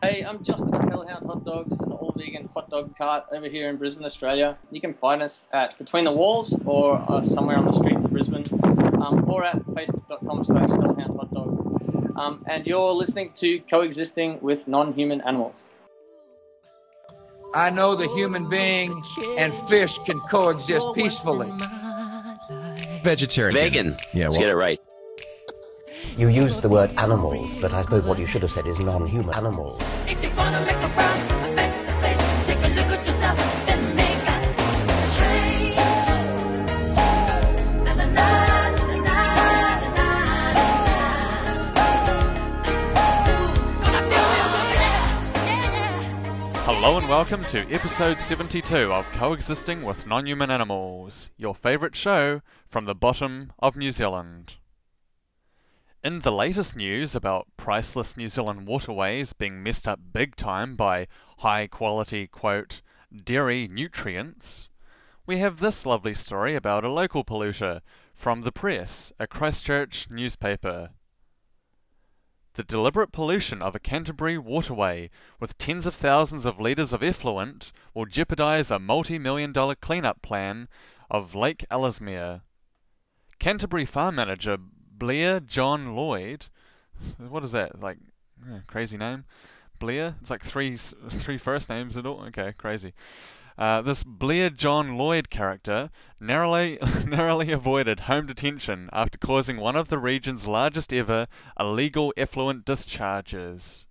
Hey, 0.00 0.22
I'm 0.22 0.44
Justin 0.44 0.72
at 0.76 0.88
Hellhound 0.88 1.26
Hot 1.26 1.44
Dogs, 1.44 1.76
an 1.80 1.90
all 1.90 2.14
vegan 2.16 2.48
hot 2.54 2.70
dog 2.70 2.96
cart 2.96 3.24
over 3.32 3.48
here 3.48 3.68
in 3.68 3.76
Brisbane, 3.78 4.04
Australia. 4.04 4.56
You 4.70 4.80
can 4.80 4.94
find 4.94 5.22
us 5.22 5.46
at 5.52 5.76
Between 5.76 6.04
the 6.04 6.12
Walls 6.12 6.54
or 6.64 7.04
uh, 7.08 7.24
somewhere 7.24 7.56
on 7.56 7.64
the 7.64 7.72
streets 7.72 8.04
of 8.04 8.12
Brisbane 8.12 8.44
um, 9.02 9.28
or 9.28 9.44
at 9.44 9.56
facebook.com 9.56 10.44
slash 10.44 10.70
hellhound 10.70 11.16
hot 11.16 11.34
dog. 11.34 12.16
Um, 12.16 12.44
and 12.46 12.64
you're 12.64 12.92
listening 12.92 13.32
to 13.36 13.58
Coexisting 13.68 14.38
with 14.40 14.68
Non 14.68 14.92
Human 14.92 15.20
Animals. 15.22 15.66
I 17.52 17.70
know 17.70 17.96
the 17.96 18.08
human 18.14 18.48
being 18.48 19.02
and 19.36 19.52
fish 19.68 19.98
can 20.06 20.20
coexist 20.30 20.86
peacefully. 20.94 21.50
Vegetarian. 23.02 23.54
Vegan. 23.54 23.96
Yeah, 24.14 24.26
Let's 24.26 24.38
get 24.38 24.48
it 24.48 24.54
right. 24.54 24.80
You 26.18 26.26
used 26.26 26.62
the 26.62 26.68
word 26.68 26.90
animals, 26.98 27.54
but 27.60 27.72
I 27.72 27.82
suppose 27.82 28.02
what 28.02 28.18
you 28.18 28.26
should 28.26 28.42
have 28.42 28.50
said 28.50 28.66
is 28.66 28.80
non-human 28.80 29.32
animals. 29.36 29.80
If 30.08 30.20
you 30.20 30.30
wanna 30.36 30.60
make 30.66 30.80
the 30.80 30.88
world 30.88 31.30
a 31.30 31.54
better 31.54 31.92
place, 32.00 32.18
take 32.44 32.58
a 32.58 32.68
look 32.74 32.88
at 32.98 33.06
yourself, 33.06 33.38
then 33.66 33.94
make 33.94 34.26
a 34.26 34.40
change. 35.14 35.76
Na 37.84 37.94
na 37.94 38.04
na 38.04 38.26
na 38.74 38.88
na 38.98 39.14
na 39.94 39.94
na. 39.94 40.10
Ooh, 42.66 43.54
gonna 43.84 44.02
feel 44.10 44.26
real 44.34 44.48
good, 44.50 44.74
yeah, 44.74 45.06
yeah, 45.46 45.70
yeah. 45.70 46.64
Hello 46.64 46.98
and 46.98 47.08
welcome 47.08 47.44
to 47.44 47.58
episode 47.72 48.18
72 48.20 48.92
of 48.92 49.08
Coexisting 49.12 49.84
with 49.84 50.04
Non-Human 50.04 50.50
Animals, 50.50 51.30
your 51.36 51.54
favourite 51.54 51.94
show 51.94 52.40
from 52.66 52.86
the 52.86 52.94
bottom 52.96 53.52
of 53.60 53.76
New 53.76 53.92
Zealand. 53.92 54.56
In 56.04 56.20
the 56.20 56.30
latest 56.30 56.76
news 56.76 57.16
about 57.16 57.48
priceless 57.56 58.16
New 58.16 58.28
Zealand 58.28 58.68
waterways 58.68 59.32
being 59.32 59.64
messed 59.64 59.88
up 59.88 59.98
big 60.12 60.36
time 60.36 60.76
by 60.76 61.08
high 61.38 61.66
quality, 61.66 62.28
quote, 62.28 62.82
dairy 63.12 63.66
nutrients, 63.66 64.68
we 65.26 65.38
have 65.38 65.58
this 65.58 65.84
lovely 65.84 66.14
story 66.14 66.54
about 66.54 66.84
a 66.84 66.88
local 66.88 67.24
polluter 67.24 67.80
from 68.14 68.42
The 68.42 68.52
Press, 68.52 69.12
a 69.18 69.26
Christchurch 69.26 70.08
newspaper. 70.08 70.90
The 72.54 72.62
deliberate 72.62 73.10
pollution 73.10 73.60
of 73.60 73.74
a 73.74 73.80
Canterbury 73.80 74.38
waterway 74.38 75.10
with 75.40 75.58
tens 75.58 75.84
of 75.84 75.96
thousands 75.96 76.46
of 76.46 76.60
litres 76.60 76.92
of 76.92 77.02
effluent 77.02 77.72
will 77.92 78.06
jeopardise 78.06 78.70
a 78.70 78.78
multi 78.78 79.18
million 79.18 79.52
dollar 79.52 79.74
clean-up 79.74 80.22
plan 80.22 80.68
of 81.10 81.34
Lake 81.34 81.64
Ellesmere. 81.72 82.42
Canterbury 83.40 83.84
farm 83.84 84.14
manager 84.14 84.58
Blair 84.98 85.40
John 85.40 85.94
Lloyd, 85.94 86.46
what 87.18 87.44
is 87.44 87.52
that, 87.52 87.80
like, 87.80 87.98
crazy 88.66 88.96
name? 88.96 89.24
Blair? 89.78 90.16
It's 90.20 90.30
like 90.30 90.44
three, 90.44 90.76
three 90.76 91.38
first 91.38 91.68
names 91.68 91.96
at 91.96 92.06
all? 92.06 92.20
Okay, 92.26 92.52
crazy. 92.58 92.92
Uh, 93.56 93.82
this 93.82 94.04
Blair 94.04 94.50
John 94.50 94.96
Lloyd 94.96 95.30
character 95.30 95.90
narrowly, 96.20 96.78
narrowly 97.06 97.50
avoided 97.50 98.00
home 98.00 98.26
detention 98.26 98.88
after 98.92 99.18
causing 99.18 99.56
one 99.56 99.74
of 99.74 99.88
the 99.88 99.98
region's 99.98 100.46
largest 100.46 100.92
ever 100.92 101.26
illegal 101.58 102.12
effluent 102.16 102.64
discharges. 102.64 103.84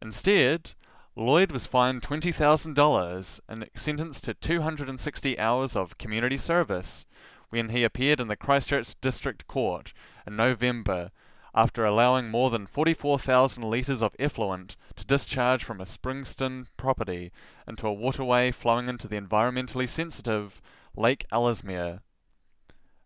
Instead, 0.00 0.72
Lloyd 1.16 1.50
was 1.50 1.66
fined 1.66 2.02
$20,000 2.02 3.40
and 3.48 3.68
sentenced 3.74 4.24
to 4.24 4.34
260 4.34 5.38
hours 5.38 5.74
of 5.74 5.98
community 5.98 6.38
service 6.38 7.05
when 7.50 7.68
he 7.68 7.84
appeared 7.84 8.20
in 8.20 8.28
the 8.28 8.36
Christchurch 8.36 9.00
District 9.00 9.46
Court 9.46 9.92
in 10.26 10.36
November 10.36 11.10
after 11.54 11.84
allowing 11.84 12.28
more 12.28 12.50
than 12.50 12.66
44,000 12.66 13.62
litres 13.62 14.02
of 14.02 14.14
effluent 14.18 14.76
to 14.94 15.06
discharge 15.06 15.64
from 15.64 15.80
a 15.80 15.84
Springston 15.84 16.66
property 16.76 17.32
into 17.66 17.86
a 17.86 17.92
waterway 17.92 18.50
flowing 18.50 18.88
into 18.88 19.08
the 19.08 19.18
environmentally 19.18 19.88
sensitive 19.88 20.60
Lake 20.94 21.24
Ellesmere. 21.32 22.00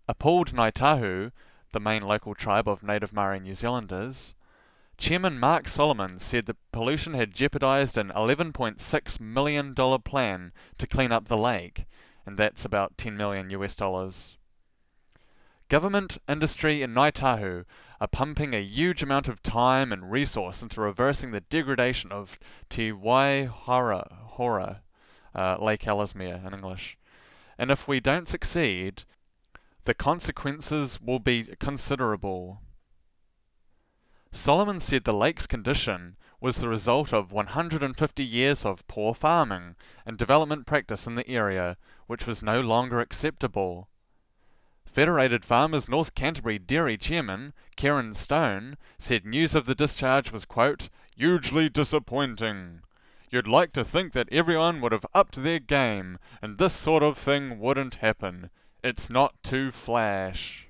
Appalled 0.09 0.53
Ngāi 0.53 0.73
Tahu, 0.73 1.31
the 1.73 1.81
main 1.81 2.03
local 2.03 2.35
tribe 2.35 2.69
of 2.69 2.83
native 2.83 3.13
Maori 3.13 3.39
New 3.39 3.55
Zealanders, 3.55 4.35
Chairman 4.99 5.39
Mark 5.39 5.69
Solomon 5.69 6.19
said 6.19 6.47
the 6.47 6.57
pollution 6.73 7.15
had 7.15 7.33
jeopardised 7.33 7.97
an 7.97 8.09
$11.6 8.09 9.21
million 9.21 9.75
plan 9.75 10.53
to 10.77 10.87
clean 10.87 11.13
up 11.13 11.29
the 11.29 11.39
lake, 11.39 11.87
and 12.27 12.37
that's 12.37 12.65
about 12.65 12.97
10 12.97 13.17
million 13.17 13.51
US 13.51 13.75
dollars. 13.75 14.37
Government, 15.69 16.19
industry, 16.29 16.83
and 16.83 16.97
Ngāi 16.97 17.13
Tahu 17.13 17.65
are 18.01 18.09
pumping 18.09 18.55
a 18.55 18.61
huge 18.61 19.03
amount 19.03 19.29
of 19.29 19.43
time 19.43 19.93
and 19.93 20.11
resource 20.11 20.63
into 20.63 20.81
reversing 20.81 21.31
the 21.31 21.43
degradation 21.43 22.11
of 22.11 22.39
Te 22.69 22.91
Waihara, 22.91 24.13
Hora, 24.31 24.83
uh, 25.35 25.57
Lake 25.61 25.87
Ellesmere 25.87 26.43
in 26.45 26.55
English. 26.55 26.99
And 27.57 27.71
if 27.71 27.87
we 27.87 28.01
don't 28.01 28.27
succeed, 28.27 29.05
the 29.85 29.95
consequences 29.95 31.01
will 31.01 31.21
be 31.21 31.45
considerable. 31.61 32.61
Solomon 34.33 34.81
said 34.81 35.05
the 35.05 35.13
lake's 35.13 35.47
condition 35.47 36.17
was 36.41 36.57
the 36.57 36.69
result 36.69 37.13
of 37.13 37.33
150 37.33 38.25
years 38.25 38.65
of 38.65 38.87
poor 38.89 39.15
farming 39.15 39.77
and 40.07 40.17
development 40.17 40.67
practice 40.67 41.07
in 41.07 41.15
the 41.15 41.29
area, 41.29 41.77
which 42.07 42.27
was 42.27 42.43
no 42.43 42.61
longer 42.61 43.01
acceptable. 43.01 43.89
Federated 44.87 45.45
Farmers 45.45 45.89
North 45.89 46.15
Canterbury 46.15 46.59
Dairy 46.59 46.97
Chairman 46.97 47.53
Karen 47.77 48.15
Stone 48.15 48.77
said 48.99 49.25
news 49.25 49.55
of 49.55 49.67
the 49.67 49.75
discharge 49.75 50.33
was, 50.33 50.45
quote, 50.45 50.89
hugely 51.15 51.69
disappointing. 51.69 52.81
You'd 53.31 53.47
like 53.47 53.73
to 53.75 53.85
think 53.85 54.13
that 54.15 54.29
everyone 54.33 54.81
would 54.81 54.91
have 54.91 55.07
upped 55.15 55.43
their 55.43 55.61
game 55.61 56.19
and 56.43 56.59
this 56.59 56.73
sort 56.73 57.05
of 57.05 57.17
thing 57.17 57.61
wouldn't 57.61 57.97
happen. 57.97 58.51
It's 58.83 59.09
not 59.09 59.41
too 59.45 59.71
flash. 59.71 60.69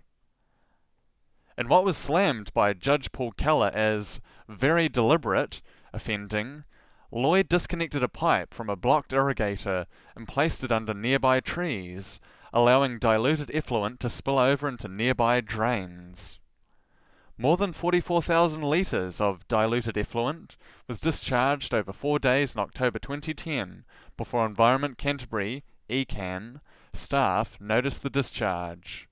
And 1.56 1.68
what 1.68 1.84
was 1.84 1.96
slammed 1.96 2.52
by 2.52 2.74
Judge 2.74 3.12
Paul 3.12 3.32
Keller 3.32 3.70
as 3.72 4.20
very 4.50 4.88
deliberate 4.88 5.62
offending, 5.92 6.64
Lloyd 7.12 7.48
disconnected 7.48 8.02
a 8.02 8.08
pipe 8.08 8.54
from 8.54 8.68
a 8.68 8.76
blocked 8.76 9.12
irrigator 9.12 9.86
and 10.14 10.28
placed 10.28 10.62
it 10.62 10.70
under 10.72 10.94
nearby 10.94 11.40
trees, 11.40 12.20
allowing 12.52 12.98
diluted 12.98 13.50
effluent 13.54 14.00
to 14.00 14.08
spill 14.08 14.38
over 14.38 14.68
into 14.68 14.88
nearby 14.88 15.40
drains. 15.40 16.38
More 17.36 17.56
than 17.56 17.72
44,000 17.72 18.62
litres 18.62 19.20
of 19.20 19.48
diluted 19.48 19.96
effluent 19.96 20.56
was 20.86 21.00
discharged 21.00 21.72
over 21.72 21.92
four 21.92 22.18
days 22.18 22.54
in 22.54 22.60
October 22.60 22.98
2010 22.98 23.84
before 24.16 24.44
Environment 24.44 24.98
Canterbury, 24.98 25.64
ECAN, 25.88 26.60
staff 26.92 27.58
noticed 27.60 28.02
the 28.02 28.10
discharge. 28.10 29.08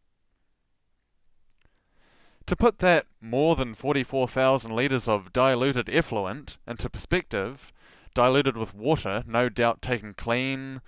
To 2.49 2.57
put 2.57 2.79
that 2.79 3.05
more 3.21 3.57
than 3.57 3.75
44,000 3.75 4.75
litres 4.75 5.07
of 5.07 5.35
diluted 5.35 5.91
effluent 5.91 6.57
into 6.67 6.89
perspective, 6.89 7.75
diluted 8.15 8.57
with 8.57 8.75
water, 8.75 9.23
no 9.27 9.51
doubt 9.51 9.83
taken 9.83 10.15
clean, 10.15 10.81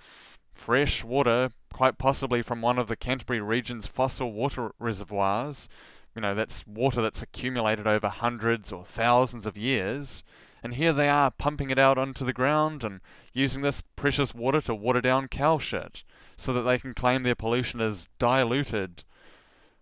fresh 0.51 1.03
water, 1.03 1.51
quite 1.71 1.99
possibly 1.99 2.41
from 2.41 2.63
one 2.63 2.79
of 2.79 2.87
the 2.87 2.95
Canterbury 2.95 3.41
region's 3.41 3.85
fossil 3.85 4.33
water 4.33 4.71
reservoirs, 4.79 5.69
you 6.15 6.23
know, 6.23 6.33
that's 6.33 6.65
water 6.65 6.99
that's 6.99 7.21
accumulated 7.21 7.85
over 7.85 8.09
hundreds 8.09 8.71
or 8.71 8.83
thousands 8.83 9.45
of 9.45 9.55
years, 9.55 10.23
and 10.63 10.73
here 10.73 10.93
they 10.93 11.09
are 11.09 11.29
pumping 11.29 11.69
it 11.69 11.77
out 11.77 11.99
onto 11.99 12.25
the 12.25 12.33
ground 12.33 12.83
and 12.83 13.01
using 13.33 13.61
this 13.61 13.83
precious 13.95 14.33
water 14.33 14.61
to 14.61 14.73
water 14.73 14.99
down 14.99 15.27
cow 15.27 15.59
shit 15.59 16.03
so 16.35 16.53
that 16.53 16.63
they 16.63 16.79
can 16.79 16.95
claim 16.95 17.21
their 17.21 17.35
pollution 17.35 17.79
is 17.79 18.07
diluted. 18.17 19.03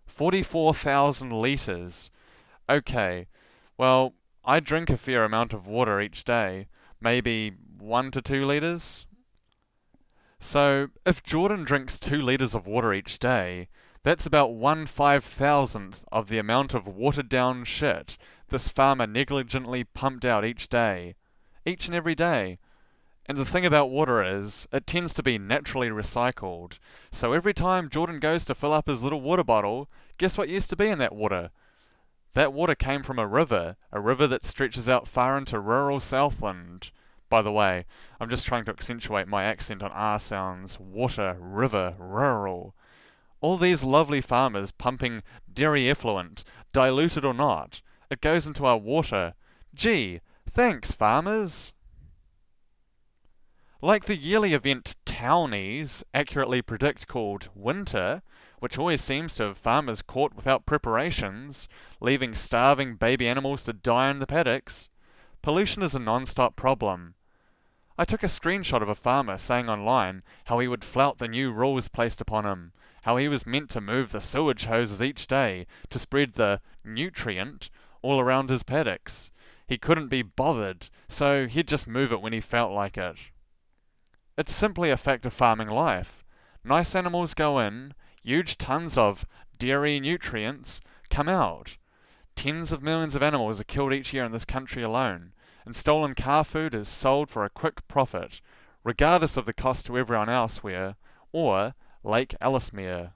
44,000 0.09 1.31
litres. 1.31 2.11
Okay, 2.69 3.27
well, 3.77 4.13
I 4.43 4.59
drink 4.59 4.89
a 4.89 4.97
fair 4.97 5.23
amount 5.23 5.53
of 5.53 5.67
water 5.67 6.01
each 6.01 6.23
day, 6.23 6.67
maybe 6.99 7.53
1 7.77 8.11
to 8.11 8.21
2 8.21 8.45
litres. 8.45 9.05
So, 10.39 10.87
if 11.05 11.23
Jordan 11.23 11.63
drinks 11.63 11.99
2 11.99 12.21
litres 12.21 12.53
of 12.53 12.67
water 12.67 12.93
each 12.93 13.19
day, 13.19 13.69
that's 14.03 14.25
about 14.25 14.53
1 14.53 14.85
five 14.85 15.23
thousandth 15.23 16.05
of 16.11 16.29
the 16.29 16.37
amount 16.37 16.73
of 16.73 16.87
watered 16.87 17.27
down 17.27 17.65
shit 17.65 18.17
this 18.49 18.67
farmer 18.67 19.07
negligently 19.07 19.83
pumped 19.83 20.25
out 20.25 20.45
each 20.45 20.69
day. 20.69 21.15
Each 21.65 21.87
and 21.87 21.95
every 21.95 22.15
day. 22.15 22.59
And 23.29 23.37
the 23.37 23.45
thing 23.45 23.63
about 23.63 23.91
water 23.91 24.23
is, 24.23 24.67
it 24.73 24.87
tends 24.87 25.13
to 25.13 25.21
be 25.21 25.37
naturally 25.37 25.89
recycled. 25.89 26.79
So 27.11 27.31
every 27.31 27.53
time 27.53 27.87
Jordan 27.87 28.19
goes 28.19 28.43
to 28.45 28.55
fill 28.55 28.73
up 28.73 28.87
his 28.87 29.03
little 29.03 29.21
water 29.21 29.43
bottle, 29.43 29.87
guess 30.17 30.35
what 30.35 30.49
used 30.49 30.71
to 30.71 30.75
be 30.75 30.87
in 30.87 30.97
that 30.97 31.15
water? 31.15 31.51
That 32.33 32.53
water 32.53 32.73
came 32.73 33.03
from 33.03 33.19
a 33.19 33.27
river, 33.27 33.75
a 33.91 34.01
river 34.01 34.25
that 34.25 34.43
stretches 34.43 34.89
out 34.89 35.07
far 35.07 35.37
into 35.37 35.59
rural 35.59 35.99
Southland. 35.99 36.89
By 37.29 37.43
the 37.43 37.51
way, 37.51 37.85
I'm 38.19 38.31
just 38.31 38.47
trying 38.47 38.65
to 38.65 38.71
accentuate 38.71 39.27
my 39.27 39.43
accent 39.43 39.83
on 39.83 39.91
R 39.91 40.19
sounds. 40.19 40.79
Water, 40.79 41.37
river, 41.39 41.93
rural. 41.99 42.73
All 43.41 43.59
these 43.59 43.83
lovely 43.83 44.21
farmers 44.21 44.71
pumping 44.71 45.21
dairy 45.53 45.87
effluent, 45.87 46.43
diluted 46.73 47.23
or 47.23 47.35
not, 47.35 47.83
it 48.09 48.21
goes 48.21 48.47
into 48.47 48.65
our 48.65 48.79
water. 48.79 49.35
Gee, 49.75 50.19
Thanks, 50.49 50.91
farmers. 50.91 51.73
Like 53.81 54.05
the 54.05 54.17
yearly 54.17 54.53
event 54.53 54.97
Townies 55.05 56.03
accurately 56.13 56.61
predict 56.61 57.07
called 57.07 57.47
Winter, 57.55 58.21
which 58.59 58.77
always 58.77 59.01
seems 59.01 59.35
to 59.35 59.43
have 59.43 59.57
farmers 59.57 60.01
caught 60.01 60.35
without 60.35 60.65
preparations, 60.65 61.69
leaving 62.01 62.35
starving 62.35 62.95
baby 62.95 63.25
animals 63.25 63.63
to 63.63 63.71
die 63.71 64.11
in 64.11 64.19
the 64.19 64.27
paddocks, 64.27 64.89
pollution 65.41 65.81
is 65.81 65.95
a 65.95 65.99
non-stop 65.99 66.57
problem. 66.57 67.13
I 67.97 68.03
took 68.03 68.21
a 68.21 68.25
screenshot 68.25 68.81
of 68.81 68.89
a 68.89 68.95
farmer 68.95 69.37
saying 69.37 69.69
online 69.69 70.23
how 70.45 70.59
he 70.59 70.67
would 70.67 70.83
flout 70.83 71.17
the 71.17 71.29
new 71.29 71.49
rules 71.49 71.87
placed 71.87 72.19
upon 72.19 72.45
him, 72.45 72.73
how 73.03 73.15
he 73.15 73.29
was 73.29 73.45
meant 73.45 73.69
to 73.69 73.79
move 73.79 74.11
the 74.11 74.19
sewage 74.19 74.65
hoses 74.65 75.01
each 75.01 75.25
day 75.25 75.67
to 75.89 75.99
spread 75.99 76.33
the 76.33 76.59
nutrient 76.83 77.69
all 78.01 78.19
around 78.19 78.49
his 78.49 78.63
paddocks. 78.63 79.31
He 79.65 79.77
couldn't 79.77 80.09
be 80.09 80.21
bothered, 80.21 80.89
so 81.07 81.47
he'd 81.47 81.69
just 81.69 81.87
move 81.87 82.11
it 82.11 82.21
when 82.21 82.33
he 82.33 82.41
felt 82.41 82.73
like 82.73 82.97
it. 82.97 83.15
It's 84.39 84.55
simply 84.55 84.89
a 84.89 84.95
fact 84.95 85.25
of 85.25 85.33
farming 85.33 85.67
life. 85.67 86.23
Nice 86.63 86.95
animals 86.95 87.33
go 87.33 87.59
in, 87.59 87.93
huge 88.23 88.57
tons 88.57 88.97
of 88.97 89.25
dairy 89.57 89.99
nutrients 89.99 90.79
come 91.09 91.27
out. 91.27 91.75
Tens 92.37 92.71
of 92.71 92.81
millions 92.81 93.15
of 93.15 93.21
animals 93.21 93.59
are 93.59 93.65
killed 93.65 93.91
each 93.91 94.13
year 94.13 94.23
in 94.23 94.31
this 94.31 94.45
country 94.45 94.81
alone, 94.81 95.33
and 95.65 95.75
stolen 95.75 96.15
car 96.15 96.45
food 96.45 96.73
is 96.73 96.87
sold 96.87 97.29
for 97.29 97.43
a 97.43 97.49
quick 97.49 97.85
profit, 97.89 98.39
regardless 98.81 99.35
of 99.35 99.45
the 99.45 99.51
cost 99.51 99.85
to 99.87 99.97
everyone 99.97 100.29
elsewhere, 100.29 100.95
or 101.33 101.73
Lake 102.01 102.33
Ellesmere. 102.39 103.11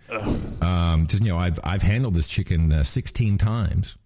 Um, 0.62 1.06
just 1.06 1.22
you 1.22 1.28
know, 1.30 1.38
I've 1.38 1.58
I've 1.64 1.82
handled 1.82 2.14
this 2.14 2.26
chicken 2.26 2.70
uh, 2.72 2.84
16 2.84 3.38
times 3.38 3.96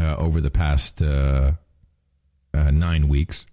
uh, 0.00 0.16
over 0.16 0.40
the 0.40 0.50
past 0.50 1.02
uh, 1.02 1.52
uh, 2.54 2.70
nine 2.70 3.08
weeks. 3.08 3.44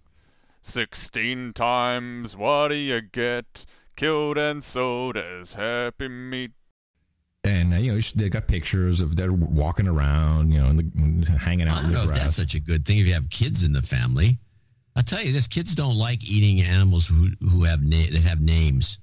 Sixteen 0.66 1.52
times, 1.52 2.38
what 2.38 2.70
do 2.70 2.76
you 2.76 3.02
get? 3.02 3.66
Killed 3.98 4.38
and 4.38 4.64
sold 4.64 5.18
as 5.18 5.56
happy 5.56 6.08
meat. 6.08 6.52
And 7.46 7.74
uh, 7.74 7.78
you 7.78 7.94
know, 7.94 8.00
they 8.16 8.30
got 8.30 8.48
pictures 8.48 9.02
of 9.02 9.16
they're 9.16 9.34
walking 9.34 9.88
around, 9.88 10.52
you 10.52 10.60
know, 10.62 10.68
and 10.68 10.80
the, 10.80 11.32
hanging 11.32 11.68
out 11.68 11.84
in 11.84 11.92
don't 11.92 11.92
the 11.92 11.98
know 12.08 12.14
if 12.14 12.18
that's 12.18 12.36
such 12.36 12.56
a 12.56 12.60
good 12.60 12.86
thing 12.86 13.00
if 13.00 13.06
you 13.08 13.14
have 13.14 13.30
kids 13.30 13.64
in 13.64 13.74
the 13.74 13.82
family. 13.82 14.38
I 14.96 15.02
tell 15.02 15.22
you 15.22 15.34
this, 15.34 15.48
kids 15.48 15.76
don't 15.76 15.98
like 15.98 16.24
eating 16.24 16.62
animals 16.62 17.08
who 17.08 17.30
who 17.50 17.64
have 17.64 17.82
na- 17.84 18.12
that 18.12 18.22
have 18.24 18.40
names. 18.40 19.00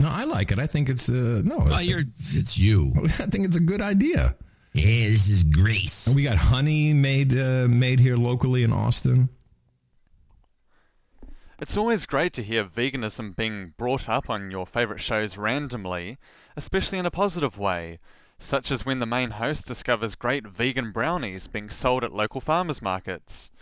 no, 0.00 0.08
I 0.08 0.24
like 0.24 0.52
it. 0.52 0.58
I 0.58 0.66
think 0.66 0.88
it's 0.88 1.08
uh, 1.10 1.42
no. 1.44 1.58
Well, 1.58 1.76
think- 1.78 1.90
you're 1.90 2.04
it's 2.16 2.56
you. 2.56 2.92
I 3.04 3.08
think 3.26 3.44
it's 3.46 3.56
a 3.56 3.60
good 3.60 3.82
idea. 3.82 4.36
Yeah, 4.72 5.08
this 5.10 5.28
is 5.28 5.44
Grace. 5.44 6.06
And 6.06 6.16
we 6.16 6.22
got 6.22 6.38
honey 6.38 6.94
made 6.94 7.36
uh, 7.38 7.66
made 7.68 8.00
here 8.00 8.16
locally 8.16 8.62
in 8.62 8.72
Austin. 8.72 9.28
It's 11.62 11.76
always 11.76 12.06
great 12.06 12.32
to 12.32 12.42
hear 12.42 12.64
veganism 12.64 13.36
being 13.36 13.74
brought 13.76 14.08
up 14.08 14.28
on 14.28 14.50
your 14.50 14.66
favourite 14.66 15.00
shows 15.00 15.38
randomly, 15.38 16.18
especially 16.56 16.98
in 16.98 17.06
a 17.06 17.10
positive 17.12 17.56
way, 17.56 18.00
such 18.36 18.72
as 18.72 18.84
when 18.84 18.98
the 18.98 19.06
main 19.06 19.30
host 19.30 19.68
discovers 19.68 20.16
great 20.16 20.44
vegan 20.44 20.90
brownies 20.90 21.46
being 21.46 21.70
sold 21.70 22.02
at 22.02 22.12
local 22.12 22.40
farmers 22.40 22.82
markets. 22.82 23.52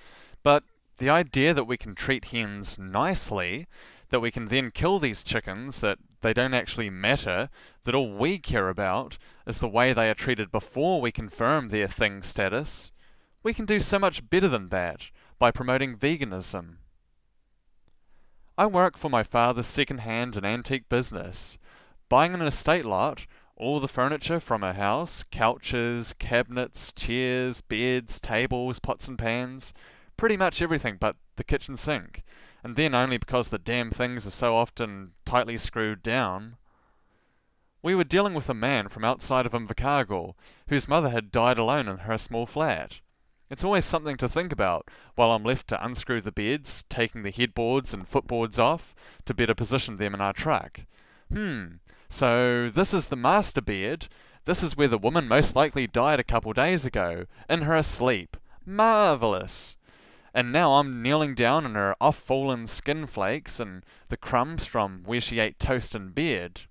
But 0.43 0.65
the 0.97 1.11
idea 1.11 1.53
that 1.53 1.67
we 1.67 1.77
can 1.77 1.95
treat 1.95 2.25
hens 2.25 2.79
nicely, 2.79 3.67
that 4.09 4.21
we 4.21 4.31
can 4.31 4.47
then 4.47 4.71
kill 4.71 4.99
these 4.99 5.23
chickens, 5.23 5.83
that 5.83 5.99
they 6.23 6.33
don't 6.33 6.55
actually 6.55 6.89
matter, 6.89 7.51
that 7.85 7.95
all 7.95 8.17
we 8.17 8.39
care 8.39 8.71
about 8.71 9.19
is 9.47 9.59
the 9.59 9.69
way 9.69 9.93
they 9.93 10.09
are 10.09 10.15
treated 10.15 10.51
before 10.51 11.03
we 11.03 11.13
confirm 11.13 11.69
their 11.69 11.87
thing 11.87 12.23
status, 12.23 12.93
we 13.43 13.53
can 13.53 13.67
do 13.67 13.79
so 13.79 13.99
much 13.99 14.31
better 14.31 14.49
than 14.49 14.71
that 14.71 15.11
by 15.39 15.51
promoting 15.51 15.99
veganism. 15.99 16.77
I 18.61 18.67
work 18.67 18.99
for 18.99 19.09
my 19.09 19.23
father's 19.23 19.67
second-hand 19.67 20.37
and 20.37 20.45
antique 20.45 20.91
business, 20.91 21.57
buying 22.11 22.35
an 22.35 22.43
estate 22.43 22.85
lot, 22.85 23.25
all 23.57 23.81
the 23.81 23.89
furniture 23.89 24.39
from 24.39 24.63
a 24.63 24.75
house, 24.75 25.25
couches, 25.31 26.15
cabinets, 26.19 26.93
chairs, 26.93 27.63
beds, 27.63 28.21
tables, 28.21 28.79
pots 28.79 29.09
and 29.09 29.19
pans, 29.19 29.73
pretty 30.19 30.37
much 30.37 30.61
everything 30.61 30.99
but 31.01 31.17
the 31.37 31.43
kitchen 31.43 31.75
sink, 31.75 32.23
and 32.63 32.77
then 32.77 32.95
only 32.95 33.17
because 33.17 33.49
the 33.49 33.57
damn 33.57 33.91
things 33.91 34.27
are 34.27 34.31
so 34.31 34.55
often 34.55 35.13
tightly 35.25 35.57
screwed 35.57 36.03
down. 36.03 36.57
We 37.83 37.95
were 37.95 38.05
dealing 38.05 38.35
with 38.35 38.51
a 38.51 38.53
man 38.53 38.89
from 38.91 39.07
outside 39.07 39.47
of 39.47 39.53
Invercargill, 39.53 40.35
whose 40.69 40.87
mother 40.87 41.09
had 41.09 41.33
died 41.33 41.57
alone 41.57 41.89
in 41.89 41.97
her 42.01 42.19
small 42.19 42.45
flat. 42.45 43.01
It's 43.51 43.65
always 43.65 43.85
something 43.85 44.17
to 44.19 44.29
think 44.29 44.53
about 44.53 44.89
while 45.17 45.33
I'm 45.33 45.43
left 45.43 45.67
to 45.69 45.85
unscrew 45.85 46.21
the 46.21 46.31
beds, 46.31 46.85
taking 46.89 47.25
the 47.25 47.33
headboards 47.33 47.93
and 47.93 48.09
footboards 48.09 48.61
off 48.61 48.95
to 49.25 49.35
better 49.35 49.57
position 49.57 49.97
them 49.97 50.15
in 50.15 50.21
our 50.21 50.33
truck. 50.33 50.83
Hmm, 51.33 51.67
so 52.09 52.71
this 52.71 52.95
is 52.95 53.07
the 53.07 53.17
master 53.17 53.61
bed. 53.61 54.07
This 54.45 54.63
is 54.63 54.77
where 54.77 54.89
the 54.89 54.99
woman 54.99 55.27
most 55.27 55.57
likely 55.57 55.89
died 55.89 56.21
a 56.21 56.25
couple 56.25 56.53
days 56.53 56.87
ago, 56.87 57.27
in 57.49 57.63
her 57.63 57.83
sleep. 57.83 58.37
Marvellous! 58.65 59.75
And 60.33 60.53
now 60.53 60.75
I'm 60.75 61.03
kneeling 61.03 61.35
down 61.35 61.67
in 61.67 61.75
her 61.75 61.97
off 62.01 62.17
fallen 62.17 62.69
skin 62.69 63.07
flakes 63.07 63.59
and 63.59 63.85
the 64.11 64.17
crumbs 64.17 64.65
from 64.65 65.03
where 65.05 65.21
she 65.21 65.41
ate 65.41 65.59
toast 65.59 65.97
in 65.97 66.11
bed. 66.11 66.63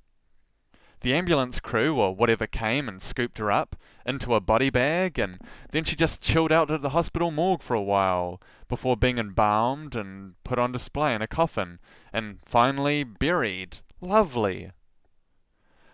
The 1.02 1.14
ambulance 1.14 1.62
crew 1.62 1.96
or 1.98 2.14
whatever 2.14 2.46
came 2.46 2.90
and 2.90 3.02
scooped 3.02 3.38
her 3.38 3.50
up 3.50 3.78
into 4.06 4.36
a 4.36 4.42
body 4.42 4.70
bag, 4.70 5.18
and 5.18 5.40
then 5.72 5.86
she 5.86 5.96
just 5.96 6.22
chilled 6.22 6.52
out 6.52 6.70
at 6.70 6.82
the 6.82 6.90
hospital 6.90 7.32
morgue 7.32 7.62
for 7.62 7.74
a 7.74 7.82
while 7.82 8.42
before 8.68 8.98
being 8.98 9.18
embalmed 9.18 9.96
and 9.96 10.34
put 10.44 10.60
on 10.60 10.74
display 10.74 11.16
in 11.16 11.22
a 11.22 11.28
coffin, 11.28 11.80
and 12.12 12.40
finally 12.44 13.06
buried. 13.06 13.80
Lovely. 14.02 14.72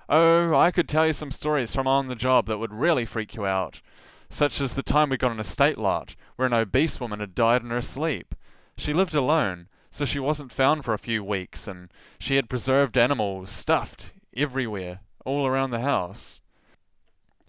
Oh, 0.09 0.55
I 0.55 0.71
could 0.71 0.89
tell 0.89 1.05
you 1.05 1.13
some 1.13 1.31
stories 1.31 1.73
from 1.73 1.87
on 1.87 2.07
the 2.07 2.15
job 2.15 2.47
that 2.47 2.57
would 2.57 2.73
really 2.73 3.05
freak 3.05 3.35
you 3.35 3.45
out, 3.45 3.81
such 4.29 4.59
as 4.59 4.73
the 4.73 4.83
time 4.83 5.09
we 5.09 5.17
got 5.17 5.31
an 5.31 5.39
estate 5.39 5.77
lot 5.77 6.15
where 6.35 6.47
an 6.47 6.53
obese 6.53 6.99
woman 6.99 7.19
had 7.19 7.35
died 7.35 7.61
in 7.61 7.69
her 7.69 7.81
sleep. 7.81 8.33
She 8.75 8.93
lived 8.93 9.13
alone, 9.13 9.67
so 9.91 10.03
she 10.03 10.19
wasn't 10.19 10.51
found 10.51 10.83
for 10.83 10.93
a 10.93 10.99
few 10.99 11.23
weeks, 11.23 11.67
and 11.67 11.91
she 12.19 12.37
had 12.37 12.49
preserved 12.49 12.97
animals 12.97 13.51
stuffed 13.51 14.11
everywhere, 14.35 14.99
all 15.25 15.45
around 15.47 15.71
the 15.71 15.79
house. 15.81 16.41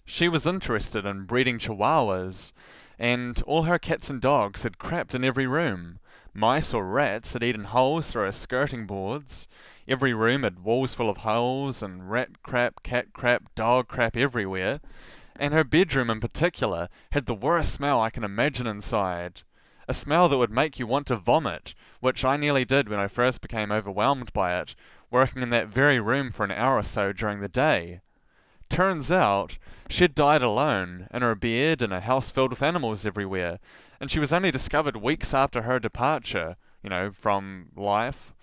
She 0.05 0.29
was 0.29 0.47
interested 0.47 1.05
in 1.05 1.25
breeding 1.25 1.59
chihuahuas, 1.59 2.53
and 2.97 3.41
all 3.45 3.63
her 3.63 3.77
cats 3.77 4.09
and 4.09 4.21
dogs 4.21 4.63
had 4.63 4.77
crapped 4.77 5.13
in 5.13 5.23
every 5.23 5.45
room. 5.45 5.99
Mice 6.33 6.73
or 6.73 6.85
rats 6.85 7.33
had 7.33 7.43
eaten 7.43 7.65
holes 7.65 8.07
through 8.07 8.23
her 8.23 8.31
skirting 8.31 8.85
boards. 8.87 9.47
Every 9.87 10.13
room 10.13 10.43
had 10.43 10.63
walls 10.63 10.93
full 10.95 11.09
of 11.09 11.17
holes, 11.17 11.83
and 11.83 12.09
rat 12.09 12.41
crap, 12.43 12.83
cat 12.83 13.13
crap, 13.13 13.53
dog 13.55 13.87
crap 13.87 14.15
everywhere. 14.15 14.79
And 15.35 15.53
her 15.53 15.63
bedroom 15.63 16.09
in 16.09 16.19
particular 16.19 16.89
had 17.11 17.25
the 17.25 17.35
worst 17.35 17.73
smell 17.73 18.01
I 18.01 18.09
can 18.09 18.23
imagine 18.23 18.65
inside. 18.67 19.41
a 19.87 19.93
smell 19.93 20.27
that 20.27 20.37
would 20.37 20.51
make 20.51 20.79
you 20.79 20.85
want 20.85 21.07
to 21.07 21.15
vomit, 21.15 21.73
which 22.01 22.25
I 22.25 22.35
nearly 22.37 22.65
did 22.65 22.89
when 22.89 22.99
I 22.99 23.07
first 23.07 23.41
became 23.41 23.71
overwhelmed 23.71 24.33
by 24.33 24.59
it, 24.59 24.75
working 25.11 25.41
in 25.41 25.49
that 25.51 25.67
very 25.67 25.99
room 25.99 26.31
for 26.31 26.43
an 26.43 26.51
hour 26.51 26.77
or 26.77 26.83
so 26.83 27.11
during 27.11 27.39
the 27.39 27.47
day. 27.47 28.01
Turns 28.69 29.11
out, 29.11 29.57
she'd 29.89 30.13
died 30.13 30.43
alone, 30.43 31.07
in 31.13 31.21
her 31.21 31.35
bed 31.35 31.81
in 31.81 31.91
a 31.91 32.01
house 32.01 32.31
filled 32.31 32.51
with 32.51 32.63
animals 32.63 33.05
everywhere, 33.05 33.59
and 33.99 34.11
she 34.11 34.19
was 34.19 34.33
only 34.33 34.51
discovered 34.51 34.97
weeks 34.97 35.33
after 35.33 35.61
her 35.61 35.79
departure, 35.79 36.57
you 36.83 36.89
know, 36.89 37.11
from 37.11 37.67
life, 37.75 38.33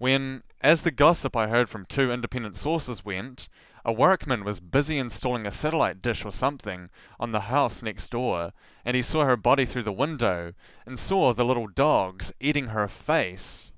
when, 0.00 0.42
as 0.62 0.80
the 0.80 0.90
gossip 0.90 1.36
I 1.36 1.48
heard 1.48 1.68
from 1.68 1.84
two 1.84 2.10
independent 2.10 2.56
sources 2.56 3.04
went, 3.04 3.50
a 3.84 3.92
workman 3.92 4.44
was 4.44 4.58
busy 4.58 4.98
installing 4.98 5.46
a 5.46 5.52
satellite 5.52 6.00
dish 6.00 6.24
or 6.24 6.32
something 6.32 6.88
on 7.18 7.32
the 7.32 7.40
house 7.40 7.82
next 7.82 8.08
door, 8.08 8.52
and 8.82 8.96
he 8.96 9.02
saw 9.02 9.26
her 9.26 9.36
body 9.36 9.66
through 9.66 9.82
the 9.82 9.92
window, 9.92 10.54
and 10.86 10.98
saw 10.98 11.34
the 11.34 11.44
little 11.44 11.66
dogs 11.66 12.32
eating 12.40 12.68
her 12.68 12.88
face. 12.88 13.72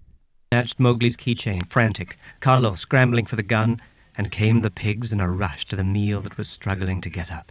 Snatched 0.53 0.79
Mogli's 0.79 1.17
keychain, 1.17 1.67
frantic, 1.71 2.19
Carlo 2.41 2.75
scrambling 2.75 3.25
for 3.25 3.37
the 3.37 3.43
gun, 3.43 3.81
and 4.19 4.31
came 4.31 4.61
the 4.61 4.71
pigs 4.71 5.11
in 5.11 5.19
a 5.19 5.27
rush 5.27 5.65
to 5.65 5.77
the 5.77 5.83
meal 5.83 6.21
that 6.21 6.37
was 6.37 6.47
struggling 6.47 7.01
to 7.01 7.09
get 7.09 7.33
up. 7.33 7.51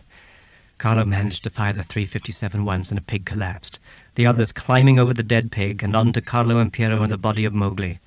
Carlo 0.77 1.03
managed 1.03 1.41
to 1.41 1.49
fire 1.49 1.73
the 1.73 1.83
357 1.83 2.63
once, 2.63 2.89
and 2.89 2.99
a 2.99 3.01
pig 3.01 3.25
collapsed. 3.25 3.79
The 4.13 4.27
others 4.27 4.51
climbing 4.51 4.99
over 4.99 5.15
the 5.15 5.23
dead 5.23 5.51
pig 5.51 5.81
and 5.81 5.95
onto 5.95 6.21
Carlo 6.21 6.59
and 6.59 6.71
Piero 6.71 7.01
and 7.01 7.11
the 7.11 7.17
body 7.17 7.43
of 7.43 7.55
Mowgli. 7.55 7.97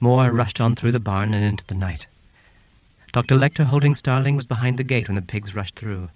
More 0.00 0.30
rushed 0.30 0.60
on 0.60 0.76
through 0.76 0.92
the 0.92 1.00
barn 1.00 1.32
and 1.32 1.42
into 1.42 1.64
the 1.66 1.74
night. 1.74 2.04
Dr. 3.14 3.36
Lecter, 3.36 3.64
holding 3.64 3.96
Starling, 3.96 4.36
was 4.36 4.44
behind 4.44 4.78
the 4.78 4.84
gate 4.84 5.08
when 5.08 5.14
the 5.14 5.22
pigs 5.22 5.54
rushed 5.54 5.78
through. 5.78 6.10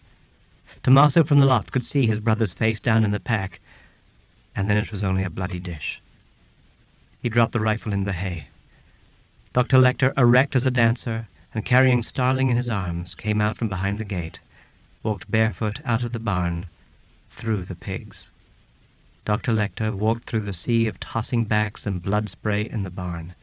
Tommaso 0.83 1.25
from 1.25 1.41
the 1.41 1.47
loft 1.47 1.73
could 1.73 1.87
see 1.87 2.07
his 2.07 2.21
brother's 2.21 2.53
face 2.53 2.81
down 2.81 3.03
in 3.03 3.12
the 3.12 3.19
pack, 3.19 3.61
and 4.55 4.69
then 4.69 4.77
it 4.77 4.93
was 4.93 5.03
only 5.03 5.25
a 5.25 5.31
bloody 5.31 5.59
dish. 5.59 6.03
He 7.23 7.29
dropped 7.29 7.53
the 7.53 7.61
rifle 7.61 7.93
in 7.93 8.05
the 8.05 8.15
hay. 8.15 8.49
Dr. 9.53 9.77
Lecter, 9.77 10.12
erect 10.17 10.57
as 10.57 10.65
a 10.65 10.71
dancer, 10.71 11.29
and 11.53 11.65
carrying 11.65 12.03
Starling 12.03 12.50
in 12.50 12.57
his 12.57 12.69
arms, 12.69 13.15
came 13.15 13.41
out 13.41 13.59
from 13.59 13.69
behind 13.69 13.99
the 13.99 14.05
gate, 14.05 14.39
walked 15.03 15.31
barefoot 15.31 15.81
out 15.85 16.03
of 16.03 16.12
the 16.12 16.19
barn, 16.19 16.67
through 17.37 17.65
the 17.65 17.75
pigs. 17.75 18.17
Dr. 19.27 19.53
Lecter 19.53 19.93
walked 19.93 20.31
through 20.31 20.41
the 20.41 20.55
sea 20.55 20.87
of 20.87 20.99
tossing 20.99 21.45
backs 21.45 21.83
and 21.85 22.03
blood 22.03 22.31
spray 22.31 22.62
in 22.62 22.85
the 22.85 22.91
barn. 22.91 23.35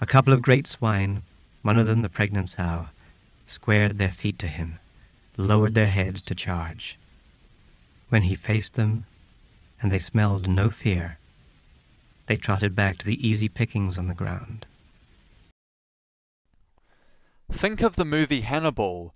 A 0.00 0.06
couple 0.06 0.32
of 0.32 0.40
great 0.40 0.66
swine, 0.66 1.22
one 1.62 1.78
of 1.78 1.86
them 1.86 2.00
the 2.00 2.08
pregnant 2.08 2.50
sow, 2.56 2.88
squared 3.52 3.98
their 3.98 4.12
feet 4.12 4.38
to 4.38 4.48
him, 4.48 4.78
lowered 5.36 5.74
their 5.74 5.90
heads 5.90 6.22
to 6.22 6.34
charge. 6.34 6.96
When 8.08 8.22
he 8.22 8.34
faced 8.34 8.74
them, 8.74 9.04
and 9.82 9.92
they 9.92 10.00
smelled 10.00 10.48
no 10.48 10.70
fear, 10.70 11.17
they 12.28 12.36
trotted 12.36 12.76
back 12.76 12.98
to 12.98 13.06
the 13.06 13.26
easy 13.26 13.48
pickings 13.48 13.96
on 13.96 14.06
the 14.06 14.14
ground. 14.14 14.66
Think 17.50 17.82
of 17.82 17.96
the 17.96 18.04
movie 18.04 18.42
Hannibal. 18.42 19.14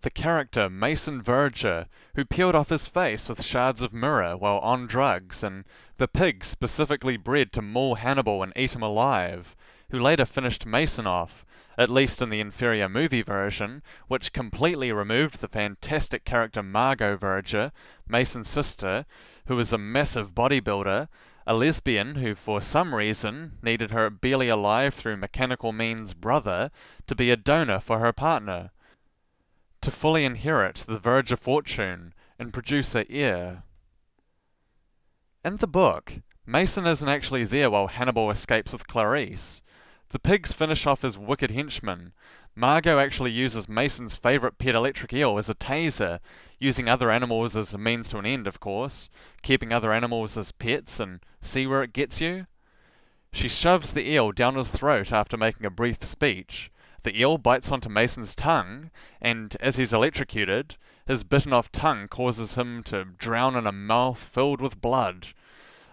The 0.00 0.10
character 0.10 0.70
Mason 0.70 1.20
Verger, 1.20 1.86
who 2.14 2.24
peeled 2.24 2.54
off 2.54 2.70
his 2.70 2.86
face 2.86 3.28
with 3.28 3.44
shards 3.44 3.82
of 3.82 3.92
mirror 3.92 4.34
while 4.34 4.58
on 4.60 4.86
drugs, 4.86 5.44
and 5.44 5.64
the 5.98 6.08
pig 6.08 6.42
specifically 6.42 7.18
bred 7.18 7.52
to 7.52 7.60
maul 7.60 7.96
Hannibal 7.96 8.42
and 8.42 8.54
eat 8.56 8.74
him 8.74 8.82
alive, 8.82 9.54
who 9.90 10.00
later 10.00 10.24
finished 10.24 10.64
Mason 10.64 11.06
off, 11.06 11.44
at 11.76 11.90
least 11.90 12.22
in 12.22 12.30
the 12.30 12.40
inferior 12.40 12.88
movie 12.88 13.20
version, 13.20 13.82
which 14.08 14.32
completely 14.32 14.90
removed 14.90 15.40
the 15.40 15.48
fantastic 15.48 16.24
character 16.24 16.62
Margot 16.62 17.18
Verger, 17.18 17.70
Mason's 18.08 18.48
sister, 18.48 19.04
who 19.46 19.56
was 19.56 19.74
a 19.74 19.78
massive 19.78 20.34
bodybuilder, 20.34 21.08
a 21.50 21.52
lesbian 21.52 22.14
who 22.14 22.32
for 22.32 22.62
some 22.62 22.94
reason 22.94 23.58
needed 23.60 23.90
her 23.90 24.08
barely 24.08 24.48
alive 24.48 24.94
through 24.94 25.16
mechanical 25.16 25.72
means 25.72 26.14
brother 26.14 26.70
to 27.08 27.14
be 27.16 27.32
a 27.32 27.36
donor 27.36 27.80
for 27.80 27.98
her 27.98 28.12
partner, 28.12 28.70
to 29.80 29.90
fully 29.90 30.24
inherit 30.24 30.84
the 30.86 30.96
Verger 30.96 31.36
fortune 31.36 32.14
and 32.38 32.52
produce 32.52 32.94
a 32.94 33.10
heir. 33.10 33.64
In 35.44 35.56
the 35.56 35.66
book, 35.66 36.20
Mason 36.46 36.86
isn't 36.86 37.08
actually 37.08 37.42
there 37.42 37.68
while 37.68 37.88
Hannibal 37.88 38.30
escapes 38.30 38.72
with 38.72 38.86
Clarice. 38.86 39.60
The 40.10 40.18
pigs 40.18 40.52
finish 40.52 40.86
off 40.86 41.02
his 41.02 41.16
wicked 41.16 41.52
henchmen. 41.52 42.12
Margot 42.56 42.98
actually 42.98 43.30
uses 43.30 43.68
Mason's 43.68 44.16
favourite 44.16 44.58
pet 44.58 44.74
electric 44.74 45.12
eel 45.12 45.38
as 45.38 45.48
a 45.48 45.54
taser, 45.54 46.18
using 46.58 46.88
other 46.88 47.12
animals 47.12 47.56
as 47.56 47.72
a 47.72 47.78
means 47.78 48.10
to 48.10 48.18
an 48.18 48.26
end, 48.26 48.48
of 48.48 48.58
course, 48.58 49.08
keeping 49.42 49.72
other 49.72 49.92
animals 49.92 50.36
as 50.36 50.50
pets 50.50 50.98
and 50.98 51.20
see 51.40 51.64
where 51.64 51.84
it 51.84 51.92
gets 51.92 52.20
you. 52.20 52.46
She 53.32 53.48
shoves 53.48 53.92
the 53.92 54.08
eel 54.10 54.32
down 54.32 54.56
his 54.56 54.68
throat 54.68 55.12
after 55.12 55.36
making 55.36 55.64
a 55.64 55.70
brief 55.70 56.02
speech. 56.02 56.72
The 57.04 57.18
eel 57.18 57.38
bites 57.38 57.70
onto 57.70 57.88
Mason's 57.88 58.34
tongue, 58.34 58.90
and 59.22 59.56
as 59.60 59.76
he's 59.76 59.92
electrocuted, 59.92 60.76
his 61.06 61.22
bitten 61.22 61.52
off 61.52 61.70
tongue 61.70 62.08
causes 62.08 62.56
him 62.56 62.82
to 62.84 63.04
drown 63.04 63.54
in 63.54 63.66
a 63.66 63.72
mouth 63.72 64.18
filled 64.18 64.60
with 64.60 64.80
blood. 64.80 65.28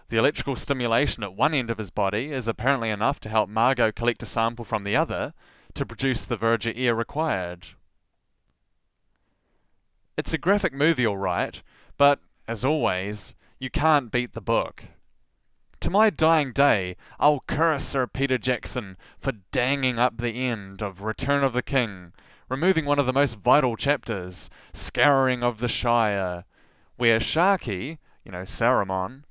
The 0.10 0.18
electrical 0.18 0.56
stimulation 0.56 1.24
at 1.24 1.36
one 1.36 1.54
end 1.54 1.70
of 1.70 1.78
his 1.78 1.90
body 1.90 2.32
is 2.32 2.48
apparently 2.48 2.90
enough 2.90 3.20
to 3.22 3.30
help 3.30 3.50
Margot 3.50 3.92
collect 3.92 4.24
a 4.24 4.26
sample 4.26 4.64
from 4.64 4.86
the 4.86 4.96
other 4.96 5.34
to 5.74 5.86
produce 5.86 6.24
the 6.24 6.38
Verger 6.38 6.72
ear 6.76 6.96
required. 6.96 7.68
It's 10.18 10.34
a 10.34 10.38
graphic 10.38 10.74
movie, 10.74 11.06
alright, 11.06 11.62
but, 11.98 12.20
as 12.48 12.64
always, 12.64 13.36
you 13.60 13.70
can't 13.70 14.12
beat 14.12 14.32
the 14.32 14.42
book. 14.42 14.86
To 15.82 15.90
my 15.90 16.10
dying 16.10 16.54
day, 16.54 16.96
I'll 17.20 17.44
curse 17.46 17.84
Sir 17.84 18.08
Peter 18.08 18.38
Jackson 18.38 18.98
for 19.20 19.34
danging 19.52 20.00
up 20.00 20.18
the 20.18 20.48
end 20.48 20.82
of 20.82 21.02
Return 21.02 21.44
of 21.44 21.54
the 21.54 21.62
King, 21.62 22.14
removing 22.50 22.86
one 22.86 22.98
of 22.98 23.06
the 23.06 23.14
most 23.14 23.36
vital 23.36 23.76
chapters, 23.76 24.50
Scouring 24.74 25.44
of 25.44 25.60
the 25.60 25.68
Shire, 25.68 26.46
where 26.96 27.20
Sharkey, 27.20 28.00
you 28.24 28.32
know, 28.32 28.44
Saruman, 28.44 29.24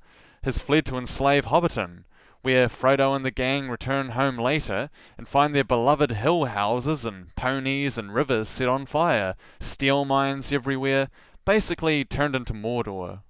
has 0.47 0.59
fled 0.59 0.85
to 0.85 0.97
enslave 0.97 1.47
Hobbiton, 1.47 2.05
where 2.41 2.69
Frodo 2.69 3.13
and 3.13 3.25
the 3.25 3.31
gang 3.31 3.67
return 3.67 4.11
home 4.11 4.37
later 4.37 4.89
and 5.17 5.27
find 5.27 5.53
their 5.53 5.65
beloved 5.65 6.13
hill 6.13 6.45
houses 6.45 7.05
and 7.05 7.35
ponies 7.35 7.97
and 7.97 8.13
rivers 8.13 8.47
set 8.47 8.69
on 8.69 8.85
fire, 8.85 9.35
steel 9.59 10.05
mines 10.05 10.53
everywhere, 10.53 11.09
basically 11.43 12.05
turned 12.05 12.33
into 12.33 12.53
Mordor. 12.53 13.23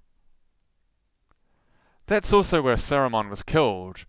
That's 2.06 2.32
also 2.32 2.62
where 2.62 2.76
Saruman 2.76 3.28
was 3.28 3.42
killed. 3.42 4.04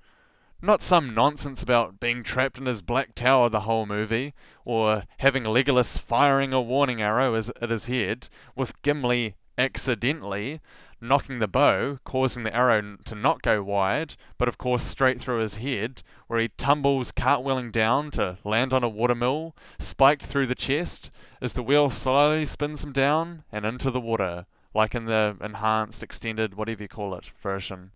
Not 0.62 0.84
some 0.84 1.16
nonsense 1.16 1.64
about 1.64 2.00
being 2.00 2.22
trapped 2.22 2.60
in 2.60 2.68
his 2.68 2.84
black 2.84 3.16
tower 3.16 3.50
the 3.50 3.62
whole 3.62 3.88
movie, 3.88 4.36
or 4.66 5.06
having 5.18 5.46
Legolas 5.46 5.98
firing 5.98 6.54
a 6.54 6.62
warning 6.62 7.02
arrow 7.02 7.36
at 7.36 7.72
his 7.72 7.86
head, 7.86 8.30
with 8.56 8.80
Gimli 8.84 9.34
accidentally 9.58 10.62
knocking 11.02 11.40
the 11.40 11.48
bow, 11.48 12.00
causing 12.04 12.44
the 12.44 12.56
arrow 12.56 12.98
to 13.06 13.16
not 13.16 13.42
go 13.42 13.64
wide, 13.64 14.16
but 14.38 14.48
of 14.48 14.58
course 14.58 14.84
straight 14.84 15.20
through 15.20 15.40
his 15.40 15.56
head, 15.56 16.04
where 16.28 16.40
he 16.40 16.50
tumbles 16.50 17.12
cartwheeling 17.12 17.72
down 17.72 18.12
to 18.12 18.38
land 18.44 18.74
on 18.74 18.84
a 18.84 18.90
watermill, 18.90 19.56
spiked 19.78 20.26
through 20.26 20.48
the 20.48 20.56
chest, 20.56 21.12
as 21.42 21.54
the 21.54 21.64
wheel 21.64 21.90
slowly 21.90 22.46
spins 22.46 22.84
him 22.84 22.92
down 22.92 23.44
and 23.52 23.66
into 23.66 23.92
the 23.92 24.02
water, 24.02 24.46
like 24.74 24.94
in 24.94 25.06
the 25.06 25.38
enhanced, 25.42 26.04
extended, 26.04 26.56
whatever 26.56 26.84
you 26.84 26.90
call 26.90 27.14
it, 27.16 27.32
version. 27.42 27.92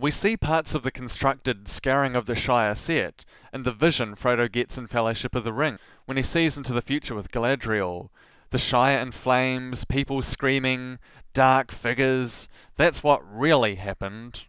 We 0.00 0.12
see 0.12 0.36
parts 0.36 0.76
of 0.76 0.84
the 0.84 0.92
constructed 0.92 1.66
Scouring 1.66 2.14
of 2.14 2.26
the 2.26 2.36
Shire 2.36 2.76
set 2.76 3.24
and 3.52 3.64
the 3.64 3.72
vision 3.72 4.14
Frodo 4.14 4.50
gets 4.50 4.78
in 4.78 4.86
Fellowship 4.86 5.34
of 5.34 5.42
the 5.42 5.52
Ring 5.52 5.78
when 6.04 6.16
he 6.16 6.22
sees 6.22 6.56
into 6.56 6.72
the 6.72 6.80
future 6.80 7.16
with 7.16 7.32
Galadriel. 7.32 8.08
The 8.50 8.58
Shire 8.58 8.98
in 8.98 9.12
flames, 9.12 9.84
people 9.84 10.22
screaming, 10.22 10.98
dark 11.34 11.70
figures. 11.70 12.48
That's 12.76 13.02
what 13.02 13.20
really 13.30 13.74
happened. 13.74 14.44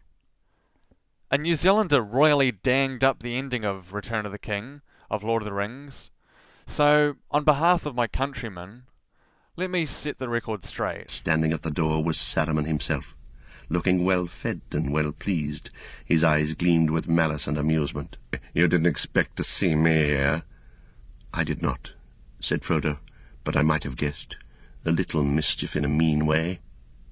A 1.30 1.38
New 1.38 1.56
Zealander 1.56 2.02
royally 2.02 2.52
danged 2.52 3.04
up 3.04 3.22
the 3.22 3.36
ending 3.36 3.66
of 3.66 3.94
Return 3.94 4.26
of 4.26 4.32
the 4.32 4.40
King, 4.40 4.82
of 5.12 5.22
Lord 5.22 5.42
of 5.42 5.46
the 5.46 5.54
Rings. 5.54 6.12
So, 6.66 7.18
on 7.30 7.44
behalf 7.44 7.86
of 7.86 7.94
my 7.94 8.08
countrymen, 8.08 8.84
let 9.58 9.70
me 9.70 9.86
set 9.86 10.18
the 10.18 10.30
record 10.30 10.64
straight. 10.64 11.10
Standing 11.10 11.52
at 11.52 11.64
the 11.64 11.70
door 11.70 12.02
was 12.02 12.18
Saruman 12.18 12.68
himself, 12.68 13.14
looking 13.68 14.06
well 14.06 14.28
fed 14.28 14.62
and 14.72 14.94
well 14.94 15.12
pleased. 15.12 15.70
His 16.06 16.24
eyes 16.24 16.54
gleamed 16.54 16.90
with 16.90 17.10
malice 17.10 17.48
and 17.48 17.58
amusement. 17.58 18.16
You 18.54 18.70
didn't 18.70 18.88
expect 18.88 19.36
to 19.38 19.44
see 19.44 19.76
me, 19.76 20.06
here? 20.06 20.44
I 21.34 21.44
did 21.44 21.62
not, 21.62 21.92
said 22.40 22.62
Frodo, 22.62 23.00
but 23.44 23.56
I 23.56 23.62
might 23.62 23.84
have 23.84 23.98
guessed. 23.98 24.38
A 24.86 24.92
little 24.92 25.24
mischief 25.24 25.76
in 25.76 25.86
a 25.86 25.90
mean 25.90 26.26
way. 26.26 26.60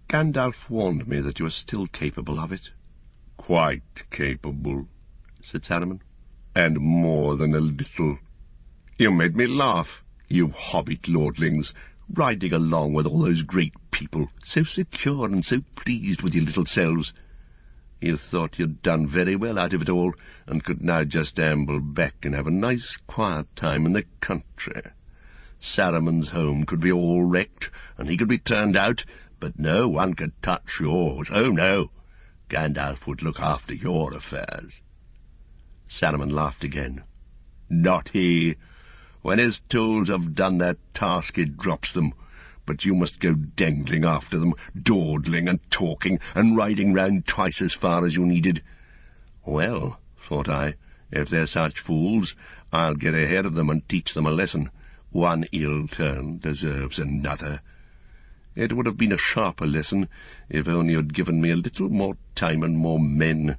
Gandalf 0.10 0.70
warned 0.70 1.08
me 1.08 1.20
that 1.20 1.40
you 1.40 1.46
are 1.46 1.52
still 1.52 1.88
capable 1.88 2.40
of 2.40 2.52
it. 2.52 2.70
Quite 3.36 4.10
capable, 4.10 4.88
said 5.42 5.64
Saruman, 5.64 6.00
and 6.56 6.80
more 6.80 7.36
than 7.36 7.54
a 7.54 7.60
little. 7.60 8.20
You 8.98 9.12
made 9.12 9.36
me 9.36 9.48
laugh, 9.48 10.02
you 10.28 10.50
hobbit 10.50 11.04
lordlings, 11.04 11.74
riding 12.14 12.54
along 12.54 12.94
with 12.94 13.06
all 13.06 13.22
those 13.22 13.42
great 13.42 13.74
people, 13.92 14.30
so 14.44 14.64
secure 14.64 15.26
and 15.26 15.46
so 15.46 15.62
pleased 15.76 16.22
with 16.22 16.34
your 16.34 16.46
little 16.46 16.66
selves. 16.66 17.14
You 18.00 18.18
thought 18.18 18.60
you'd 18.60 18.82
done 18.82 19.08
very 19.08 19.36
well 19.36 19.60
out 19.60 19.74
of 19.74 19.82
it 19.82 19.90
all, 19.90 20.14
and 20.46 20.64
could 20.64 20.82
now 20.82 21.04
just 21.04 21.40
amble 21.40 21.80
back 21.80 22.24
and 22.24 22.34
have 22.34 22.48
a 22.48 22.52
nice 22.52 22.98
quiet 23.08 23.54
time 23.56 23.86
in 23.86 23.94
the 23.94 24.06
country. 24.22 24.82
Saruman's 25.60 26.30
home 26.30 26.66
could 26.66 26.80
be 26.80 26.92
all 26.92 27.24
wrecked, 27.24 27.72
and 27.98 28.10
he 28.10 28.18
could 28.18 28.28
be 28.28 28.38
turned 28.38 28.78
out, 28.78 29.06
but 29.40 29.58
no 29.58 29.88
one 29.88 30.14
could 30.14 30.40
touch 30.42 30.80
yours. 30.80 31.30
Oh, 31.32 31.50
no. 31.50 31.90
Gandalf 32.50 33.08
would 33.08 33.22
look 33.22 33.40
after 33.40 33.74
your 33.74 34.14
affairs. 34.14 34.82
Saruman 35.90 36.32
laughed 36.32 36.64
again. 36.64 37.04
Not 37.70 38.10
he. 38.10 38.56
When 39.22 39.40
his 39.40 39.62
tools 39.62 40.10
have 40.10 40.36
done 40.36 40.60
their 40.60 40.78
task, 40.94 41.36
he 41.36 41.46
drops 41.46 41.92
them. 41.92 42.14
But 42.66 42.86
you 42.86 42.94
must 42.94 43.20
go 43.20 43.34
dangling 43.34 44.06
after 44.06 44.38
them, 44.38 44.54
dawdling 44.80 45.48
and 45.48 45.60
talking, 45.72 46.20
and 46.36 46.56
riding 46.56 46.94
round 46.94 47.26
twice 47.26 47.62
as 47.62 47.74
far 47.74 48.06
as 48.06 48.16
you 48.16 48.26
needed. 48.26 48.62
Well, 49.46 50.00
thought 50.28 50.50
I, 50.50 50.76
if 51.12 51.30
they're 51.30 51.48
such 51.48 51.80
fools, 51.80 52.36
I'll 52.72 52.96
get 52.96 53.14
ahead 53.14 53.46
of 53.46 53.56
them 53.56 53.70
and 53.70 53.88
teach 53.88 54.14
them 54.14 54.26
a 54.26 54.32
lesson. 54.32 54.70
One 55.18 55.46
ill 55.52 55.88
turn 55.88 56.38
deserves 56.38 57.00
another. 57.00 57.62
It 58.56 58.74
would 58.74 58.86
have 58.86 59.00
been 59.00 59.12
a 59.12 59.18
sharper 59.18 59.66
lesson 59.66 60.10
if 60.48 60.68
only 60.68 60.94
you'd 60.94 61.16
given 61.16 61.42
me 61.42 61.50
a 61.50 61.56
little 61.56 61.90
more 61.90 62.18
time 62.36 62.62
and 62.62 62.78
more 62.78 63.00
men. 63.00 63.58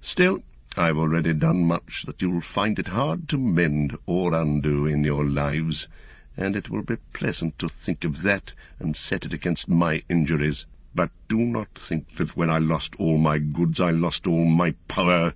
Still, 0.00 0.42
I've 0.74 0.96
already 0.96 1.34
done 1.34 1.66
much 1.66 2.04
that 2.06 2.22
you'll 2.22 2.40
find 2.40 2.78
it 2.78 2.88
hard 2.88 3.28
to 3.28 3.36
mend 3.36 3.98
or 4.06 4.32
undo 4.32 4.86
in 4.86 5.04
your 5.04 5.26
lives, 5.26 5.86
and 6.34 6.56
it 6.56 6.70
will 6.70 6.80
be 6.80 6.96
pleasant 7.12 7.58
to 7.58 7.68
think 7.68 8.02
of 8.02 8.22
that 8.22 8.54
and 8.78 8.96
set 8.96 9.26
it 9.26 9.34
against 9.34 9.68
my 9.68 10.02
injuries. 10.08 10.64
But 10.94 11.10
do 11.28 11.36
not 11.36 11.78
think 11.78 12.16
that 12.16 12.38
when 12.38 12.48
I 12.48 12.56
lost 12.56 12.96
all 12.96 13.18
my 13.18 13.38
goods 13.38 13.82
I 13.82 13.90
lost 13.90 14.26
all 14.26 14.46
my 14.46 14.70
power. 14.88 15.34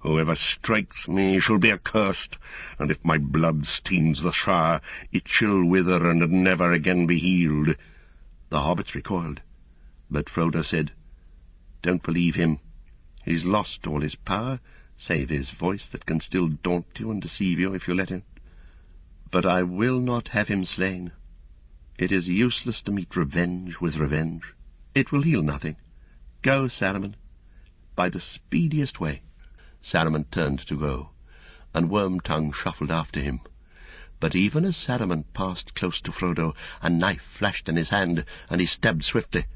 Whoever 0.00 0.34
strikes 0.34 1.06
me 1.08 1.38
shall 1.40 1.58
be 1.58 1.70
accursed, 1.70 2.38
and 2.78 2.90
if 2.90 3.04
my 3.04 3.18
blood 3.18 3.66
stains 3.66 4.22
the 4.22 4.32
Shire, 4.32 4.80
it 5.12 5.28
shall 5.28 5.62
wither 5.62 6.10
and 6.10 6.26
never 6.42 6.72
again 6.72 7.06
be 7.06 7.18
healed. 7.18 7.76
The 8.48 8.60
hobbits 8.60 8.94
recoiled, 8.94 9.42
but 10.10 10.30
Frodo 10.30 10.64
said, 10.64 10.92
Don't 11.82 12.02
believe 12.02 12.34
him. 12.34 12.60
He's 13.26 13.44
lost 13.44 13.86
all 13.86 14.00
his 14.00 14.14
power, 14.14 14.60
save 14.96 15.28
his 15.28 15.50
voice 15.50 15.86
that 15.88 16.06
can 16.06 16.20
still 16.20 16.48
daunt 16.48 16.98
you 16.98 17.10
and 17.10 17.20
deceive 17.20 17.60
you 17.60 17.74
if 17.74 17.86
you 17.86 17.94
let 17.94 18.08
him. 18.08 18.22
But 19.30 19.44
I 19.44 19.62
will 19.62 20.00
not 20.00 20.28
have 20.28 20.48
him 20.48 20.64
slain. 20.64 21.12
It 21.98 22.10
is 22.10 22.26
useless 22.26 22.80
to 22.82 22.92
meet 22.92 23.14
revenge 23.14 23.80
with 23.80 23.96
revenge. 23.96 24.54
It 24.94 25.12
will 25.12 25.22
heal 25.22 25.42
nothing. 25.42 25.76
Go, 26.40 26.68
Saruman, 26.68 27.16
by 27.94 28.08
the 28.08 28.20
speediest 28.20 28.98
way. 28.98 29.20
Saruman 29.82 30.30
turned 30.30 30.60
to 30.66 30.76
go, 30.76 31.10
and 31.72 31.88
Wormtongue 31.88 32.54
shuffled 32.54 32.90
after 32.90 33.20
him. 33.20 33.40
But 34.20 34.34
even 34.34 34.66
as 34.66 34.76
Saruman 34.76 35.24
passed 35.32 35.74
close 35.74 36.00
to 36.02 36.12
Frodo, 36.12 36.54
a 36.82 36.90
knife 36.90 37.22
flashed 37.22 37.68
in 37.68 37.76
his 37.76 37.88
hand, 37.88 38.24
and 38.50 38.60
he 38.60 38.66
stabbed 38.66 39.04
swiftly. 39.04 39.46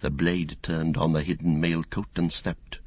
The 0.00 0.10
blade 0.10 0.58
turned 0.62 0.98
on 0.98 1.12
the 1.12 1.22
hidden 1.22 1.60
mail-coat 1.60 2.10
and 2.14 2.30
snapped. 2.30 2.78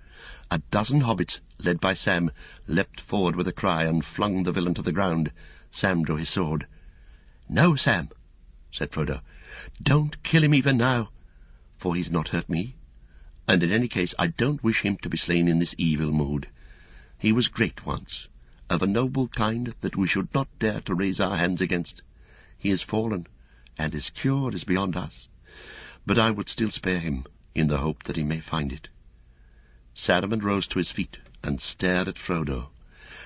A 0.51 0.59
dozen 0.69 1.01
hobbits, 1.01 1.39
led 1.57 1.81
by 1.81 1.95
Sam, 1.95 2.29
leapt 2.67 3.01
forward 3.01 3.35
with 3.35 3.47
a 3.47 3.53
cry 3.53 3.83
and 3.83 4.05
flung 4.05 4.43
the 4.43 4.51
villain 4.51 4.75
to 4.75 4.83
the 4.83 4.91
ground. 4.91 5.31
Sam 5.71 6.03
drew 6.03 6.17
his 6.17 6.29
sword. 6.29 6.67
"No, 7.49 7.75
Sam," 7.75 8.09
said 8.71 8.91
Frodo. 8.91 9.21
"Don't 9.81 10.21
kill 10.23 10.43
him 10.43 10.53
even 10.53 10.77
now, 10.77 11.09
for 11.77 11.95
he's 11.95 12.11
not 12.11 12.29
hurt 12.29 12.47
me, 12.47 12.75
and 13.47 13.63
in 13.63 13.71
any 13.71 13.87
case 13.87 14.13
I 14.19 14.27
don't 14.27 14.63
wish 14.63 14.81
him 14.83 14.97
to 14.97 15.09
be 15.09 15.17
slain 15.17 15.47
in 15.47 15.57
this 15.57 15.73
evil 15.77 16.11
mood. 16.11 16.47
He 17.19 17.31
was 17.31 17.47
great 17.47 17.85
once, 17.85 18.27
of 18.69 18.81
a 18.81 18.87
noble 18.87 19.27
kind 19.27 19.73
that 19.81 19.95
we 19.95 20.07
should 20.07 20.31
not 20.35 20.47
dare 20.59 20.81
to 20.81 20.93
raise 20.93 21.19
our 21.19 21.37
hands 21.37 21.61
against. 21.61 22.03
He 22.57 22.69
is 22.69 22.83
fallen, 22.83 23.27
and 23.77 23.93
his 23.93 24.11
cure 24.11 24.53
is 24.53 24.63
beyond 24.63 24.95
us. 24.95 25.27
But 26.05 26.19
I 26.19 26.29
would 26.29 26.47
still 26.47 26.69
spare 26.69 26.99
him, 26.99 27.25
in 27.55 27.67
the 27.67 27.79
hope 27.79 28.03
that 28.03 28.17
he 28.17 28.23
may 28.23 28.39
find 28.39 28.71
it. 28.71 28.87
Saruman 29.95 30.43
rose 30.43 30.67
to 30.67 30.77
his 30.77 30.91
feet 30.91 31.17
and 31.43 31.59
stared 31.59 32.07
at 32.07 32.19
Frodo. 32.19 32.69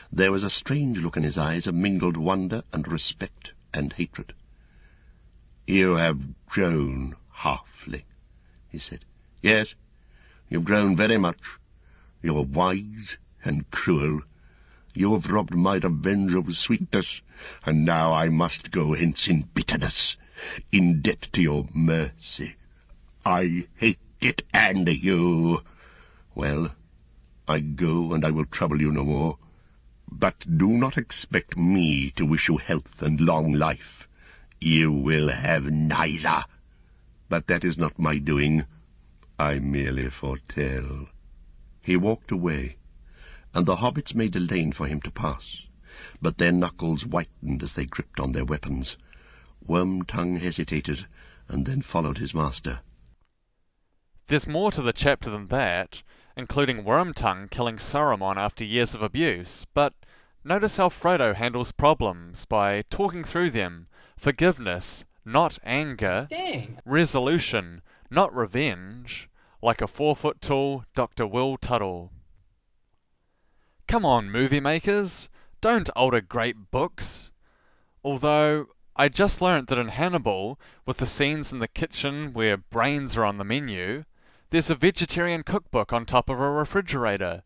There 0.09 0.31
was 0.31 0.43
a 0.43 0.49
strange 0.49 0.97
look 0.99 1.17
in 1.17 1.23
his 1.23 1.37
eyes 1.37 1.67
of 1.67 1.75
mingled 1.75 2.15
wonder 2.15 2.63
and 2.71 2.87
respect 2.87 3.51
and 3.73 3.91
hatred. 3.91 4.33
You 5.67 5.95
have 5.95 6.45
grown, 6.45 7.17
Halfling, 7.39 8.05
he 8.69 8.79
said. 8.79 9.03
Yes, 9.41 9.75
you've 10.49 10.65
grown 10.65 10.95
very 10.95 11.17
much. 11.17 11.41
You 12.21 12.37
are 12.37 12.43
wise 12.43 13.17
and 13.43 13.69
cruel. 13.71 14.21
You 14.93 15.13
have 15.13 15.29
robbed 15.29 15.55
my 15.55 15.75
revenge 15.75 16.33
of 16.33 16.55
sweetness, 16.55 17.21
and 17.65 17.85
now 17.85 18.13
I 18.13 18.29
must 18.29 18.71
go 18.71 18.93
hence 18.93 19.27
in 19.27 19.49
bitterness, 19.53 20.17
in 20.71 21.01
debt 21.01 21.29
to 21.33 21.41
your 21.41 21.67
mercy. 21.73 22.55
I 23.25 23.67
hate 23.75 23.99
it, 24.19 24.43
and 24.53 24.87
you. 24.87 25.63
Well, 26.35 26.71
I 27.47 27.59
go, 27.59 28.13
and 28.13 28.25
I 28.25 28.31
will 28.31 28.45
trouble 28.45 28.81
you 28.81 28.91
no 28.91 29.03
more. 29.03 29.37
But 30.11 30.57
do 30.57 30.69
not 30.69 30.97
expect 30.97 31.57
me 31.57 32.11
to 32.11 32.25
wish 32.25 32.49
you 32.49 32.57
health 32.57 33.01
and 33.01 33.21
long 33.21 33.53
life. 33.53 34.07
You 34.59 34.91
will 34.91 35.29
have 35.29 35.71
neither. 35.71 36.43
But 37.29 37.47
that 37.47 37.63
is 37.63 37.77
not 37.77 37.97
my 37.97 38.17
doing. 38.17 38.65
I 39.39 39.59
merely 39.59 40.09
foretell. 40.09 41.07
He 41.81 41.95
walked 41.95 42.31
away, 42.31 42.75
and 43.53 43.65
the 43.65 43.77
hobbits 43.77 44.15
made 44.15 44.35
a 44.35 44.39
lane 44.39 44.71
for 44.71 44.87
him 44.87 45.01
to 45.01 45.11
pass, 45.11 45.61
but 46.21 46.37
their 46.37 46.51
knuckles 46.51 47.03
whitened 47.03 47.63
as 47.63 47.73
they 47.73 47.85
gripped 47.85 48.19
on 48.19 48.31
their 48.31 48.45
weapons. 48.45 48.97
Wormtongue 49.67 50.41
hesitated, 50.41 51.05
and 51.47 51.65
then 51.65 51.81
followed 51.81 52.17
his 52.17 52.33
master. 52.33 52.79
There's 54.27 54.47
more 54.47 54.71
to 54.71 54.81
the 54.81 54.93
chapter 54.93 55.29
than 55.29 55.47
that, 55.47 56.01
including 56.37 56.83
Wormtongue 56.83 57.49
killing 57.51 57.75
Saruman 57.75 58.37
after 58.37 58.63
years 58.63 58.95
of 58.95 59.01
abuse, 59.01 59.65
but 59.73 59.93
notice 60.43 60.77
how 60.77 60.89
Frodo 60.89 61.35
handles 61.35 61.71
problems 61.71 62.45
by 62.45 62.83
talking 62.89 63.23
through 63.23 63.51
them, 63.51 63.87
forgiveness, 64.17 65.03
not 65.25 65.59
anger, 65.63 66.27
Dang. 66.29 66.79
resolution, 66.85 67.81
not 68.09 68.33
revenge, 68.33 69.29
like 69.61 69.81
a 69.81 69.87
four-foot 69.87 70.41
tall 70.41 70.85
Dr. 70.95 71.27
Will 71.27 71.57
Tuttle. 71.57 72.11
Come 73.91 74.05
on, 74.05 74.31
movie 74.31 74.61
makers, 74.61 75.27
don't 75.59 75.89
alter 75.97 76.21
great 76.21 76.71
books. 76.71 77.29
Although, 78.05 78.67
I 78.95 79.09
just 79.09 79.41
learnt 79.41 79.67
that 79.67 79.77
in 79.77 79.89
Hannibal, 79.89 80.57
with 80.85 80.95
the 80.95 81.05
scenes 81.05 81.51
in 81.51 81.59
the 81.59 81.67
kitchen 81.67 82.31
where 82.31 82.55
brains 82.55 83.17
are 83.17 83.25
on 83.25 83.37
the 83.37 83.43
menu, 83.43 84.05
there's 84.49 84.69
a 84.69 84.75
vegetarian 84.75 85.43
cookbook 85.43 85.91
on 85.91 86.05
top 86.05 86.29
of 86.29 86.39
a 86.39 86.49
refrigerator. 86.49 87.43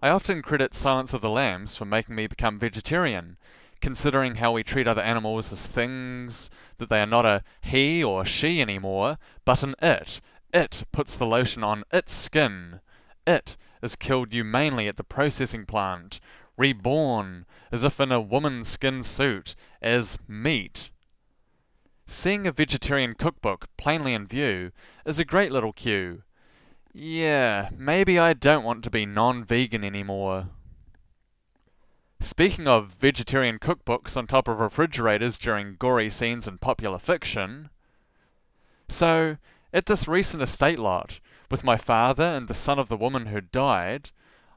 I 0.00 0.08
often 0.08 0.40
credit 0.40 0.72
Silence 0.72 1.12
of 1.12 1.20
the 1.20 1.28
Lambs 1.28 1.76
for 1.76 1.84
making 1.84 2.14
me 2.14 2.26
become 2.26 2.58
vegetarian, 2.58 3.36
considering 3.82 4.36
how 4.36 4.52
we 4.52 4.62
treat 4.62 4.88
other 4.88 5.02
animals 5.02 5.52
as 5.52 5.66
things, 5.66 6.48
that 6.78 6.88
they 6.88 7.00
are 7.00 7.06
not 7.06 7.26
a 7.26 7.42
he 7.60 8.02
or 8.02 8.24
she 8.24 8.62
anymore, 8.62 9.18
but 9.44 9.62
an 9.62 9.74
it. 9.82 10.22
It 10.54 10.84
puts 10.90 11.14
the 11.14 11.26
lotion 11.26 11.62
on 11.62 11.84
its 11.92 12.14
skin. 12.14 12.80
It 13.26 13.58
is 13.82 13.96
killed 13.96 14.32
humanely 14.32 14.88
at 14.88 14.96
the 14.96 15.04
processing 15.04 15.66
plant, 15.66 16.20
reborn, 16.56 17.44
as 17.70 17.84
if 17.84 18.00
in 18.00 18.12
a 18.12 18.20
woman's 18.20 18.68
skin 18.68 19.02
suit, 19.02 19.54
as 19.80 20.18
meat. 20.28 20.90
Seeing 22.06 22.46
a 22.46 22.52
vegetarian 22.52 23.14
cookbook 23.14 23.68
plainly 23.76 24.14
in 24.14 24.26
view 24.26 24.70
is 25.06 25.18
a 25.18 25.24
great 25.24 25.50
little 25.50 25.72
cue. 25.72 26.22
Yeah, 26.92 27.70
maybe 27.76 28.18
I 28.18 28.34
don't 28.34 28.64
want 28.64 28.84
to 28.84 28.90
be 28.90 29.06
non 29.06 29.44
vegan 29.44 29.82
anymore. 29.82 30.48
Speaking 32.20 32.68
of 32.68 32.94
vegetarian 33.00 33.58
cookbooks 33.58 34.16
on 34.16 34.26
top 34.26 34.46
of 34.46 34.60
refrigerators 34.60 35.38
during 35.38 35.76
gory 35.76 36.10
scenes 36.10 36.46
in 36.46 36.58
popular 36.58 36.98
fiction. 36.98 37.70
So, 38.88 39.38
at 39.72 39.86
this 39.86 40.06
recent 40.06 40.42
estate 40.42 40.78
lot, 40.78 41.18
with 41.52 41.62
my 41.62 41.76
father 41.76 42.24
and 42.24 42.48
the 42.48 42.54
son 42.54 42.78
of 42.78 42.88
the 42.88 42.96
woman 42.96 43.26
who 43.26 43.42
died, 43.42 44.08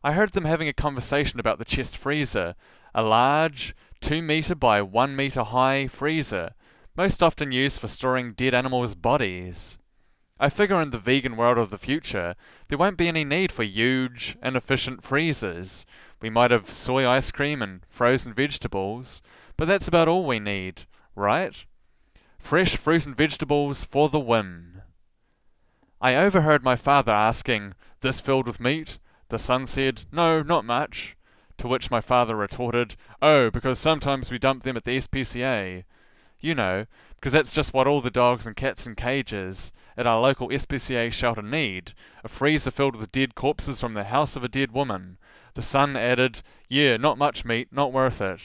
I 0.02 0.14
heard 0.14 0.32
them 0.32 0.46
having 0.46 0.70
a 0.70 0.74
conversation 0.74 1.42
about 1.42 1.60
the 1.60 1.66
chest 1.66 1.98
freezer, 1.98 2.56
a 2.96 3.04
large, 3.04 3.76
two 4.00 4.22
metre 4.22 4.56
by 4.56 4.82
one 4.82 5.14
metre 5.14 5.44
high 5.44 5.88
freezer, 5.88 6.54
most 6.96 7.22
often 7.22 7.52
used 7.52 7.82
for 7.82 7.90
storing 7.90 8.32
dead 8.32 8.54
animals' 8.54 8.96
bodies. 8.96 9.78
I 10.40 10.48
figure 10.48 10.82
in 10.82 10.92
the 10.92 10.98
vegan 10.98 11.36
world 11.36 11.58
of 11.58 11.70
the 11.70 11.78
future, 11.78 12.34
there 12.70 12.78
won't 12.78 12.98
be 12.98 13.10
any 13.10 13.26
need 13.26 13.52
for 13.52 13.64
huge, 13.64 14.38
inefficient 14.42 15.04
freezers. 15.04 15.86
We 16.22 16.30
might 16.30 16.52
have 16.52 16.72
soy 16.72 17.06
ice 17.06 17.30
cream 17.30 17.62
and 17.62 17.82
frozen 17.90 18.34
vegetables, 18.34 19.22
but 19.58 19.66
that's 19.66 19.90
about 19.90 20.08
all 20.08 20.26
we 20.26 20.40
need, 20.40 20.84
right? 21.14 21.66
Fresh 22.40 22.78
fruit 22.78 23.06
and 23.06 23.18
vegetables 23.18 23.84
for 23.84 24.08
the 24.08 24.20
win. 24.20 24.75
I 26.06 26.14
overheard 26.14 26.64
my 26.64 26.76
father 26.76 27.12
asking, 27.12 27.74
This 28.02 28.20
filled 28.20 28.46
with 28.46 28.60
meat? 28.60 29.00
The 29.30 29.40
son 29.40 29.66
said, 29.66 30.04
No, 30.12 30.44
not 30.44 30.64
much. 30.64 31.18
To 31.58 31.68
which 31.68 31.90
my 31.90 32.00
father 32.00 32.36
retorted, 32.36 32.96
Oh, 33.24 33.50
because 33.50 33.80
sometimes 33.80 34.30
we 34.30 34.38
dump 34.38 34.62
them 34.62 34.78
at 34.78 34.84
the 34.84 35.00
SPCA. 35.00 35.84
You 36.40 36.54
know, 36.54 36.86
because 37.16 37.34
that's 37.34 37.54
just 37.54 37.74
what 37.74 37.88
all 37.88 38.02
the 38.02 38.12
dogs 38.12 38.46
and 38.46 38.56
cats 38.56 38.86
in 38.86 38.94
cages 38.94 39.72
at 39.98 40.06
our 40.06 40.22
local 40.22 40.50
SPCA 40.50 41.12
shelter 41.12 41.42
need 41.42 41.94
a 42.24 42.28
freezer 42.28 42.70
filled 42.70 42.98
with 42.98 43.12
dead 43.12 43.34
corpses 43.34 43.82
from 43.82 43.96
the 43.96 44.04
house 44.04 44.36
of 44.36 44.44
a 44.44 44.48
dead 44.48 44.74
woman. 44.74 45.18
The 45.56 45.64
son 45.64 45.98
added, 45.98 46.44
Yeah, 46.70 46.98
not 46.98 47.18
much 47.18 47.46
meat, 47.46 47.70
not 47.72 47.92
worth 47.92 48.22
it. 48.22 48.42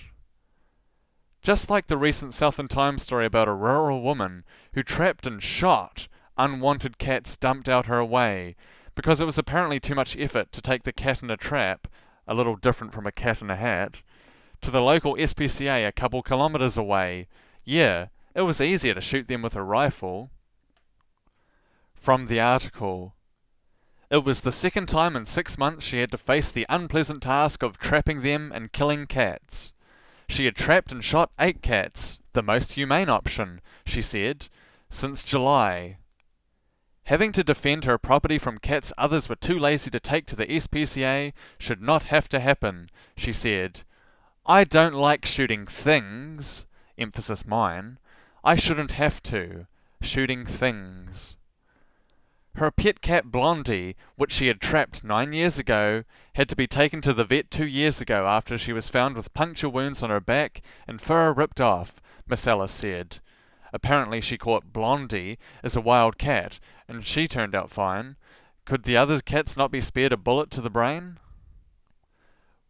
Just 1.43 1.69
like 1.69 1.89
the 1.89 1.99
recent 1.99 2.33
Southern 2.33 2.69
Times 2.69 3.03
story 3.03 3.27
about 3.27 3.49
a 3.49 3.53
rural 3.53 4.01
woman 4.01 4.47
who 4.73 4.83
trapped 4.83 5.27
and 5.27 5.43
shot 5.43 6.09
unwanted 6.45 6.99
cats 6.99 7.37
dumped 7.37 7.69
out 7.69 7.87
her 7.87 8.05
way 8.05 8.57
because 8.95 9.21
it 9.21 9.27
was 9.27 9.39
apparently 9.39 9.79
too 9.81 9.95
much 9.95 10.17
effort 10.17 10.53
to 10.53 10.61
take 10.61 10.83
the 10.83 10.93
cat 10.93 11.23
in 11.23 11.31
a 11.31 11.37
trap, 11.37 11.87
a 12.27 12.35
little 12.35 12.57
different 12.57 12.93
from 12.93 13.07
a 13.07 13.13
cat 13.13 13.41
in 13.41 13.51
a 13.51 13.57
hat, 13.57 14.03
to 14.61 14.71
the 14.71 14.83
local 14.83 15.15
SPCA 15.15 15.87
a 15.87 15.93
couple 15.93 16.23
kilometres 16.23 16.77
away. 16.77 17.29
Yeah, 17.65 18.09
it 18.35 18.43
was 18.43 18.61
easier 18.61 18.95
to 18.95 19.01
shoot 19.01 19.29
them 19.29 19.43
with 19.43 19.57
a 19.57 19.63
rifle. 19.63 20.31
From 21.95 22.27
the 22.27 22.41
article. 22.41 23.15
It 24.11 24.25
was 24.25 24.41
the 24.41 24.53
second 24.53 24.89
time 24.89 25.15
in 25.15 25.25
six 25.25 25.57
months 25.57 25.87
she 25.87 26.01
had 26.01 26.11
to 26.11 26.19
face 26.19 26.51
the 26.51 26.67
unpleasant 26.69 27.23
task 27.23 27.63
of 27.63 27.79
trapping 27.79 28.23
them 28.23 28.51
and 28.53 28.73
killing 28.73 29.07
cats. 29.07 29.73
She 30.29 30.47
had 30.47 30.57
trapped 30.57 30.93
and 30.93 31.05
shot 31.05 31.31
eight 31.39 31.63
cats, 31.63 32.19
the 32.33 32.43
most 32.43 32.73
humane 32.73 33.09
option, 33.09 33.61
she 33.87 34.03
said, 34.03 34.49
since 34.91 35.23
July. 35.23 35.99
Having 37.05 37.33
to 37.33 37.45
defend 37.45 37.85
her 37.85 37.99
property 37.99 38.39
from 38.39 38.59
cats 38.59 38.93
others 38.97 39.29
were 39.29 39.37
too 39.37 39.59
lazy 39.59 39.91
to 39.91 40.01
take 40.01 40.27
to 40.27 40.37
the 40.37 40.47
SPCA 40.47 41.33
should 41.59 41.81
not 41.81 42.05
have 42.05 42.29
to 42.29 42.41
happen, 42.41 42.91
she 43.17 43.33
said. 43.33 43.83
I 44.47 44.65
don't 44.65 44.95
like 44.95 45.27
shooting 45.27 45.67
things, 45.67 46.67
emphasis 46.99 47.47
mine. 47.47 47.99
I 48.45 48.55
shouldn't 48.55 48.93
have 48.93 49.23
to. 49.25 49.67
Shooting 50.01 50.47
things. 50.47 51.37
Her 52.57 52.71
pet 52.71 53.01
cat 53.01 53.27
Blondie, 53.27 53.97
which 54.17 54.33
she 54.33 54.49
had 54.49 54.61
trapped 54.61 55.05
nine 55.05 55.33
years 55.33 55.59
ago, 55.59 56.05
had 56.35 56.49
to 56.49 56.57
be 56.57 56.67
taken 56.67 57.01
to 57.03 57.13
the 57.13 57.25
vet 57.25 57.51
two 57.51 57.67
years 57.67 58.01
ago 58.01 58.27
after 58.27 58.59
she 58.59 58.73
was 58.73 58.89
found 58.89 59.15
with 59.15 59.33
puncture 59.35 59.69
wounds 59.69 60.03
on 60.03 60.11
her 60.11 60.21
back 60.21 60.61
and 60.87 61.01
fur 61.01 61.33
ripped 61.33 61.61
off, 61.61 62.01
Miss 62.27 62.47
Ellis 62.47 62.73
said. 62.73 63.19
Apparently 63.73 64.21
she 64.21 64.39
caught 64.39 64.73
Blondie 64.73 65.39
as 65.63 65.77
a 65.77 65.81
wild 65.81 66.19
cat, 66.19 66.59
and 66.89 67.07
she 67.07 67.29
turned 67.29 67.55
out 67.55 67.71
fine. 67.71 68.17
Could 68.65 68.85
the 68.85 68.97
other 68.97 69.21
cats 69.21 69.57
not 69.57 69.71
be 69.71 69.81
spared 69.81 70.13
a 70.13 70.17
bullet 70.17 70.51
to 70.53 70.61
the 70.61 70.71
brain? 70.71 71.19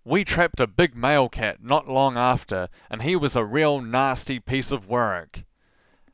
We 0.05 0.25
trapped 0.25 0.61
a 0.61 0.67
big 0.67 0.97
male 0.97 1.29
cat 1.29 1.63
not 1.63 1.89
long 1.89 2.17
after, 2.17 2.69
and 2.91 3.03
he 3.03 3.17
was 3.17 3.37
a 3.37 3.45
real 3.45 3.81
nasty 3.81 4.41
piece 4.41 4.73
of 4.73 4.89
work. 4.89 5.45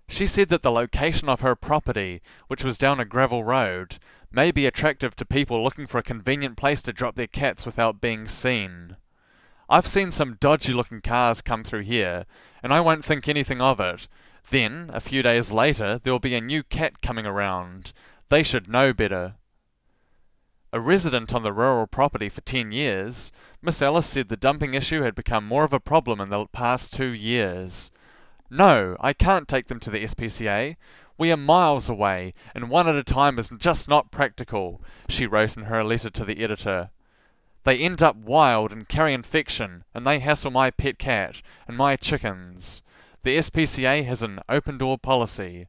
She 0.09 0.27
said 0.27 0.49
that 0.49 0.63
the 0.63 0.73
location 0.73 1.29
of 1.29 1.41
her 1.41 1.55
property, 1.55 2.21
which 2.49 2.65
was 2.65 2.79
down 2.79 3.01
a 3.01 3.05
gravel 3.05 3.45
road, 3.45 3.99
may 4.31 4.51
be 4.51 4.67
attractive 4.67 5.17
to 5.17 5.25
people 5.25 5.63
looking 5.63 5.87
for 5.87 5.99
a 5.99 6.03
convenient 6.03 6.57
place 6.57 6.83
to 6.83 6.93
drop 6.93 7.15
their 7.15 7.27
cats 7.27 7.65
without 7.65 8.01
being 8.01 8.27
seen. 8.27 8.97
I've 9.69 9.87
seen 9.87 10.13
some 10.13 10.37
dodgy 10.39 10.73
looking 10.73 11.01
cars 11.01 11.43
come 11.43 11.65
through 11.65 11.83
here, 11.83 12.27
and 12.63 12.73
I 12.73 12.81
won't 12.81 13.05
think 13.05 13.29
anything 13.29 13.61
of 13.61 13.81
it. 13.81 14.07
Then, 14.51 14.91
a 14.93 15.01
few 15.01 15.23
days 15.23 15.51
later, 15.51 16.01
there'll 16.03 16.19
be 16.19 16.35
a 16.35 16.41
new 16.41 16.63
cat 16.63 17.03
coming 17.03 17.27
around. 17.27 17.93
They 18.29 18.43
should 18.43 18.69
know 18.69 18.93
better. 18.93 19.35
A 20.73 20.81
resident 20.81 21.35
on 21.35 21.43
the 21.43 21.53
rural 21.53 21.87
property 21.87 22.29
for 22.29 22.43
ten 22.43 22.71
years, 22.71 23.33
Miss 23.63 23.83
Ellis 23.83 24.07
said 24.07 24.29
the 24.29 24.37
dumping 24.37 24.75
issue 24.75 25.03
had 25.03 25.15
become 25.15 25.47
more 25.47 25.65
of 25.65 25.73
a 25.73 25.81
problem 25.81 26.21
in 26.21 26.29
the 26.29 26.47
past 26.47 26.93
two 26.93 27.09
years. 27.09 27.91
No, 28.51 28.97
I 29.01 29.13
can't 29.13 29.49
take 29.49 29.69
them 29.69 29.81
to 29.81 29.91
the 29.91 30.05
SPCA. 30.05 30.77
We 31.19 31.33
are 31.33 31.37
miles 31.37 31.89
away, 31.89 32.33
and 32.55 32.69
one 32.69 32.89
at 32.89 32.95
a 32.95 33.03
time 33.03 33.39
is 33.39 33.51
just 33.59 33.89
not 33.89 34.11
practical, 34.11 34.83
she 35.09 35.27
wrote 35.27 35.57
in 35.57 35.65
her 35.65 35.83
letter 35.83 36.11
to 36.11 36.25
the 36.25 36.43
editor. 36.43 36.91
They 37.65 37.79
end 37.79 38.03
up 38.03 38.17
wild 38.17 38.71
and 38.71 38.89
carry 38.89 39.15
infection, 39.15 39.85
and 39.95 40.07
they 40.07 40.21
hassle 40.21 40.51
my 40.51 40.71
pet 40.71 40.99
cat 40.99 41.43
and 41.67 41.77
my 41.77 41.97
chickens. 41.97 42.83
The 43.27 43.39
SPCA 43.39 44.05
has 44.05 44.23
an 44.23 44.39
open 44.49 44.79
door 44.79 44.97
policy. 44.99 45.67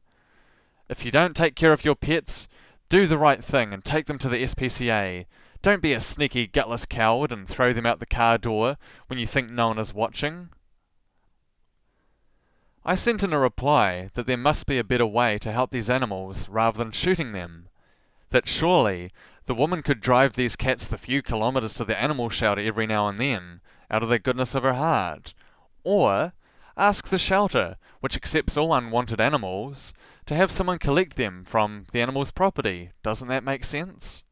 If 0.88 1.04
you 1.04 1.10
don't 1.10 1.34
take 1.34 1.56
care 1.56 1.72
of 1.72 1.84
your 1.84 1.96
pets, 1.96 2.46
do 2.88 3.04
the 3.04 3.18
right 3.18 3.42
thing 3.42 3.72
and 3.72 3.84
take 3.84 4.06
them 4.06 4.16
to 4.20 4.28
the 4.28 4.44
SPCA. 4.44 5.26
Don't 5.60 5.82
be 5.82 5.92
a 5.92 5.98
sneaky, 5.98 6.46
gutless 6.46 6.86
coward 6.86 7.32
and 7.32 7.48
throw 7.48 7.72
them 7.72 7.84
out 7.84 7.98
the 7.98 8.06
car 8.06 8.38
door 8.38 8.76
when 9.08 9.18
you 9.18 9.26
think 9.26 9.50
no 9.50 9.66
one 9.66 9.78
is 9.80 9.92
watching. 9.92 10.50
I 12.84 12.94
sent 12.94 13.24
in 13.24 13.32
a 13.32 13.40
reply 13.40 14.10
that 14.14 14.28
there 14.28 14.36
must 14.36 14.66
be 14.66 14.78
a 14.78 14.84
better 14.84 15.04
way 15.04 15.36
to 15.38 15.50
help 15.50 15.72
these 15.72 15.90
animals 15.90 16.48
rather 16.48 16.78
than 16.78 16.92
shooting 16.92 17.32
them. 17.32 17.66
That 18.30 18.46
surely 18.46 19.10
the 19.46 19.54
woman 19.56 19.82
could 19.82 20.00
drive 20.00 20.34
these 20.34 20.54
cats 20.54 20.86
the 20.86 20.96
few 20.96 21.22
kilometres 21.22 21.74
to 21.74 21.84
the 21.84 22.00
animal 22.00 22.30
shelter 22.30 22.60
every 22.60 22.86
now 22.86 23.08
and 23.08 23.18
then, 23.18 23.62
out 23.90 24.04
of 24.04 24.10
the 24.10 24.20
goodness 24.20 24.54
of 24.54 24.62
her 24.62 24.74
heart. 24.74 25.34
Or 25.82 26.34
ask 26.78 27.08
the 27.08 27.18
shelter, 27.18 27.76
which 28.00 28.16
accepts 28.16 28.56
all 28.56 28.72
unwanted 28.72 29.20
animals, 29.20 29.92
to 30.26 30.34
have 30.34 30.50
someone 30.50 30.78
collect 30.78 31.16
them 31.16 31.44
from 31.44 31.86
the 31.92 32.00
animal's 32.00 32.30
property. 32.30 32.92
Doesn't 33.02 33.28
that 33.28 33.44
make 33.44 33.64
sense? 33.64 34.22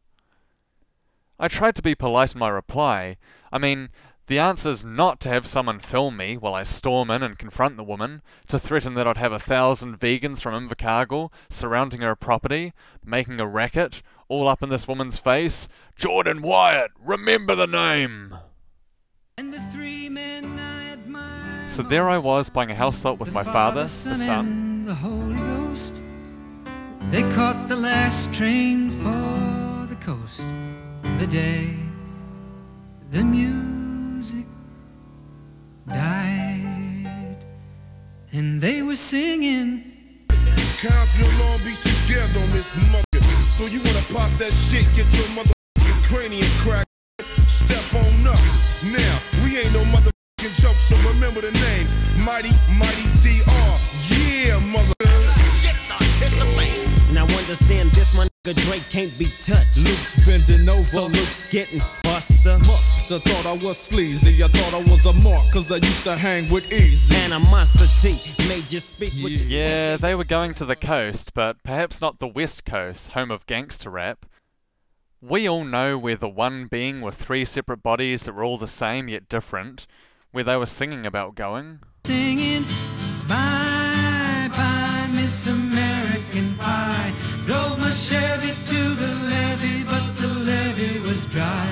I 1.39 1.49
tried 1.49 1.75
to 1.77 1.83
be 1.83 1.95
polite 1.95 2.33
in 2.33 2.39
my 2.39 2.49
reply. 2.49 3.17
I 3.53 3.59
mean, 3.59 3.91
the 4.27 4.39
answer's 4.39 4.85
not 4.85 5.21
to 5.21 5.29
have 5.29 5.47
someone 5.47 5.79
film 5.79 6.17
me 6.17 6.37
while 6.37 6.55
I 6.55 6.63
storm 6.63 7.11
in 7.11 7.23
and 7.23 7.39
confront 7.39 7.77
the 7.77 7.85
woman, 7.85 8.23
to 8.49 8.59
threaten 8.59 8.95
that 8.95 9.07
I'd 9.07 9.19
have 9.19 9.33
a 9.33 9.39
thousand 9.39 10.01
vegans 10.01 10.41
from 10.41 10.55
Invercargill 10.55 11.31
surrounding 11.49 12.01
her 12.01 12.17
property, 12.17 12.73
making 13.05 13.39
a 13.39 13.47
racket, 13.47 14.03
all 14.29 14.49
up 14.49 14.63
in 14.63 14.69
this 14.69 14.89
woman's 14.89 15.19
face. 15.19 15.69
Jordan 15.95 16.43
Wyatt, 16.43 16.91
remember 16.99 17.55
the 17.55 17.67
name! 17.67 18.37
And 19.39 19.53
the 19.53 19.61
three 19.61 20.06
So 21.77 21.83
there 21.83 22.09
I 22.09 22.17
was 22.17 22.49
buying 22.49 22.71
a 22.71 22.75
house 22.75 23.05
lot 23.05 23.19
with 23.19 23.29
the 23.29 23.35
my 23.35 23.45
Father, 23.45 23.53
father, 23.53 23.83
the 23.83 23.89
Son, 23.89 24.17
son. 24.17 24.87
the 24.87 24.95
Holy 24.95 25.37
Ghost. 25.37 26.03
They 27.11 27.21
caught 27.35 27.69
the 27.69 27.77
last 27.77 28.33
train 28.33 28.91
for 28.91 29.85
the 29.87 29.97
coast. 30.01 30.47
The 31.19 31.27
day 31.27 31.77
the 33.11 33.23
music 33.23 34.47
died, 35.87 37.45
and 38.33 38.59
they 38.59 38.81
were 38.81 38.97
singing. 38.97 40.25
Compton 40.81 41.27
and 41.29 41.39
Long 41.41 41.59
Beach 41.59 41.83
together 41.83 42.41
on 42.41 42.51
this 42.57 42.73
mother. 42.91 43.21
So 43.53 43.67
you 43.67 43.81
wanna 43.85 44.01
pop 44.15 44.33
that 44.39 44.55
shit, 44.55 44.89
get 44.97 45.05
your 45.13 45.29
motherfucking 45.37 46.09
cranium 46.09 46.49
crack. 46.65 46.87
Step 47.21 47.85
on 47.93 48.29
up. 48.29 48.41
Now, 48.97 49.19
we 49.45 49.59
ain't 49.59 49.75
no 49.75 49.85
motherfucking 50.47 50.63
joke, 50.63 50.77
so 50.77 50.97
remember 51.09 51.41
the 51.41 51.53
name. 51.53 51.87
Mighty, 52.25 52.51
Mighty 52.79 53.03
DR. 53.23 53.79
Yeah, 54.09 54.59
mother. 54.61 54.93
Now 57.13 57.25
understand 57.39 57.91
this, 57.91 58.15
my 58.15 58.29
nigga 58.45 58.55
Drake 58.67 58.83
can't 58.91 59.19
be 59.19 59.27
touched. 59.43 59.87
Luke's 59.87 60.15
bending 60.27 60.69
over. 60.69 60.83
So 60.83 61.07
Luke's 61.07 61.51
getting 61.51 61.81
buster. 62.03 62.59
Musta 62.59 63.21
thought 63.21 63.47
I 63.47 63.53
was 63.65 63.79
sleazy. 63.79 64.43
I 64.43 64.49
thought 64.49 64.75
I 64.75 64.83
was 64.91 65.07
a 65.07 65.13
mark, 65.15 65.51
cause 65.51 65.71
I 65.73 65.77
used 65.77 66.05
to 66.05 66.15
hang 66.15 66.51
with 66.51 66.71
easy. 66.73 67.17
Animosity 67.17 68.49
made 68.49 68.71
you 68.71 68.81
speak 68.81 69.13
what 69.23 69.33
you 69.33 69.39
Yeah, 69.39 69.97
they 69.97 70.15
were 70.15 70.25
going 70.25 70.53
to 70.55 70.65
the 70.65 70.77
coast, 70.77 71.33
but 71.33 71.63
perhaps 71.63 72.01
not 72.01 72.19
the 72.19 72.29
west 72.29 72.65
coast, 72.65 73.09
home 73.11 73.31
of 73.31 73.47
gangster 73.47 73.91
rap. 73.91 74.27
We 75.23 75.49
all 75.49 75.65
know 75.65 75.97
where 75.97 76.17
the 76.17 76.29
one 76.29 76.67
being 76.67 77.01
with 77.01 77.15
three 77.15 77.47
separate 77.47 77.83
bodies 77.83 78.25
that 78.25 78.35
were 78.35 78.45
all 78.45 78.59
the 78.59 78.69
same 78.69 79.09
yet 79.09 79.29
different, 79.29 79.87
where 80.37 80.45
they 80.45 80.55
were 80.55 80.67
singing 80.67 81.07
about 81.07 81.35
going. 81.35 81.79
singing 82.05 82.63
Bye 83.27 84.51
bye 84.53 85.09
Miss 85.15 85.47
American 85.47 86.55
Pie. 86.59 87.15
Drove 87.47 87.81
my 87.81 87.91
Chevy 87.91 88.53
to 88.67 88.81
the 89.01 89.13
levee 89.31 89.85
But 89.85 90.15
the 90.21 90.29
levee 90.29 90.99
was 91.09 91.25
dry. 91.25 91.67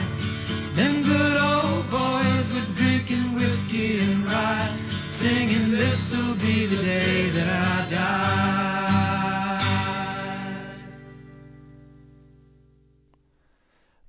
Them 0.72 1.02
good 1.02 1.36
old 1.52 1.90
boys 1.90 2.46
were 2.54 2.68
drinking 2.74 3.34
whiskey 3.34 3.98
and 4.00 4.26
rye 4.26 4.74
Singing 5.10 5.72
this'll 5.72 6.34
be 6.36 6.64
the 6.64 6.82
day 6.82 7.28
that 7.36 7.48
I 7.48 7.88
die. 7.90 8.34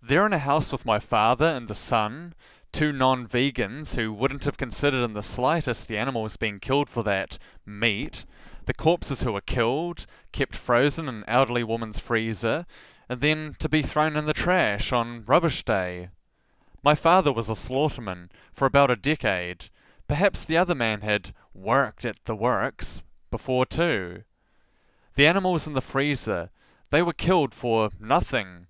They're 0.01 0.25
in 0.25 0.33
a 0.33 0.39
house 0.39 0.71
with 0.71 0.85
my 0.85 0.99
father 0.99 1.47
and 1.47 1.67
the 1.67 1.75
son, 1.75 2.35
two 2.75 2.91
non 2.91 3.25
vegans 3.25 3.95
who 3.95 4.11
wouldn't 4.11 4.43
have 4.43 4.57
considered 4.57 5.01
in 5.01 5.13
the 5.13 5.23
slightest 5.23 5.87
the 5.87 5.97
animals 5.97 6.35
being 6.35 6.59
killed 6.59 6.89
for 6.89 7.03
that 7.03 7.37
meat. 7.65 8.25
the 8.65 8.73
corpses 8.73 9.21
who 9.21 9.31
were 9.31 9.39
killed, 9.39 10.05
kept 10.33 10.57
frozen 10.57 11.07
in 11.07 11.15
an 11.15 11.23
elderly 11.25 11.63
woman's 11.63 11.99
freezer, 11.99 12.65
and 13.07 13.21
then 13.21 13.55
to 13.59 13.69
be 13.69 13.81
thrown 13.81 14.17
in 14.17 14.25
the 14.25 14.33
trash 14.33 14.91
on 14.91 15.23
rubbish 15.25 15.63
day. 15.63 16.09
My 16.83 16.95
father 16.95 17.31
was 17.31 17.47
a 17.47 17.55
slaughterman 17.55 18.29
for 18.51 18.65
about 18.65 18.91
a 18.91 18.97
decade. 18.97 19.69
Perhaps 20.09 20.43
the 20.43 20.57
other 20.57 20.75
man 20.75 20.99
had 20.99 21.33
worked 21.53 22.03
at 22.03 22.25
the 22.25 22.35
works 22.35 23.01
before 23.31 23.65
too. 23.65 24.23
The 25.13 25.27
animals 25.27 25.65
in 25.65 25.73
the 25.73 25.81
freezer, 25.81 26.49
they 26.89 27.01
were 27.01 27.13
killed 27.13 27.53
for 27.53 27.91
nothing. 28.01 28.67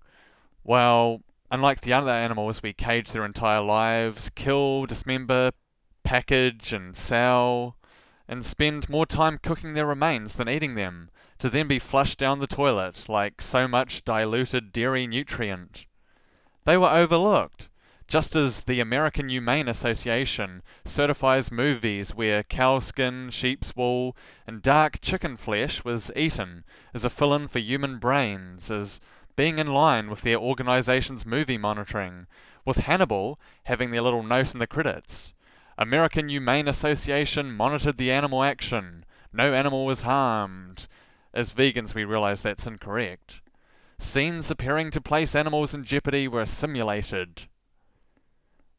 Well, 0.62 1.22
unlike 1.50 1.80
the 1.80 1.92
other 1.92 2.10
animals 2.10 2.62
we 2.62 2.72
cage 2.72 3.12
their 3.12 3.24
entire 3.24 3.60
lives, 3.60 4.30
kill, 4.34 4.86
dismember, 4.86 5.52
package, 6.02 6.72
and 6.72 6.96
sell, 6.96 7.76
and 8.28 8.44
spend 8.44 8.88
more 8.88 9.06
time 9.06 9.38
cooking 9.42 9.74
their 9.74 9.86
remains 9.86 10.34
than 10.34 10.48
eating 10.48 10.74
them, 10.74 11.10
to 11.38 11.48
then 11.50 11.68
be 11.68 11.78
flushed 11.78 12.18
down 12.18 12.38
the 12.38 12.46
toilet 12.46 13.08
like 13.08 13.40
so 13.40 13.68
much 13.68 14.04
diluted 14.04 14.72
dairy 14.72 15.06
nutrient. 15.06 15.86
They 16.64 16.76
were 16.76 16.90
overlooked, 16.90 17.68
just 18.08 18.36
as 18.36 18.64
the 18.64 18.80
American 18.80 19.28
Humane 19.28 19.68
Association 19.68 20.62
certifies 20.84 21.50
movies 21.50 22.14
where 22.14 22.42
cow 22.42 22.78
skin, 22.78 23.30
sheep's 23.30 23.74
wool, 23.74 24.16
and 24.46 24.62
dark 24.62 25.00
chicken 25.00 25.36
flesh 25.36 25.84
was 25.84 26.10
eaten 26.14 26.64
as 26.94 27.04
a 27.04 27.10
fill 27.10 27.34
in 27.34 27.48
for 27.48 27.58
human 27.58 27.98
brains, 27.98 28.70
as 28.70 29.00
being 29.36 29.58
in 29.58 29.68
line 29.68 30.10
with 30.10 30.22
their 30.22 30.38
organization's 30.38 31.26
movie 31.26 31.58
monitoring, 31.58 32.26
with 32.64 32.78
Hannibal 32.78 33.38
having 33.64 33.90
their 33.90 34.02
little 34.02 34.22
note 34.22 34.52
in 34.52 34.58
the 34.58 34.66
credits. 34.66 35.34
American 35.78 36.30
Humane 36.30 36.66
Association 36.68 37.52
monitored 37.52 37.98
the 37.98 38.10
animal 38.10 38.42
action. 38.42 39.04
No 39.32 39.52
animal 39.52 39.84
was 39.84 40.02
harmed. 40.02 40.88
As 41.34 41.52
vegans, 41.52 41.94
we 41.94 42.04
realize 42.04 42.40
that's 42.40 42.66
incorrect. 42.66 43.42
Scenes 43.98 44.50
appearing 44.50 44.90
to 44.90 45.00
place 45.00 45.36
animals 45.36 45.74
in 45.74 45.84
jeopardy 45.84 46.26
were 46.26 46.46
simulated. 46.46 47.42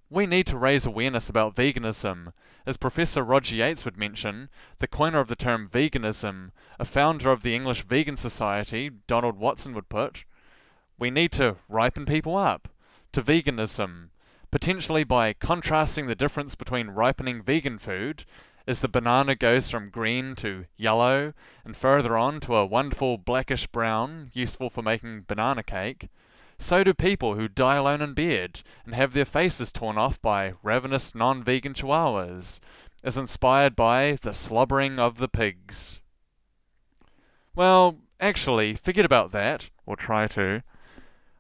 We 0.10 0.26
need 0.26 0.48
to 0.48 0.58
raise 0.58 0.86
awareness 0.86 1.30
about 1.30 1.56
veganism. 1.56 2.32
As 2.66 2.78
Professor 2.78 3.24
Roger 3.24 3.56
Yates 3.56 3.86
would 3.86 3.98
mention, 3.98 4.50
the 4.80 4.88
coiner 4.88 5.20
of 5.20 5.28
the 5.28 5.36
term 5.36 5.70
veganism, 5.72 6.52
a 6.80 6.86
founder 6.86 7.32
of 7.32 7.44
the 7.44 7.54
English 7.54 7.84
Vegan 7.84 8.18
Society, 8.18 8.90
Donald 9.08 9.38
Watson 9.38 9.74
would 9.74 9.90
put, 9.90 10.24
we 11.00 11.10
need 11.10 11.32
to 11.34 11.58
ripen 11.70 12.06
people 12.06 12.36
up 12.36 12.68
to 13.12 13.22
veganism, 13.22 14.10
potentially 14.52 15.04
by 15.04 15.34
contrasting 15.34 16.08
the 16.08 16.16
difference 16.16 16.56
between 16.56 16.90
ripening 16.90 17.42
vegan 17.42 17.78
food 17.78 18.26
as 18.68 18.80
the 18.80 18.88
banana 18.88 19.34
goes 19.36 19.70
from 19.70 19.90
green 19.90 20.36
to 20.36 20.66
yellow 20.76 21.34
and 21.64 21.78
further 21.78 22.18
on 22.18 22.40
to 22.42 22.56
a 22.56 22.66
wonderful 22.66 23.18
blackish 23.18 23.66
brown 23.68 24.30
useful 24.34 24.70
for 24.70 24.82
making 24.82 25.24
banana 25.28 25.64
cake. 25.64 26.10
So 26.60 26.84
do 26.84 26.94
people 26.94 27.36
who 27.36 27.48
die 27.48 27.76
alone 27.76 28.02
in 28.02 28.14
bed 28.14 28.62
and 28.86 28.94
have 28.96 29.14
their 29.14 29.26
faces 29.26 29.72
torn 29.72 29.98
off 29.98 30.22
by 30.22 30.54
ravenous 30.64 31.16
non 31.16 31.44
vegan 31.44 31.74
chihuahuas, 31.74 32.60
as 33.04 33.16
inspired 33.18 33.76
by 33.76 34.18
the 34.22 34.34
slobbering 34.34 35.00
of 35.00 35.18
the 35.18 35.28
pigs. 35.28 36.02
Well, 37.56 37.98
actually, 38.20 38.76
forget 38.76 39.06
about 39.06 39.32
that, 39.32 39.70
or 39.86 39.96
try 39.96 40.28
to. 40.28 40.64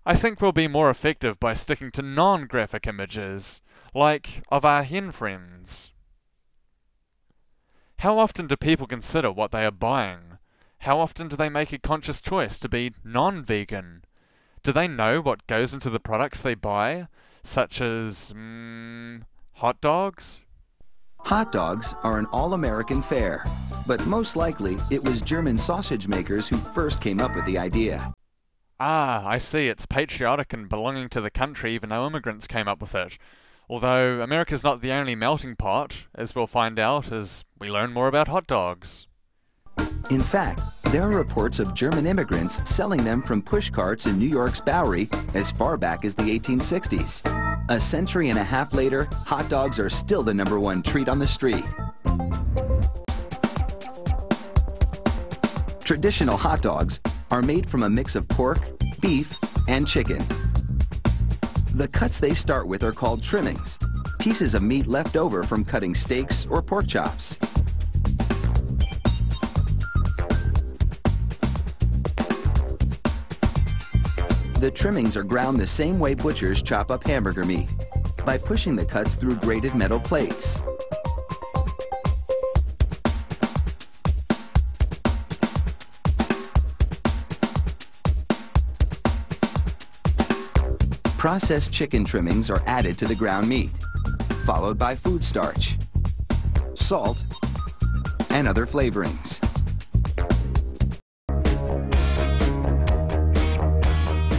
I 0.09 0.15
think 0.15 0.39
we'll 0.39 0.53
be 0.53 0.69
more 0.69 0.89
effective 0.89 1.37
by 1.37 1.53
sticking 1.53 1.91
to 1.91 2.01
non 2.01 2.45
graphic 2.47 2.87
images, 2.87 3.61
like 3.93 4.41
of 4.47 4.63
our 4.63 4.83
hen 4.83 5.11
friends. 5.11 5.91
How 7.99 8.17
often 8.17 8.47
do 8.47 8.55
people 8.55 8.87
consider 8.87 9.33
what 9.33 9.51
they 9.51 9.65
are 9.65 9.71
buying? 9.71 10.37
How 10.79 11.01
often 11.01 11.27
do 11.27 11.35
they 11.35 11.49
make 11.49 11.73
a 11.73 11.77
conscious 11.77 12.21
choice 12.21 12.57
to 12.59 12.69
be 12.69 12.93
non 13.03 13.43
vegan? 13.43 14.05
Do 14.63 14.71
they 14.71 14.87
know 14.87 15.19
what 15.19 15.45
goes 15.45 15.73
into 15.73 15.89
the 15.89 15.99
products 15.99 16.39
they 16.39 16.55
buy, 16.55 17.09
such 17.43 17.81
as 17.81 18.31
mm, 18.33 19.23
hot 19.55 19.81
dogs? 19.81 20.39
Hot 21.19 21.51
dogs 21.51 21.93
are 22.03 22.17
an 22.17 22.27
all-American 22.31 23.01
fare, 23.01 23.45
but 23.85 24.07
most 24.07 24.37
likely 24.37 24.77
it 24.89 25.03
was 25.03 25.19
German 25.19 25.57
sausage 25.57 26.07
makers 26.07 26.47
who 26.47 26.55
first 26.55 27.01
came 27.01 27.19
up 27.19 27.35
with 27.35 27.43
the 27.43 27.57
idea. 27.57 28.13
Ah, 28.79 29.25
I 29.25 29.39
see. 29.39 29.69
It's 29.69 29.87
patriotic 29.87 30.53
and 30.53 30.69
belonging 30.69 31.09
to 31.09 31.21
the 31.21 31.31
country, 31.31 31.73
even 31.73 31.89
though 31.89 32.05
immigrants 32.05 32.45
came 32.45 32.67
up 32.67 32.79
with 32.79 32.93
it. 32.93 33.17
Although 33.69 34.21
America's 34.21 34.63
not 34.63 34.81
the 34.81 34.91
only 34.91 35.15
melting 35.15 35.55
pot, 35.55 36.03
as 36.13 36.35
we'll 36.35 36.47
find 36.47 36.77
out 36.77 37.11
as 37.11 37.43
we 37.59 37.69
learn 37.71 37.91
more 37.91 38.07
about 38.07 38.27
hot 38.27 38.45
dogs. 38.45 39.07
In 40.09 40.21
fact, 40.21 40.61
there 40.91 41.01
are 41.03 41.17
reports 41.17 41.59
of 41.59 41.73
German 41.73 42.05
immigrants 42.05 42.61
selling 42.69 43.03
them 43.03 43.21
from 43.23 43.41
push 43.41 43.69
carts 43.69 44.05
in 44.05 44.17
New 44.17 44.27
York's 44.27 44.61
Bowery 44.61 45.09
as 45.33 45.51
far 45.51 45.75
back 45.75 46.05
as 46.05 46.15
the 46.15 46.23
1860s. 46.23 47.23
A 47.69 47.79
century 47.79 48.29
and 48.29 48.39
a 48.39 48.43
half 48.43 48.73
later, 48.73 49.09
hot 49.25 49.49
dogs 49.49 49.79
are 49.79 49.89
still 49.89 50.23
the 50.23 50.33
number 50.33 50.59
one 50.59 50.81
treat 50.81 51.09
on 51.09 51.19
the 51.19 51.27
street. 51.27 51.65
Traditional 55.83 56.37
hot 56.37 56.61
dogs 56.61 56.99
are 57.31 57.41
made 57.41 57.69
from 57.69 57.83
a 57.83 57.89
mix 57.89 58.15
of 58.15 58.27
pork, 58.27 58.59
beef, 59.01 59.35
and 59.67 59.87
chicken. 59.87 60.23
The 61.73 61.87
cuts 61.87 62.19
they 62.19 62.33
start 62.33 62.67
with 62.67 62.83
are 62.83 62.91
called 62.91 63.21
trimmings, 63.21 63.77
pieces 64.19 64.55
of 64.55 64.63
meat 64.63 64.87
left 64.87 65.15
over 65.15 65.43
from 65.43 65.63
cutting 65.63 65.93
steaks 65.93 66.45
or 66.45 66.61
pork 66.61 66.87
chops. 66.87 67.35
The 74.59 74.71
trimmings 74.73 75.15
are 75.15 75.23
ground 75.23 75.59
the 75.59 75.67
same 75.67 75.99
way 75.99 76.15
butchers 76.15 76.63
chop 76.63 76.89
up 76.89 77.05
hamburger 77.05 77.45
meat, 77.45 77.69
by 78.25 78.37
pushing 78.37 78.75
the 78.75 78.85
cuts 78.85 79.15
through 79.15 79.35
grated 79.35 79.75
metal 79.75 79.99
plates. 79.99 80.59
Processed 91.27 91.73
chicken 91.73 92.05
trimmings 92.05 92.49
are 92.49 92.61
added 92.65 92.97
to 92.99 93.05
the 93.05 93.13
ground 93.13 93.49
meat, 93.49 93.69
followed 94.45 94.77
by 94.77 94.95
food 94.95 95.21
starch, 95.21 95.77
salt, 96.73 97.21
and 98.29 98.47
other 98.47 98.65
flavorings. 98.65 99.41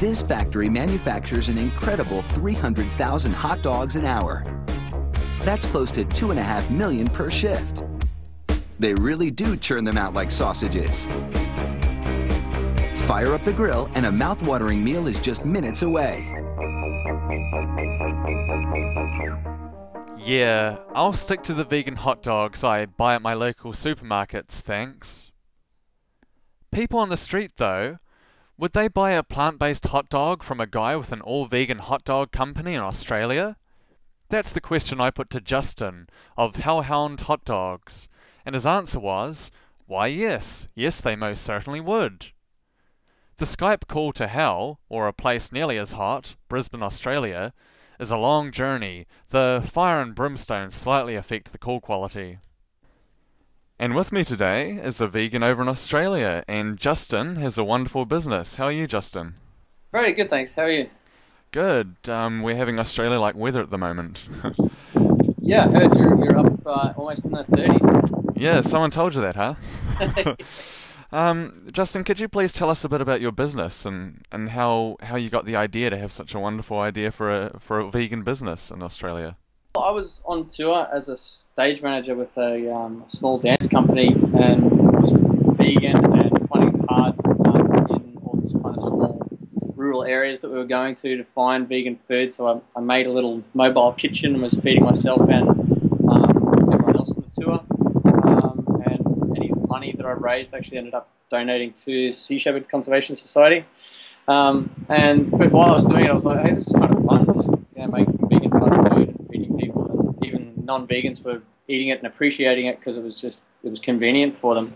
This 0.01 0.23
factory 0.23 0.71
manufactures 0.71 1.51
an 1.51 1.59
incredible 1.59 2.23
300,000 2.23 3.35
hot 3.35 3.61
dogs 3.61 3.95
an 3.95 4.07
hour. 4.07 4.43
That's 5.45 5.67
close 5.67 5.91
to 5.91 6.05
two 6.05 6.31
and 6.31 6.41
a 6.41 6.43
half 6.43 6.71
million 6.71 7.07
per 7.07 7.29
shift. 7.29 7.83
They 8.81 8.95
really 8.95 9.31
do 9.31 9.59
churn 9.59 9.85
them 9.85 9.99
out 9.99 10.15
like 10.15 10.31
sausages. 10.31 11.07
Fire 12.95 13.35
up 13.35 13.45
the 13.45 13.53
grill 13.55 13.91
and 13.95 14.07
a 14.07 14.11
mouth-watering 14.11 14.83
meal 14.83 15.07
is 15.07 15.21
just 15.21 15.45
minutes 15.45 15.83
away. 15.83 16.38
Yeah, 20.19 20.79
I'll 20.95 21.13
stick 21.13 21.43
to 21.43 21.55
the 21.55 21.65
vegan 21.65 21.97
hot 21.97 22.23
dogs 22.23 22.65
I 22.65 22.87
buy 22.87 23.15
at 23.15 23.23
my 23.23 23.35
local 23.35 23.73
supermarkets, 23.73 24.61
thanks. 24.61 25.31
People 26.71 26.99
on 26.99 27.09
the 27.09 27.17
street, 27.17 27.53
though, 27.57 27.99
would 28.57 28.73
they 28.73 28.89
buy 28.89 29.13
a 29.13 29.23
plant 29.23 29.59
based 29.59 29.87
hot 29.87 30.09
dog 30.09 30.43
from 30.43 30.61
a 30.61 30.67
guy 30.67 30.97
with 30.97 31.13
an 31.13 31.21
all 31.21 31.47
vegan 31.47 31.79
hot 31.79 32.05
dog 32.05 32.33
company 32.33 32.75
in 32.75 32.81
Australia? 32.81 33.57
That's 34.29 34.53
the 34.53 34.61
question 34.61 35.01
I 35.01 35.11
put 35.11 35.31
to 35.31 35.41
Justin 35.41 36.09
of 36.37 36.57
Hellhound 36.57 37.23
Hot 37.23 37.45
Dogs, 37.45 38.09
and 38.45 38.55
his 38.55 38.67
answer 38.67 39.01
was, 39.01 39.51
why 39.87 40.09
yes, 40.09 40.69
yes 40.75 41.01
they 41.01 41.17
most 41.17 41.43
certainly 41.43 41.81
would. 41.81 42.33
The 43.39 43.45
Skype 43.45 43.87
call 43.87 44.13
to 44.15 44.27
hell, 44.27 44.81
or 44.89 45.07
a 45.07 45.13
place 45.13 45.53
nearly 45.53 45.79
as 45.79 45.93
hot, 45.93 46.35
Brisbane, 46.49 46.83
Australia, 46.83 47.53
is 48.01 48.11
a 48.11 48.17
long 48.17 48.51
journey. 48.51 49.07
The 49.29 49.63
fire 49.65 50.03
and 50.03 50.13
brimstone 50.13 50.73
slightly 50.73 51.15
affect 51.15 51.53
the 51.53 51.59
call 51.59 51.81
quality. 51.81 52.39
And 53.79 53.95
with 53.95 54.11
me 54.11 54.25
today 54.25 54.73
is 54.73 55.01
a 55.01 55.07
vegan 55.07 55.45
over 55.45 55.63
in 55.63 55.69
Australia, 55.69 56.43
and 56.49 56.79
Justin 56.79 57.37
has 57.37 57.57
a 57.57 57.63
wonderful 57.63 58.07
business. 58.07 58.57
How 58.57 58.65
are 58.65 58.73
you, 58.73 58.89
Justin? 58.89 59.35
Very 59.93 60.15
good, 60.15 60.31
thanks. 60.31 60.55
How 60.55 60.63
are 60.63 60.71
you? 60.73 60.91
Good. 61.53 61.95
Um, 62.09 62.43
we're 62.43 62.57
having 62.57 62.81
Australia 62.81 63.21
like 63.21 63.37
weather 63.37 63.63
at 63.63 63.71
the 63.71 63.79
moment. 63.79 64.27
yeah, 65.41 65.67
I 65.67 65.71
heard 65.71 65.97
you're, 65.97 66.25
you're 66.25 66.39
up 66.41 66.67
uh, 66.67 66.93
almost 66.97 67.25
in 67.25 67.31
the 67.31 67.45
30s. 67.45 68.33
yeah, 68.37 68.63
someone 68.63 68.91
told 68.91 69.15
you 69.15 69.21
that, 69.21 69.37
huh? 69.37 69.55
um, 71.13 71.69
Justin, 71.73 72.05
could 72.05 72.21
you 72.21 72.29
please 72.29 72.53
tell 72.53 72.71
us 72.71 72.85
a 72.85 72.89
bit 72.89 73.01
about 73.01 73.21
your 73.21 73.33
business 73.33 73.87
and, 73.87 74.25
and 74.31 74.51
how, 74.51 74.97
how 75.01 75.17
you 75.17 75.31
got 75.31 75.47
the 75.47 75.57
idea 75.57 75.91
to 75.91 75.97
have 75.97 76.13
such 76.13 76.35
a 76.35 76.39
wonderful 76.39 76.79
idea 76.79 77.11
for 77.11 77.47
a, 77.47 77.59
for 77.61 77.81
a 77.81 77.91
vegan 77.91 78.23
business 78.25 78.71
in 78.71 78.83
Australia? 78.83 79.37
I 79.77 79.91
was 79.91 80.23
on 80.25 80.47
tour 80.47 80.89
as 80.93 81.09
a 81.09 81.17
stage 81.17 81.83
manager 81.83 82.15
with 82.15 82.37
a 82.37 82.75
um, 82.75 83.05
small 83.07 83.39
dance 83.39 83.69
company 83.69 84.09
and 84.09 84.71
was 84.71 85.13
vegan 85.57 85.97
and 85.97 86.49
finding 86.49 86.85
hard 86.89 87.15
um, 87.27 87.87
in 87.91 88.19
all 88.23 88.39
these 88.41 88.53
kind 88.53 88.75
of 88.75 88.81
small 88.81 89.29
rural 89.77 90.05
areas 90.05 90.41
that 90.41 90.51
we 90.51 90.59
were 90.59 90.65
going 90.65 90.95
to 90.97 91.17
to 91.17 91.25
find 91.25 91.69
vegan 91.69 91.99
food. 92.09 92.33
So 92.33 92.49
I, 92.49 92.79
I 92.79 92.81
made 92.81 93.07
a 93.07 93.13
little 93.13 93.43
mobile 93.55 93.93
kitchen 93.93 94.35
and 94.35 94.43
was 94.43 94.55
feeding 94.55 94.85
myself 94.85 95.21
and 95.29 95.49
um, 96.11 96.71
everyone 96.73 96.97
else 96.97 97.11
on 97.13 97.25
the 97.29 97.43
tour. 97.43 97.78
Money 99.69 99.93
that 99.97 100.07
I 100.07 100.13
raised 100.13 100.55
actually 100.55 100.79
ended 100.79 100.95
up 100.95 101.09
donating 101.31 101.73
to 101.85 102.13
Sea 102.13 102.39
Shepherd 102.39 102.69
Conservation 102.69 103.15
Society. 103.15 103.65
Um, 104.27 104.71
and 104.89 105.31
but 105.31 105.53
while 105.53 105.71
I 105.71 105.75
was 105.75 105.85
doing 105.85 106.05
it, 106.05 106.11
I 106.11 106.13
was 106.13 106.25
like, 106.25 106.45
hey, 106.45 106.53
this 106.53 106.67
is 106.67 106.73
kind 106.73 106.95
of 106.95 107.05
fun. 107.05 107.25
Just 107.35 107.49
you 107.49 107.63
know, 107.77 107.87
making 107.89 108.19
vegan 108.29 108.51
food 108.51 109.09
and 109.09 109.29
feeding 109.31 109.59
people, 109.59 109.91
and 109.91 110.27
even 110.27 110.55
non-vegans 110.65 111.23
were 111.25 111.41
eating 111.67 111.89
it 111.89 111.99
and 111.99 112.07
appreciating 112.07 112.67
it 112.67 112.79
because 112.79 112.97
it 112.97 113.03
was 113.03 113.21
just 113.21 113.43
it 113.63 113.71
was 113.71 113.81
convenient 113.81 114.37
for 114.37 114.55
them. 114.55 114.75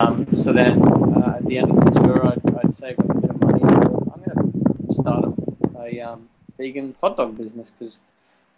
Um, 0.00 0.26
so 0.32 0.52
then 0.52 0.82
uh, 1.16 1.36
at 1.36 1.46
the 1.46 1.58
end 1.58 1.70
of 1.70 1.84
the 1.84 1.90
tour, 2.00 2.26
I'd, 2.26 2.64
I'd 2.64 2.74
save 2.74 2.98
a 2.98 3.14
bit 3.14 3.30
of 3.30 3.40
money. 3.42 3.62
I'm 3.62 4.22
going 4.24 4.78
to 4.88 4.94
start 4.94 5.24
a, 5.74 5.78
a 5.78 6.00
um, 6.00 6.28
vegan 6.56 6.94
hot 7.00 7.16
dog 7.16 7.36
business 7.36 7.70
because 7.70 7.98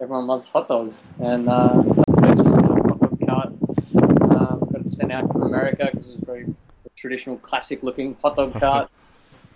everyone 0.00 0.26
loves 0.26 0.48
hot 0.48 0.68
dogs. 0.68 1.02
And 1.18 1.48
uh, 1.48 1.82
I 1.82 2.20
purchased 2.20 2.56
a 2.58 2.66
hot 2.66 3.00
dog 3.00 3.26
cart, 3.26 3.52
sent 4.88 5.12
out 5.12 5.30
from 5.32 5.42
America 5.42 5.88
because 5.90 6.08
it 6.08 6.16
was 6.16 6.24
very 6.24 6.54
traditional, 6.96 7.36
classic-looking 7.38 8.16
hot 8.22 8.36
dog 8.36 8.58
cart. 8.58 8.90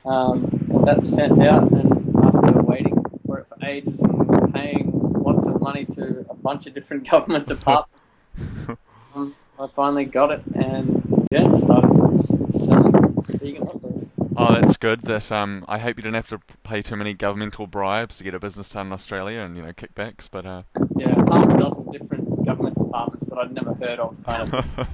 Um, 0.04 0.84
that's 0.84 1.08
sent 1.08 1.42
out, 1.42 1.68
and 1.72 2.14
after 2.22 2.62
waiting 2.62 2.94
for 3.26 3.40
it 3.40 3.46
for 3.48 3.66
ages 3.66 4.00
and 4.00 4.54
paying 4.54 4.92
lots 4.92 5.46
of 5.46 5.60
money 5.60 5.84
to 5.84 6.24
a 6.30 6.34
bunch 6.34 6.68
of 6.68 6.74
different 6.74 7.10
government 7.10 7.48
departments, 7.48 7.98
um, 9.16 9.34
I 9.58 9.66
finally 9.74 10.04
got 10.04 10.30
it, 10.30 10.46
and 10.54 11.26
yeah, 11.32 11.52
started 11.54 12.20
selling 12.52 12.92
vegan 13.26 13.66
hot 13.66 13.82
dogs. 13.82 14.06
Oh, 14.36 14.54
that's 14.54 14.76
good. 14.76 15.02
That 15.02 15.32
um, 15.32 15.64
I 15.66 15.78
hope 15.78 15.96
you 15.96 16.02
didn't 16.02 16.14
have 16.14 16.28
to 16.28 16.38
pay 16.62 16.82
too 16.82 16.94
many 16.94 17.12
governmental 17.12 17.66
bribes 17.66 18.18
to 18.18 18.24
get 18.24 18.32
a 18.32 18.38
business 18.38 18.68
done 18.68 18.86
in 18.86 18.92
Australia 18.92 19.40
and 19.40 19.56
you 19.56 19.62
know 19.62 19.72
kickbacks. 19.72 20.28
But 20.30 20.46
uh, 20.46 20.62
Yeah, 20.96 21.16
half 21.30 21.48
a 21.50 21.58
dozen 21.58 21.90
different 21.90 22.46
government 22.46 22.78
departments 22.78 23.26
that 23.26 23.38
I'd 23.38 23.52
never 23.52 23.74
heard 23.74 23.98
of. 23.98 24.16
Kind 24.24 24.52
of, 24.54 24.88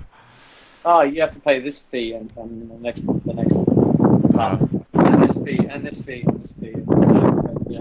oh, 0.85 1.03
you 1.03 1.21
have 1.21 1.33
to 1.33 1.41
pay 1.41 1.61
this 1.61 1.79
fee, 1.91 2.13
and, 2.13 2.33
and 2.37 2.71
the 2.71 2.79
next 2.79 3.07
the 3.25 3.35
next 3.35 3.55
department, 4.23 4.87
and 4.95 5.29
this 5.29 5.37
fee, 5.43 5.67
and 5.69 5.87
this 5.87 6.03
fee, 6.03 6.25
and 6.27 6.43
this 6.43 6.53
fee. 6.53 6.73
And, 6.73 7.67
yeah, 7.69 7.81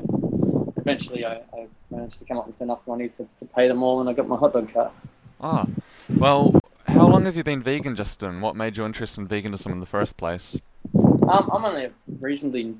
eventually, 0.78 1.26
I, 1.26 1.42
I 1.54 1.68
managed 1.90 2.20
to 2.20 2.26
come 2.26 2.38
up 2.38 2.48
with 2.48 2.62
enough 2.62 2.80
money 2.88 3.10
to, 3.10 3.28
to 3.40 3.46
pay 3.46 3.68
them 3.68 3.84
all, 3.84 4.02
and 4.02 4.10
I 4.10 4.14
got 4.14 4.28
my 4.28 4.38
hot 4.38 4.54
dog 4.54 4.72
cart. 4.74 4.92
ah, 5.40 5.66
well, 6.18 6.60
how 6.88 7.08
long 7.08 7.26
have 7.26 7.36
you 7.36 7.44
been 7.44 7.64
vegan, 7.64 7.96
Justin? 7.96 8.42
What 8.42 8.56
made 8.56 8.78
you 8.78 8.86
interested 8.86 9.22
in 9.22 9.28
veganism 9.28 9.72
in 9.72 9.80
the 9.80 9.86
first 9.86 10.18
place? 10.18 10.58
Um, 10.94 11.50
I'm 11.52 11.66
only 11.66 11.86
a 11.86 11.92
reasonably 12.20 12.76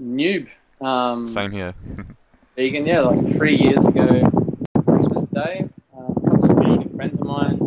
noob. 0.00 0.48
Um, 0.80 1.26
Same 1.26 1.52
here. 1.52 1.74
vegan, 2.56 2.86
yeah, 2.86 3.00
like 3.00 3.26
three 3.36 3.56
years 3.56 3.84
ago, 3.84 4.30
Christmas 4.86 5.24
Day, 5.24 5.68
um, 5.96 6.14
a 6.16 6.30
couple 6.30 6.50
of 6.50 6.56
vegan 6.58 6.96
friends 6.96 7.18
of 7.20 7.26
mine 7.26 7.66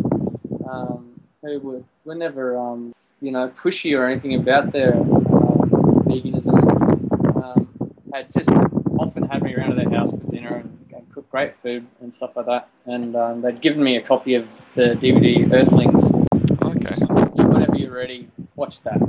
um, 0.70 0.99
who 1.42 1.58
were, 1.60 1.82
were 2.04 2.14
never, 2.14 2.56
um, 2.58 2.92
you 3.20 3.30
know, 3.32 3.48
pushy 3.48 3.96
or 3.98 4.06
anything 4.06 4.34
about 4.34 4.72
their 4.72 4.94
um, 4.96 5.70
veganism, 6.06 6.56
um, 7.42 7.68
had 8.12 8.30
just 8.30 8.50
often 8.98 9.22
had 9.28 9.42
me 9.42 9.54
around 9.54 9.70
to 9.70 9.76
their 9.76 9.90
house 9.90 10.10
for 10.10 10.18
dinner 10.30 10.56
and, 10.56 10.86
and 10.94 11.10
cooked 11.12 11.30
great 11.30 11.56
food 11.62 11.86
and 12.00 12.12
stuff 12.12 12.36
like 12.36 12.46
that. 12.46 12.68
And 12.86 13.16
um, 13.16 13.40
they'd 13.40 13.60
given 13.60 13.82
me 13.82 13.96
a 13.96 14.02
copy 14.02 14.34
of 14.34 14.48
the 14.74 14.94
DVD 14.96 15.50
Earthlings. 15.52 16.04
Okay. 16.62 17.42
Whenever 17.42 17.76
you're 17.76 17.92
ready, 17.92 18.28
watch 18.56 18.80
that. 18.82 19.00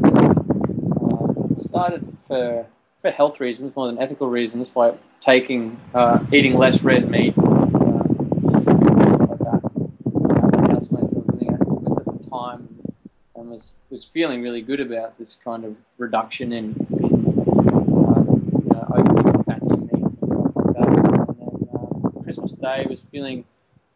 Um, 1.01 1.53
started 1.55 2.17
for 2.27 2.65
for 3.01 3.09
health 3.11 3.39
reasons 3.39 3.75
more 3.75 3.87
than 3.87 3.97
ethical 3.99 4.29
reasons, 4.29 4.75
like 4.75 4.97
taking 5.19 5.79
uh, 5.93 6.23
eating 6.31 6.55
less 6.55 6.83
red 6.83 7.09
meat. 7.09 7.33
uh, 7.37 7.41
like 7.43 9.39
that. 9.39 9.61
Uh, 9.65 10.47
the 10.49 10.67
housemates 10.71 11.11
I 11.13 11.17
was 11.17 11.27
living 11.27 11.53
at- 11.53 11.67
with 11.67 12.07
at 12.07 12.19
the 12.21 12.29
time, 12.29 12.67
and 13.35 13.40
was 13.51 13.73
was 13.89 14.05
feeling 14.05 14.41
really 14.41 14.61
good 14.61 14.79
about 14.79 15.17
this 15.19 15.37
kind 15.43 15.65
of 15.65 15.75
reduction 15.97 16.53
in, 16.53 16.75
in 16.91 17.13
um, 17.13 18.51
you 18.63 18.69
know 18.69 18.87
opening 18.95 19.43
fatty 19.43 19.75
meats 19.91 20.15
and 20.15 20.29
stuff 20.29 20.51
like 20.55 20.75
that. 20.75 20.87
And 20.87 21.37
then 21.39 21.69
um, 21.75 22.23
Christmas 22.23 22.53
Day 22.53 22.85
was 22.89 23.01
feeling 23.11 23.43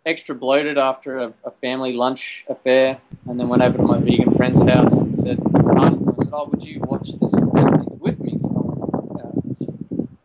extra 0.06 0.36
bloated 0.36 0.78
after 0.78 1.20
a, 1.20 1.34
a 1.46 1.52
family 1.62 1.94
lunch 1.94 2.46
affair, 2.50 3.00
and 3.28 3.40
then 3.40 3.48
went 3.48 3.64
over 3.64 3.78
to 3.78 3.84
my 3.84 4.00
vegan 4.00 4.36
friend's 4.36 4.64
house 4.64 4.94
and 5.02 5.18
said, 5.18 5.40
asked 5.78 6.06
them, 6.06 6.16
I 6.20 6.24
said, 6.24 6.34
"Oh, 6.34 6.46
would 6.52 6.64
you 6.64 6.80
watch 6.82 7.08
this 7.14 7.34
with 8.00 8.20
me?" 8.20 8.38
So, 8.42 8.50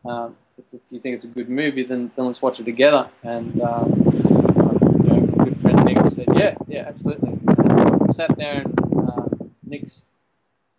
know, 0.05 0.11
um, 0.11 0.37
if, 0.59 0.65
if 0.73 0.81
you 0.91 0.99
think 1.01 1.17
it's 1.17 1.25
a 1.25 1.29
good 1.29 1.49
movie, 1.49 1.85
then 1.85 2.11
then 2.17 2.27
let's 2.27 2.43
watch 2.43 2.61
it 2.61 2.65
together. 2.65 3.09
And 3.23 3.61
um, 3.63 4.03
you 4.05 5.09
know, 5.09 5.21
my 5.37 5.45
good 5.45 5.61
friend 5.61 5.85
Nick 5.85 6.07
said, 6.09 6.29
"Yeah, 6.35 6.57
yeah, 6.69 6.85
absolutely." 6.89 7.31
And 7.31 8.15
sat 8.15 8.37
there, 8.37 8.63
and 8.63 8.79
uh, 8.83 8.90
Nick's 9.71 10.05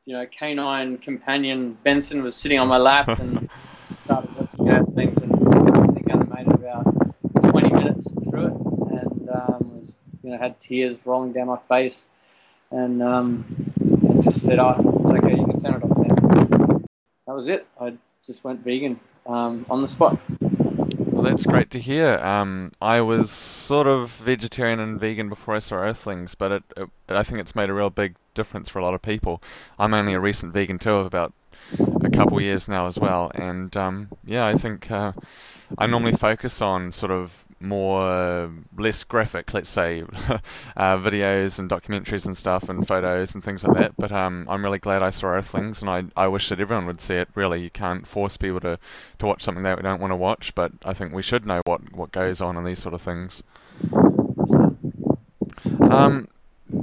you 0.06 0.14
know 0.14 0.26
canine 0.26 0.98
companion 0.98 1.78
Benson 1.84 2.24
was 2.24 2.36
sitting 2.36 2.60
on 2.60 2.68
my 2.68 2.78
lap, 2.78 3.08
and 3.20 3.50
started 3.94 4.36
watching 4.36 4.70
Earthlings, 4.70 5.22
and 5.22 5.32
I 5.34 5.88
think 5.94 6.12
I 6.12 6.16
made 6.16 6.48
it 6.48 6.56
about 6.56 7.52
20 7.52 7.70
minutes 7.74 8.14
through 8.30 8.48
it, 8.48 8.54
and 9.02 9.30
um, 9.30 9.80
was 9.80 9.96
you 10.24 10.32
know 10.32 10.38
had 10.38 10.60
tears 10.60 10.98
rolling 11.06 11.32
down 11.32 11.48
my 11.48 11.60
face, 11.70 12.10
and 12.72 13.02
um, 13.02 13.46
I 14.10 14.20
just 14.20 14.42
said, 14.42 14.60
"Oh, 14.60 14.76
it's 15.04 15.12
okay, 15.12 15.38
you 15.38 15.46
can 15.46 15.60
turn 15.62 15.76
it 15.76 15.84
off 15.84 15.98
now." 15.98 16.82
That 17.28 17.34
was 17.34 17.48
it. 17.48 17.66
I 17.80 17.94
just 18.26 18.44
went 18.44 18.60
vegan 18.60 19.00
um, 19.26 19.66
on 19.70 19.82
the 19.82 19.88
spot. 19.88 20.20
Well, 21.22 21.30
that's 21.30 21.46
great 21.46 21.70
to 21.70 21.80
hear. 21.80 22.16
Um, 22.16 22.72
I 22.82 23.00
was 23.02 23.30
sort 23.30 23.86
of 23.86 24.10
vegetarian 24.10 24.80
and 24.80 25.00
vegan 25.00 25.30
before 25.30 25.54
I 25.54 25.60
saw 25.60 25.76
Earthlings, 25.76 26.34
but 26.34 26.52
it, 26.52 26.64
it, 26.76 26.90
I 27.10 27.22
think 27.22 27.40
it's 27.40 27.54
made 27.54 27.70
a 27.70 27.76
real 27.76 27.92
big 27.92 28.16
difference 28.34 28.70
for 28.70 28.80
a 28.80 28.84
lot 28.84 28.96
of 28.96 29.04
people. 29.04 29.40
I'm 29.78 29.94
only 29.94 30.16
a 30.16 30.20
recent 30.20 30.52
vegan 30.52 30.80
too, 30.80 30.94
of 30.96 31.06
about 31.06 31.32
a 32.04 32.10
couple 32.10 32.42
years 32.42 32.68
now 32.68 32.88
as 32.88 32.98
well, 32.98 33.32
and 33.36 33.78
um, 33.78 34.10
yeah, 34.26 34.48
I 34.48 34.56
think 34.56 34.90
uh, 34.90 35.12
I 35.78 35.86
normally 35.86 36.14
focus 36.14 36.60
on 36.60 36.92
sort 36.92 37.12
of 37.12 37.46
more 37.62 38.52
less 38.78 39.04
graphic, 39.04 39.54
let's 39.54 39.70
say, 39.70 40.02
uh, 40.78 40.98
videos 40.98 41.60
and 41.60 41.70
documentaries 41.70 42.26
and 42.26 42.38
stuff 42.38 42.70
and 42.70 42.88
photos 42.88 43.34
and 43.34 43.44
things 43.44 43.64
like 43.64 43.78
that. 43.78 43.98
But 43.98 44.12
um, 44.12 44.46
I'm 44.50 44.64
really 44.64 44.80
glad 44.80 45.04
I 45.04 45.10
saw 45.10 45.28
Earthlings, 45.28 45.82
and 45.82 45.90
I, 45.90 46.04
I 46.16 46.28
wish 46.28 46.50
that 46.50 46.60
everyone 46.60 46.86
would 46.88 47.02
see 47.02 47.16
it. 47.16 47.30
Really, 47.36 47.62
you 47.62 47.70
can't 47.70 48.08
force 48.08 48.38
people 48.38 48.60
to, 48.62 48.80
to 49.20 49.26
watch 49.26 49.42
something 49.42 49.64
they 49.64 49.76
don't 49.76 50.02
want 50.02 50.12
to 50.12 50.16
watch, 50.16 50.54
but 50.56 50.72
I 50.84 50.94
think 50.94 51.14
we 51.14 51.22
should 51.22 51.46
know 51.46 51.62
what, 51.66 51.94
what 51.94 52.12
goes 52.12 52.42
on 52.42 52.58
in 52.58 52.64
these 52.64 52.80
sort 52.80 52.94
of 52.94 53.02
things. 53.02 53.44
Um, 55.90 56.28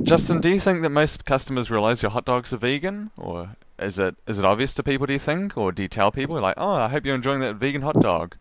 Justin, 0.02 0.40
do 0.40 0.50
you 0.50 0.60
think 0.60 0.82
that 0.82 0.90
most 0.90 1.24
customers 1.24 1.70
realize 1.70 2.02
your 2.02 2.10
hot 2.10 2.24
dogs 2.24 2.52
are 2.52 2.58
vegan, 2.58 3.10
or 3.16 3.56
is 3.78 3.98
it 3.98 4.16
is 4.26 4.38
it 4.38 4.44
obvious 4.44 4.74
to 4.74 4.82
people? 4.82 5.06
Do 5.06 5.12
you 5.12 5.18
think, 5.18 5.56
or 5.56 5.72
do 5.72 5.82
you 5.82 5.88
tell 5.88 6.10
people 6.10 6.40
like, 6.40 6.54
"Oh, 6.58 6.72
I 6.72 6.88
hope 6.88 7.06
you're 7.06 7.14
enjoying 7.14 7.40
that 7.40 7.56
vegan 7.56 7.82
hot 7.82 8.00
dog"? 8.00 8.36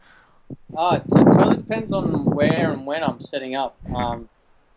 Oh, 0.76 0.96
it 0.96 1.04
totally 1.10 1.58
depends 1.58 1.92
on 1.92 2.26
where 2.26 2.72
and 2.72 2.86
when 2.86 3.04
I'm 3.04 3.20
setting 3.20 3.56
up. 3.56 3.78
Um, 3.96 4.30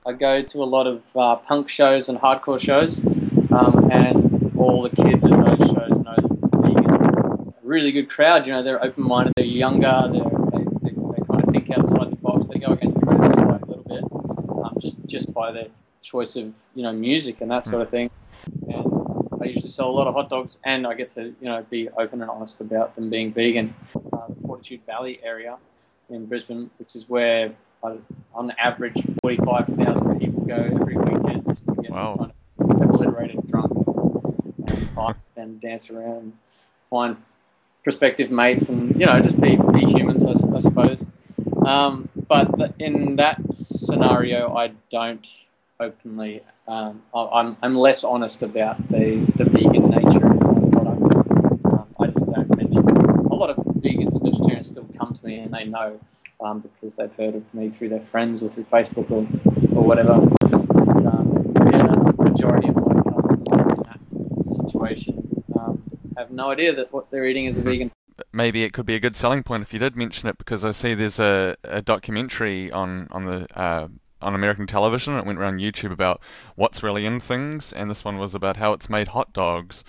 I 0.07 0.13
go 0.13 0.43
to 0.43 0.63
a 0.63 0.65
lot 0.65 0.87
of 0.87 1.03
uh, 1.15 1.37
punk 1.37 1.69
shows 1.69 2.09
and 2.09 2.19
hardcore 2.19 2.59
shows, 2.59 3.01
um, 3.53 3.91
and 3.93 4.53
all 4.57 4.83
the 4.83 4.91
kids 4.91 5.27
at 5.27 5.33
those 5.33 5.69
shows 5.69 5.91
know 5.91 6.15
that 6.17 6.39
it's 6.39 6.49
vegan. 6.49 7.55
A 7.55 7.55
really 7.63 7.93
good 7.93 8.09
crowd, 8.09 8.47
you 8.47 8.53
know, 8.53 8.63
they're 8.63 8.83
open-minded, 8.83 9.35
they're 9.37 9.45
younger, 9.45 10.09
they're, 10.11 10.23
they, 10.53 10.65
they, 10.83 10.91
they 10.91 11.23
kind 11.27 11.43
of 11.43 11.49
think 11.53 11.71
outside 11.71 12.11
the 12.11 12.17
box, 12.17 12.47
they 12.47 12.59
go 12.59 12.73
against 12.73 12.99
the 12.99 13.07
grain 13.07 13.23
society 13.23 13.65
a 13.65 13.67
little 13.67 13.85
bit, 13.85 14.05
um, 14.65 14.77
just 14.81 14.97
just 15.07 15.33
by 15.35 15.53
their 15.53 15.69
choice 16.03 16.35
of 16.37 16.53
you 16.75 16.83
know 16.83 16.93
music 16.93 17.41
and 17.41 17.51
that 17.51 17.65
sort 17.65 17.83
of 17.83 17.91
thing. 17.91 18.11
And 18.69 18.87
I 19.41 19.45
usually 19.45 19.69
sell 19.69 19.89
a 19.89 19.93
lot 19.93 20.07
of 20.07 20.15
hot 20.15 20.31
dogs, 20.31 20.59
and 20.65 20.87
I 20.87 20.95
get 20.95 21.11
to 21.13 21.25
you 21.25 21.35
know 21.49 21.65
be 21.71 21.89
open 21.91 22.23
and 22.23 22.31
honest 22.31 22.61
about 22.61 22.95
them 22.95 23.11
being 23.11 23.33
vegan. 23.33 23.75
Uh, 24.13 24.27
the 24.29 24.35
Fortitude 24.61 24.85
Valley 24.85 25.19
area 25.23 25.57
in 26.11 26.27
Brisbane, 26.27 26.71
which 26.79 26.95
is 26.95 27.09
where 27.09 27.55
uh, 27.83 27.95
on 28.35 28.51
average 28.59 29.03
45,000 29.23 30.21
people 30.21 30.45
go 30.45 30.55
every 30.55 30.97
weekend 30.99 31.47
just 31.49 31.67
to 31.67 31.75
get 31.77 31.91
kind 32.19 32.33
of 32.61 32.83
obliterated 32.83 33.47
drunk 33.49 33.73
and 34.69 34.91
fight 34.93 35.17
and 35.37 35.59
dance 35.63 35.89
around, 35.89 36.35
find 36.91 37.17
prospective 37.85 38.31
mates, 38.31 38.69
and 38.69 39.01
you 39.01 39.07
know 39.07 39.19
just 39.21 39.41
be 39.41 39.57
be 39.73 39.87
humans, 39.87 40.27
I, 40.27 40.33
I 40.55 40.59
suppose. 40.61 41.07
Um, 41.65 42.11
but 42.29 42.55
the, 42.59 42.75
in 42.79 43.17
that 43.17 43.41
scenario, 43.55 44.55
I 44.55 44.73
don't 44.91 45.27
openly. 45.79 46.43
Um, 46.69 47.01
I- 47.15 47.29
I'm 47.33 47.57
I'm 47.63 47.75
less 47.77 48.05
honest 48.05 48.43
about 48.43 48.77
the 48.89 49.25
the 49.37 49.45
vegan 49.45 49.89
nature 49.89 50.27
of 50.27 50.37
my 50.39 50.71
product. 50.71 51.17
Um, 51.65 51.87
I 51.99 52.07
just 52.09 52.27
don't 52.27 52.55
mention. 52.59 52.87
A 53.31 53.35
lot 53.35 53.49
of 53.49 53.57
vegans 53.81 54.21
come 54.99 55.15
to 55.15 55.27
me 55.27 55.39
and 55.39 55.53
they 55.53 55.65
know 55.65 56.01
um, 56.41 56.61
because 56.61 56.95
they've 56.95 57.13
heard 57.15 57.35
of 57.35 57.55
me 57.55 57.71
through 57.71 57.91
their 57.91 58.01
friends 58.01 58.43
or 58.43 58.49
through 58.49 58.65
Facebook 58.65 59.11
or, 59.11 59.27
or 59.77 59.85
whatever. 59.85 60.13
Um, 60.13 61.55
yeah, 61.73 61.87
the 61.87 62.15
majority 62.19 62.69
of 62.69 62.77
my 62.77 63.03
customers 63.03 63.71
generation 64.91 65.45
um, 65.59 65.83
have 66.17 66.31
no 66.31 66.51
idea 66.51 66.75
that 66.75 66.93
what 66.93 67.11
they're 67.11 67.27
eating 67.27 67.47
is 67.47 67.59
a 67.59 67.63
vegan. 67.63 67.91
maybe 68.33 68.65
it 68.65 68.73
could 68.73 68.87
be 68.87 68.95
a 68.95 69.01
good 69.01 69.17
selling 69.17 69.43
point 69.43 69.63
if 69.63 69.73
you 69.73 69.79
did 69.79 69.97
mention 69.97 70.29
it 70.29 70.39
because 70.39 70.65
I 70.65 70.71
see 70.71 70.95
there's 70.95 71.21
a, 71.21 71.57
a 71.65 71.83
documentary 71.83 72.71
on 72.71 73.09
on 73.11 73.25
the 73.25 73.47
uh, 73.59 73.89
on 74.23 74.35
American 74.35 74.67
television. 74.67 75.17
It 75.17 75.25
went 75.25 75.39
around 75.39 75.59
YouTube 75.59 75.93
about 75.93 76.21
what's 76.57 76.83
really 76.83 77.07
in 77.07 77.21
things, 77.21 77.73
and 77.73 77.91
this 77.91 78.05
one 78.05 78.19
was 78.19 78.35
about 78.35 78.57
how 78.57 78.73
it's 78.73 78.91
made 78.91 79.09
hot 79.09 79.33
dogs. 79.33 79.85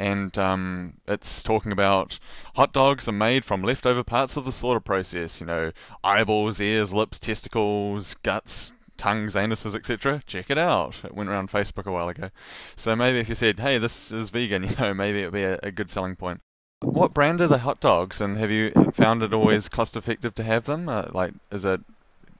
And 0.00 0.38
um, 0.38 0.94
it's 1.06 1.42
talking 1.42 1.72
about 1.72 2.18
hot 2.54 2.72
dogs 2.72 3.06
are 3.06 3.12
made 3.12 3.44
from 3.44 3.62
leftover 3.62 4.02
parts 4.02 4.34
of 4.34 4.46
the 4.46 4.50
slaughter 4.50 4.80
process. 4.80 5.40
You 5.40 5.46
know, 5.46 5.72
eyeballs, 6.02 6.58
ears, 6.58 6.94
lips, 6.94 7.18
testicles, 7.18 8.14
guts, 8.22 8.72
tongues, 8.96 9.34
anuses, 9.34 9.76
etc. 9.76 10.22
Check 10.26 10.50
it 10.50 10.56
out. 10.56 11.02
It 11.04 11.14
went 11.14 11.28
around 11.28 11.50
Facebook 11.50 11.84
a 11.84 11.92
while 11.92 12.08
ago. 12.08 12.30
So 12.76 12.96
maybe 12.96 13.18
if 13.18 13.28
you 13.28 13.34
said, 13.34 13.60
"Hey, 13.60 13.76
this 13.76 14.10
is 14.10 14.30
vegan," 14.30 14.62
you 14.70 14.74
know, 14.76 14.94
maybe 14.94 15.20
it'd 15.20 15.34
be 15.34 15.44
a, 15.44 15.60
a 15.62 15.70
good 15.70 15.90
selling 15.90 16.16
point. 16.16 16.40
What 16.80 17.12
brand 17.12 17.42
are 17.42 17.46
the 17.46 17.58
hot 17.58 17.80
dogs, 17.80 18.22
and 18.22 18.38
have 18.38 18.50
you 18.50 18.72
found 18.94 19.22
it 19.22 19.34
always 19.34 19.68
cost 19.68 19.98
effective 19.98 20.34
to 20.36 20.42
have 20.42 20.64
them? 20.64 20.88
Uh, 20.88 21.08
like, 21.12 21.34
is 21.52 21.66
it 21.66 21.82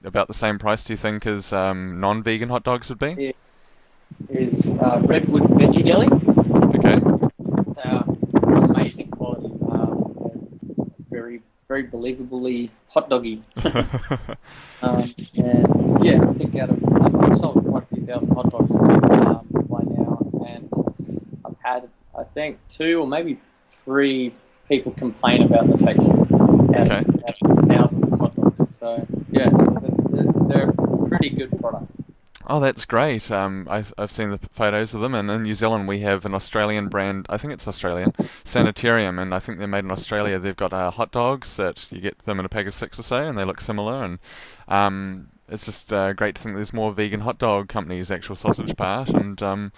about 0.03 0.27
the 0.27 0.33
same 0.33 0.57
price, 0.57 0.83
do 0.83 0.93
you 0.93 0.97
think, 0.97 1.27
as 1.27 1.53
um, 1.53 1.99
non-vegan 1.99 2.49
hot 2.49 2.63
dogs 2.63 2.89
would 2.89 2.97
be? 2.97 3.35
Is 4.29 4.65
uh, 4.65 4.99
Redwood 5.03 5.43
Veggie 5.43 5.85
Deli. 5.85 6.07
Okay. 6.75 7.21
They 7.75 7.89
are 7.89 8.03
amazing 8.65 9.09
quality. 9.11 9.51
Um, 9.69 10.91
they're 11.09 11.39
very, 11.71 11.85
believably 11.85 12.69
hot 12.89 13.09
doggy. 13.09 13.41
um, 14.81 15.15
and 15.35 16.03
yeah, 16.03 16.19
I 16.21 16.33
think 16.33 16.57
out 16.57 16.69
of 16.69 16.83
I've, 17.01 17.31
I've 17.31 17.37
sold 17.37 17.65
quite 17.65 17.83
a 17.83 17.95
few 17.95 18.05
thousand 18.05 18.29
hot 18.33 18.51
dogs 18.51 18.75
um, 18.75 19.47
by 19.69 19.81
now, 19.83 20.19
and 20.45 20.69
I've 21.45 21.55
had 21.63 21.89
I 22.17 22.23
think 22.33 22.57
two 22.67 22.99
or 22.99 23.07
maybe 23.07 23.37
three 23.85 24.35
people 24.67 24.91
complain 24.91 25.43
about 25.43 25.67
the 25.67 25.77
taste. 25.77 26.09
Out 26.11 26.91
Okay. 26.91 27.05
of 27.07 27.69
thousands 27.69 28.07
of 28.11 28.19
hot 28.19 28.35
dogs. 28.35 28.77
So 28.77 29.07
yes, 29.31 29.51
they're, 29.55 30.25
they're 30.49 30.69
a 30.69 31.07
pretty 31.07 31.29
good 31.29 31.57
product. 31.57 31.89
Oh, 32.51 32.59
that's 32.59 32.83
great. 32.83 33.31
Um, 33.31 33.65
I, 33.69 33.81
have 33.97 34.11
seen 34.11 34.29
the 34.29 34.39
photos 34.51 34.93
of 34.93 34.99
them, 34.99 35.15
and 35.15 35.31
in 35.31 35.43
New 35.43 35.53
Zealand 35.53 35.87
we 35.87 36.01
have 36.01 36.25
an 36.25 36.33
Australian 36.33 36.89
brand. 36.89 37.25
I 37.29 37.37
think 37.37 37.53
it's 37.53 37.65
Australian 37.65 38.11
Sanitarium, 38.43 39.19
and 39.19 39.33
I 39.33 39.39
think 39.39 39.57
they're 39.57 39.67
made 39.67 39.85
in 39.85 39.91
Australia. 39.91 40.37
They've 40.37 40.53
got 40.53 40.73
uh, 40.73 40.91
hot 40.91 41.13
dogs 41.13 41.55
that 41.55 41.87
you 41.93 42.01
get 42.01 42.19
them 42.25 42.41
in 42.41 42.45
a 42.45 42.49
pack 42.49 42.67
of 42.67 42.73
six 42.73 42.99
or 42.99 43.03
so, 43.03 43.25
and 43.25 43.37
they 43.37 43.45
look 43.45 43.61
similar. 43.61 44.03
And 44.03 44.19
um, 44.67 45.29
it's 45.47 45.63
just 45.63 45.93
uh, 45.93 46.11
great 46.11 46.35
to 46.35 46.41
think 46.41 46.57
there's 46.57 46.73
more 46.73 46.91
vegan 46.91 47.21
hot 47.21 47.39
dog 47.39 47.69
companies, 47.69 48.11
actual 48.11 48.35
sausage 48.35 48.75
part, 48.75 49.07
and 49.07 49.41
um, 49.41 49.71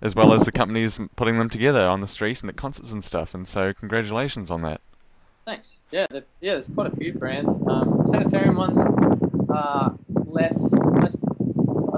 as 0.00 0.14
well 0.14 0.32
as 0.32 0.44
the 0.44 0.52
companies 0.52 1.00
putting 1.16 1.36
them 1.36 1.50
together 1.50 1.84
on 1.84 2.00
the 2.00 2.06
street 2.06 2.42
and 2.42 2.48
at 2.48 2.54
concerts 2.54 2.92
and 2.92 3.02
stuff. 3.02 3.34
And 3.34 3.48
so, 3.48 3.74
congratulations 3.74 4.52
on 4.52 4.62
that. 4.62 4.80
Thanks. 5.46 5.78
Yeah, 5.90 6.06
yeah. 6.12 6.52
There's 6.52 6.68
quite 6.68 6.92
a 6.92 6.96
few 6.96 7.12
brands. 7.12 7.58
Um, 7.66 8.04
sanitarium 8.04 8.54
ones 8.54 8.78
are 9.48 9.98
less, 10.26 10.72
less. 10.72 11.16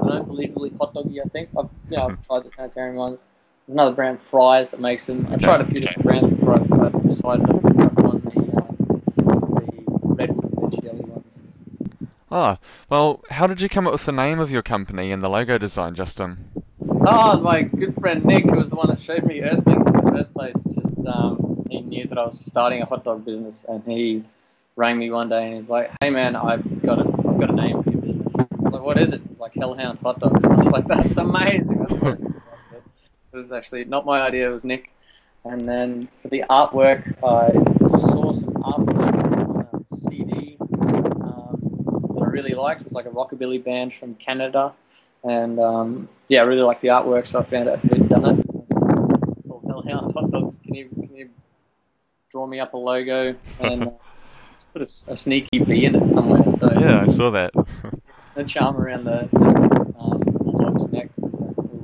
I 0.03 0.09
don't 0.09 0.27
know, 0.27 0.33
believably 0.33 0.77
hot 0.77 0.93
doggy. 0.93 1.21
I 1.21 1.25
think. 1.25 1.49
I've, 1.57 1.69
yeah, 1.89 2.05
I've 2.05 2.27
tried 2.27 2.43
the 2.43 2.51
sanitarium 2.51 2.95
ones. 2.95 3.23
There's 3.67 3.75
another 3.75 3.95
brand, 3.95 4.21
Fry's, 4.21 4.69
that 4.71 4.79
makes 4.79 5.05
them. 5.05 5.27
I 5.31 5.37
tried 5.37 5.61
a 5.61 5.65
few 5.65 5.79
different 5.79 6.03
brands 6.03 6.29
before 6.29 6.55
I, 6.55 6.87
I 6.87 6.89
decided 7.01 7.47
to 7.47 7.53
work 7.53 7.99
on 8.03 8.21
the 8.21 8.39
uh, 8.57 8.73
the 9.15 10.15
Redwood 10.15 10.51
Veggie 10.51 10.81
Deli 10.83 10.99
ones. 11.05 11.39
Ah, 12.29 12.57
well, 12.89 13.23
how 13.29 13.47
did 13.47 13.61
you 13.61 13.69
come 13.69 13.87
up 13.87 13.93
with 13.93 14.05
the 14.05 14.11
name 14.11 14.39
of 14.39 14.51
your 14.51 14.61
company 14.63 15.11
and 15.11 15.23
the 15.23 15.29
logo 15.29 15.57
design, 15.57 15.95
Justin? 15.95 16.49
Oh, 17.05 17.39
my 17.39 17.61
good 17.61 17.95
friend 17.99 18.25
Nick, 18.25 18.45
who 18.45 18.57
was 18.57 18.69
the 18.69 18.75
one 18.75 18.87
that 18.89 18.99
showed 18.99 19.25
me 19.25 19.41
Earthlings 19.41 19.87
in 19.87 19.93
the 19.93 20.11
first 20.11 20.33
place, 20.33 20.55
just 20.75 20.97
um, 21.05 21.65
he 21.69 21.81
knew 21.81 22.07
that 22.07 22.17
I 22.17 22.25
was 22.25 22.39
starting 22.39 22.81
a 22.81 22.85
hot 22.85 23.03
dog 23.03 23.23
business, 23.25 23.65
and 23.67 23.83
he 23.83 24.23
rang 24.75 24.97
me 24.97 25.11
one 25.11 25.29
day 25.29 25.45
and 25.45 25.53
he's 25.53 25.69
like, 25.69 25.91
"Hey 26.01 26.09
man, 26.09 26.35
I've 26.35 26.81
got 26.81 26.99
a 26.99 27.01
I've 27.01 27.39
got 27.39 27.49
a 27.49 27.53
name 27.53 27.83
for 27.83 27.91
your 27.91 28.01
business." 28.01 28.33
I 28.35 28.47
was 28.59 28.72
like, 28.72 28.72
"What 28.83 28.99
is 28.99 29.13
it?" 29.13 29.21
It's 29.29 29.39
like 29.39 29.53
Hellhound 29.55 29.99
Hot 30.03 30.19
Dogs. 30.19 30.43
And 30.43 30.53
I 30.53 30.57
was 30.57 30.67
like, 30.67 30.87
"That's 30.87 31.17
amazing." 31.29 31.85
That's. 32.01 32.43
It 33.33 33.37
was 33.37 33.51
actually 33.51 33.85
not 33.85 34.05
my 34.05 34.21
idea; 34.21 34.47
it 34.49 34.53
was 34.53 34.63
Nick. 34.63 34.91
And 35.45 35.67
then 35.67 36.07
for 36.21 36.27
the 36.29 36.43
artwork, 36.49 37.01
I 37.23 37.51
saw 37.97 38.31
some 38.31 38.53
artwork 38.53 39.57
on 39.57 39.67
a 39.91 39.95
CD 39.97 40.57
um, 40.59 41.59
that 42.15 42.21
I 42.21 42.25
really 42.27 42.53
liked. 42.53 42.81
It 42.81 42.85
was 42.85 42.93
like 42.93 43.07
a 43.07 43.09
rockabilly 43.09 43.61
band 43.63 43.93
from 43.95 44.15
Canada, 44.15 44.73
and 45.23 45.59
um, 45.59 46.07
yeah, 46.29 46.41
I 46.41 46.43
really 46.43 46.61
liked 46.61 46.81
the 46.81 46.89
artwork, 46.89 47.27
so 47.27 47.39
I 47.39 47.43
found 47.43 47.67
out 47.69 47.79
who'd 47.79 48.07
done 48.07 48.25
it. 48.39 48.45
It's 48.55 48.71
called 48.71 49.63
Hellhound 49.67 50.13
Hot 50.13 50.31
Dogs. 50.31 50.59
Can 50.63 50.75
you 50.75 50.87
can 50.89 51.13
you 51.15 51.29
draw 52.31 52.45
me 52.47 52.59
up 52.59 52.73
a 52.73 52.77
logo 52.77 53.35
and 53.59 53.81
uh, 53.83 53.89
put 54.73 54.81
a, 54.81 54.83
s- 54.83 55.05
a 55.09 55.15
sneaky 55.15 55.59
bee 55.59 55.85
in 55.85 55.95
it 55.95 56.09
somewhere? 56.09 56.49
So 56.51 56.71
Yeah, 56.79 57.01
I 57.01 57.07
saw 57.07 57.31
that. 57.31 57.51
The 58.35 58.43
charm 58.43 58.77
around 58.77 59.05
the, 59.05 59.29
the 59.31 59.93
um, 59.99 60.19
bulldog's 60.19 60.91
neck. 60.91 61.09
It's 61.23 61.39
a 61.39 61.43
little. 61.43 61.83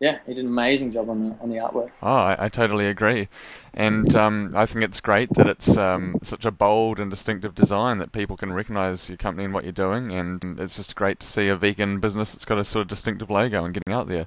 Yeah, 0.00 0.18
he 0.26 0.34
did 0.34 0.44
an 0.44 0.50
amazing 0.50 0.90
job 0.90 1.08
on 1.08 1.30
the 1.30 1.36
on 1.40 1.48
the 1.48 1.56
artwork. 1.56 1.90
Oh, 2.02 2.08
I, 2.08 2.36
I 2.38 2.48
totally 2.48 2.88
agree, 2.88 3.28
and 3.72 4.14
um, 4.14 4.50
I 4.54 4.66
think 4.66 4.84
it's 4.84 5.00
great 5.00 5.32
that 5.34 5.48
it's 5.48 5.78
um, 5.78 6.18
such 6.22 6.44
a 6.44 6.50
bold 6.50 7.00
and 7.00 7.10
distinctive 7.10 7.54
design 7.54 7.98
that 7.98 8.12
people 8.12 8.36
can 8.36 8.52
recognise 8.52 9.08
your 9.08 9.16
company 9.16 9.44
and 9.44 9.54
what 9.54 9.64
you're 9.64 9.72
doing, 9.72 10.12
and 10.12 10.58
it's 10.58 10.76
just 10.76 10.94
great 10.94 11.20
to 11.20 11.26
see 11.26 11.48
a 11.48 11.56
vegan 11.56 12.00
business 12.00 12.32
that's 12.32 12.44
got 12.44 12.58
a 12.58 12.64
sort 12.64 12.82
of 12.82 12.88
distinctive 12.88 13.30
logo 13.30 13.64
and 13.64 13.72
getting 13.72 13.94
out 13.94 14.08
there. 14.08 14.26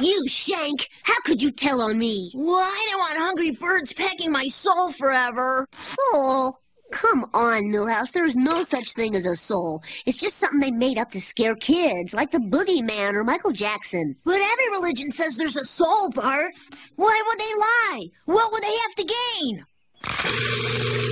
You, 0.00 0.26
Shank! 0.26 0.88
How 1.02 1.20
could 1.26 1.42
you 1.42 1.50
tell 1.50 1.82
on 1.82 1.98
me? 1.98 2.32
Well, 2.34 2.56
I 2.56 2.88
don't 2.90 3.00
want 3.00 3.18
hungry 3.18 3.50
birds 3.50 3.92
pecking 3.92 4.32
my 4.32 4.48
soul 4.48 4.92
forever. 4.92 5.68
Soul? 5.74 6.58
Come 6.90 7.24
on, 7.34 7.64
Milhouse. 7.64 8.12
There 8.12 8.24
is 8.24 8.36
no 8.36 8.62
such 8.62 8.92
thing 8.92 9.14
as 9.14 9.26
a 9.26 9.36
soul. 9.36 9.82
It's 10.06 10.18
just 10.18 10.36
something 10.36 10.60
they 10.60 10.70
made 10.70 10.98
up 10.98 11.10
to 11.12 11.20
scare 11.20 11.54
kids, 11.54 12.14
like 12.14 12.30
the 12.30 12.38
Boogeyman 12.38 13.14
or 13.14 13.24
Michael 13.24 13.52
Jackson. 13.52 14.16
But 14.24 14.40
every 14.40 14.68
religion 14.72 15.12
says 15.12 15.36
there's 15.36 15.56
a 15.56 15.64
soul, 15.64 16.10
Bart. 16.10 16.52
Why 16.96 17.22
would 17.26 17.38
they 17.38 17.54
lie? 17.54 18.06
What 18.26 18.52
would 18.52 18.62
they 18.62 18.76
have 18.76 18.94
to 18.96 19.04
gain? 19.04 19.64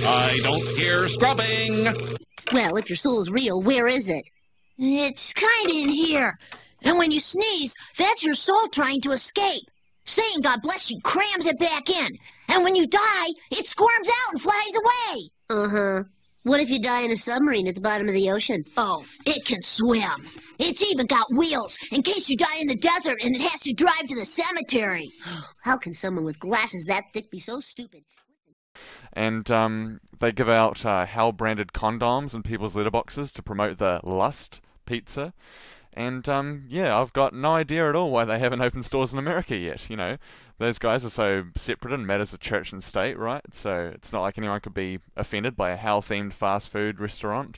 I 0.05 0.39
don't 0.43 0.67
hear 0.77 1.07
scrubbing. 1.07 1.85
Well, 2.51 2.77
if 2.77 2.89
your 2.89 2.97
soul 2.97 3.21
is 3.21 3.29
real, 3.29 3.61
where 3.61 3.87
is 3.87 4.09
it? 4.09 4.23
It's 4.77 5.33
kinda 5.33 5.71
in 5.71 5.89
here. 5.89 6.33
And 6.81 6.97
when 6.97 7.11
you 7.11 7.19
sneeze, 7.19 7.75
that's 7.97 8.23
your 8.23 8.33
soul 8.33 8.67
trying 8.69 9.01
to 9.01 9.11
escape. 9.11 9.63
Saying 10.05 10.41
God 10.41 10.61
bless 10.61 10.89
you 10.89 10.99
crams 11.03 11.45
it 11.45 11.59
back 11.59 11.89
in. 11.89 12.17
And 12.49 12.63
when 12.63 12.75
you 12.75 12.87
die, 12.87 13.27
it 13.51 13.67
squirms 13.67 14.09
out 14.09 14.33
and 14.33 14.41
flies 14.41 14.75
away. 14.75 15.29
Uh-huh. 15.49 16.03
What 16.43 16.61
if 16.61 16.69
you 16.69 16.81
die 16.81 17.01
in 17.01 17.11
a 17.11 17.17
submarine 17.17 17.67
at 17.67 17.75
the 17.75 17.81
bottom 17.81 18.07
of 18.07 18.13
the 18.13 18.31
ocean? 18.31 18.63
Oh, 18.75 19.03
it 19.25 19.45
can 19.45 19.61
swim. 19.61 20.25
It's 20.57 20.81
even 20.81 21.05
got 21.05 21.27
wheels 21.31 21.77
in 21.91 22.01
case 22.01 22.29
you 22.29 22.37
die 22.37 22.57
in 22.59 22.67
the 22.67 22.75
desert 22.75 23.17
and 23.21 23.35
it 23.35 23.41
has 23.41 23.59
to 23.61 23.73
drive 23.73 24.07
to 24.07 24.15
the 24.15 24.25
cemetery. 24.25 25.09
How 25.63 25.77
can 25.77 25.93
someone 25.93 26.25
with 26.25 26.39
glasses 26.39 26.85
that 26.85 27.03
thick 27.13 27.29
be 27.29 27.39
so 27.39 27.59
stupid? 27.59 28.03
And 29.13 29.49
um, 29.51 29.99
they 30.19 30.31
give 30.31 30.49
out 30.49 30.85
uh, 30.85 31.05
Hell 31.05 31.33
branded 31.33 31.73
condoms 31.73 32.33
in 32.33 32.41
people's 32.41 32.75
letterboxes 32.75 33.33
to 33.33 33.43
promote 33.43 33.77
the 33.77 33.99
Lust 34.03 34.61
pizza. 34.85 35.33
And 35.93 36.29
um, 36.29 36.65
yeah, 36.69 36.97
I've 36.97 37.13
got 37.13 37.33
no 37.33 37.55
idea 37.55 37.89
at 37.89 37.95
all 37.95 38.11
why 38.11 38.23
they 38.23 38.39
haven't 38.39 38.61
opened 38.61 38.85
stores 38.85 39.11
in 39.11 39.19
America 39.19 39.55
yet. 39.55 39.89
You 39.89 39.97
know, 39.97 40.17
those 40.59 40.77
guys 40.77 41.03
are 41.03 41.09
so 41.09 41.45
separate 41.55 41.93
and 41.93 42.05
matters 42.05 42.33
of 42.33 42.39
church 42.39 42.71
and 42.71 42.83
state, 42.83 43.17
right? 43.17 43.43
So 43.51 43.91
it's 43.93 44.13
not 44.13 44.21
like 44.21 44.37
anyone 44.37 44.59
could 44.59 44.73
be 44.73 44.99
offended 45.17 45.55
by 45.55 45.71
a 45.71 45.77
Hell 45.77 46.01
themed 46.01 46.33
fast 46.33 46.69
food 46.69 46.99
restaurant. 46.99 47.57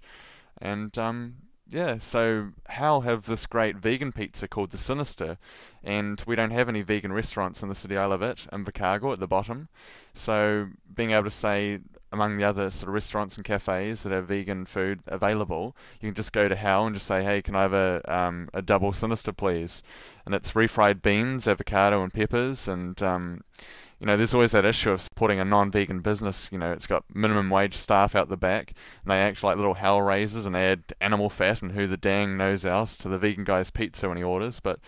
And 0.62 0.96
um, 0.98 1.36
yeah, 1.68 1.98
so 1.98 2.50
Hell 2.68 3.02
have 3.02 3.26
this 3.26 3.48
great 3.48 3.78
vegan 3.78 4.12
pizza 4.12 4.48
called 4.48 4.70
the 4.70 4.78
Sinister, 4.78 5.38
and 5.84 6.24
we 6.28 6.36
don't 6.36 6.52
have 6.52 6.70
any 6.70 6.84
vegan 6.84 7.12
restaurants 7.12 7.64
in 7.64 7.70
the 7.70 7.76
city 7.76 7.98
I 7.98 8.06
live 8.06 8.22
at, 8.22 8.48
Invercargill 8.52 9.14
at 9.14 9.20
the 9.20 9.28
bottom. 9.28 9.70
So 10.14 10.68
being 10.94 11.12
able 11.12 11.24
to 11.24 11.32
say 11.32 11.80
among 12.12 12.38
the 12.38 12.44
other 12.44 12.70
sort 12.70 12.90
of 12.90 12.94
restaurants 12.94 13.36
and 13.36 13.46
cafes 13.46 14.04
that 14.04 14.12
have 14.12 14.28
vegan 14.28 14.66
food 14.66 15.00
available, 15.08 15.76
you 16.02 16.10
can 16.10 16.16
just 16.16 16.34
go 16.34 16.48
to 16.48 16.56
Hell 16.56 16.86
and 16.86 16.96
just 16.96 17.08
say, 17.08 17.24
hey, 17.24 17.42
can 17.42 17.56
I 17.56 17.62
have 17.64 17.74
a 17.74 18.02
um, 18.14 18.50
a 18.54 18.62
double 18.62 18.94
Sinister, 18.94 19.32
please? 19.32 19.82
And 20.26 20.36
it's 20.36 20.52
refried 20.52 21.02
beans, 21.02 21.48
avocado, 21.48 22.04
and 22.04 22.14
peppers, 22.14 22.68
and 22.68 23.02
um, 23.02 23.42
you 24.02 24.08
know, 24.08 24.18
there's 24.18 24.34
always 24.34 24.52
that 24.54 24.66
issue 24.66 24.90
of 24.90 25.02
supporting 25.02 25.40
a 25.40 25.46
non-vegan 25.46 26.00
business. 26.00 26.50
You 26.52 26.58
know, 26.58 26.72
it's 26.72 26.88
got 26.88 27.04
minimum 27.14 27.52
wage 27.52 27.76
staff 27.76 28.16
out 28.16 28.30
the 28.30 28.36
back, 28.36 28.74
and 29.04 29.12
they 29.12 29.20
act 29.20 29.44
like 29.44 29.58
little 29.58 29.76
hell 29.76 30.02
raisers 30.02 30.48
and 30.48 30.58
add 30.58 30.84
animal 31.00 31.30
fat 31.30 31.62
and 31.62 31.74
who 31.74 31.86
the 31.86 31.98
dang 31.98 32.36
knows 32.36 32.66
else 32.66 32.98
to 32.98 33.10
the 33.10 33.20
vegan 33.20 33.44
guy's 33.44 33.70
pizza 33.70 34.08
when 34.08 34.18
he 34.18 34.24
orders. 34.24 34.60
But, 34.60 34.80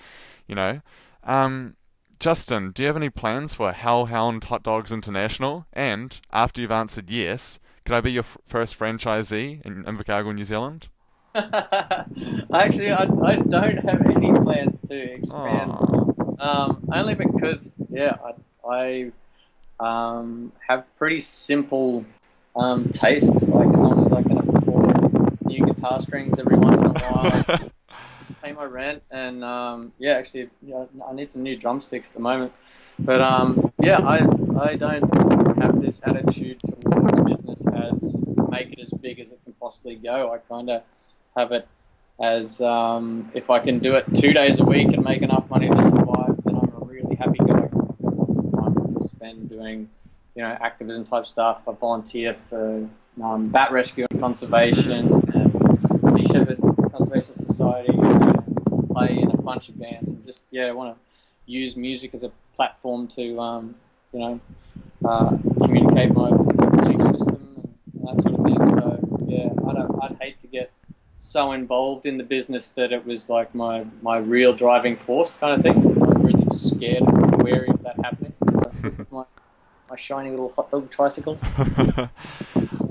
you 0.47 0.55
know, 0.55 0.81
um, 1.23 1.75
Justin, 2.23 2.71
do 2.71 2.83
you 2.83 2.87
have 2.87 2.95
any 2.95 3.09
plans 3.09 3.53
for 3.53 3.73
Hellhound 3.73 4.45
Hot 4.45 4.63
Dogs 4.63 4.93
International? 4.93 5.65
And 5.73 6.21
after 6.31 6.61
you've 6.61 6.71
answered 6.71 7.09
yes, 7.09 7.59
could 7.83 7.97
I 7.97 7.99
be 7.99 8.13
your 8.13 8.23
f- 8.23 8.37
first 8.47 8.79
franchisee 8.79 9.61
in 9.65 9.83
Invercargill, 9.83 10.33
New 10.33 10.45
Zealand? 10.45 10.87
Actually, 11.35 12.91
I, 12.93 13.03
I 13.25 13.35
don't 13.35 13.77
have 13.79 14.05
any 14.05 14.31
plans 14.39 14.79
to 14.87 14.95
expand. 15.15 15.73
Um, 16.39 16.87
only 16.93 17.15
because, 17.15 17.75
yeah, 17.89 18.15
I, 18.65 19.11
I 19.81 19.85
um, 19.85 20.53
have 20.65 20.85
pretty 20.95 21.19
simple 21.19 22.05
um, 22.55 22.89
tastes. 22.91 23.49
Like 23.49 23.67
as 23.73 23.81
long 23.81 24.05
as 24.05 24.13
I 24.13 24.23
can 24.23 24.37
afford 24.37 25.45
new 25.45 25.65
guitar 25.65 26.01
strings 26.01 26.39
every 26.39 26.55
once 26.55 26.79
in 26.79 26.85
a 26.85 26.93
while, 26.93 27.69
pay 28.53 28.59
my 28.59 28.65
rent, 28.65 29.03
and 29.11 29.43
um, 29.43 29.93
yeah, 29.97 30.13
actually, 30.13 30.49
yeah, 30.61 30.85
I 31.07 31.13
need 31.13 31.31
some 31.31 31.43
new 31.43 31.55
drumsticks 31.55 32.07
at 32.07 32.13
the 32.13 32.19
moment. 32.19 32.53
But 32.99 33.21
um, 33.21 33.71
yeah, 33.79 33.99
I 33.99 34.17
I 34.59 34.75
don't 34.75 35.57
have 35.61 35.81
this 35.81 36.01
attitude 36.03 36.59
towards 36.65 37.21
business 37.23 37.65
as 37.75 38.15
make 38.49 38.73
it 38.73 38.79
as 38.79 38.89
big 39.01 39.19
as 39.19 39.31
it 39.31 39.39
can 39.43 39.53
possibly 39.53 39.95
go. 39.95 40.31
I 40.31 40.37
kind 40.37 40.69
of 40.69 40.83
have 41.35 41.51
it 41.51 41.67
as 42.21 42.61
um, 42.61 43.31
if 43.33 43.49
I 43.49 43.59
can 43.59 43.79
do 43.79 43.95
it 43.95 44.05
two 44.15 44.33
days 44.33 44.59
a 44.59 44.63
week 44.63 44.87
and 44.87 45.03
make 45.03 45.21
enough 45.21 45.49
money 45.49 45.69
to 45.69 45.83
survive, 45.83 46.35
then 46.45 46.55
I'm 46.55 46.71
a 46.81 46.85
really 46.85 47.15
happy 47.15 47.39
guy. 47.39 47.63
I've 47.63 47.71
got 47.71 48.17
lots 48.17 48.37
of 48.37 48.51
time 48.51 48.93
to 48.93 49.07
spend 49.07 49.49
doing, 49.49 49.89
you 50.35 50.43
know, 50.43 50.55
activism 50.61 51.05
type 51.05 51.25
stuff. 51.25 51.61
I 51.67 51.71
volunteer 51.71 52.35
for 52.49 52.87
um, 53.23 53.49
bat 53.49 53.71
rescue 53.71 54.05
and 54.11 54.19
conservation 54.19 55.11
and 55.33 56.13
Sea 56.13 56.25
Shepherd 56.31 56.59
Conservation 56.91 57.33
Society 57.33 58.22
play 58.93 59.17
in 59.19 59.31
a 59.31 59.37
bunch 59.37 59.69
of 59.69 59.79
bands 59.79 60.11
and 60.11 60.25
just 60.25 60.43
yeah, 60.51 60.67
I 60.67 60.71
want 60.71 60.95
to 60.95 61.51
use 61.51 61.75
music 61.75 62.13
as 62.13 62.23
a 62.23 62.31
platform 62.55 63.07
to 63.09 63.39
um, 63.39 63.75
you 64.11 64.19
know 64.19 64.39
uh, 65.05 65.37
communicate 65.61 66.13
my 66.13 66.29
belief 66.29 67.01
system 67.11 67.75
and 67.93 68.07
that 68.07 68.21
sort 68.21 68.35
of 68.35 68.45
thing. 68.45 68.77
So 68.77 69.25
yeah, 69.27 69.69
I 69.69 69.73
don't, 69.73 70.03
I'd 70.03 70.17
hate 70.21 70.39
to 70.41 70.47
get 70.47 70.71
so 71.13 71.51
involved 71.51 72.05
in 72.05 72.17
the 72.17 72.23
business 72.23 72.71
that 72.71 72.91
it 72.91 73.05
was 73.05 73.29
like 73.29 73.53
my, 73.53 73.85
my 74.01 74.17
real 74.17 74.53
driving 74.53 74.95
force 74.95 75.33
kind 75.39 75.57
of 75.57 75.63
thing. 75.63 75.77
I'm 75.77 76.23
really 76.23 76.47
scared 76.55 77.03
and 77.03 77.43
wary 77.43 77.69
of 77.69 77.81
that 77.83 77.97
happening. 78.03 78.33
my, 79.11 79.23
my 79.89 79.95
shiny 79.95 80.31
little 80.31 80.49
hot 80.49 80.71
dog 80.71 80.89
tricycle. 80.89 81.37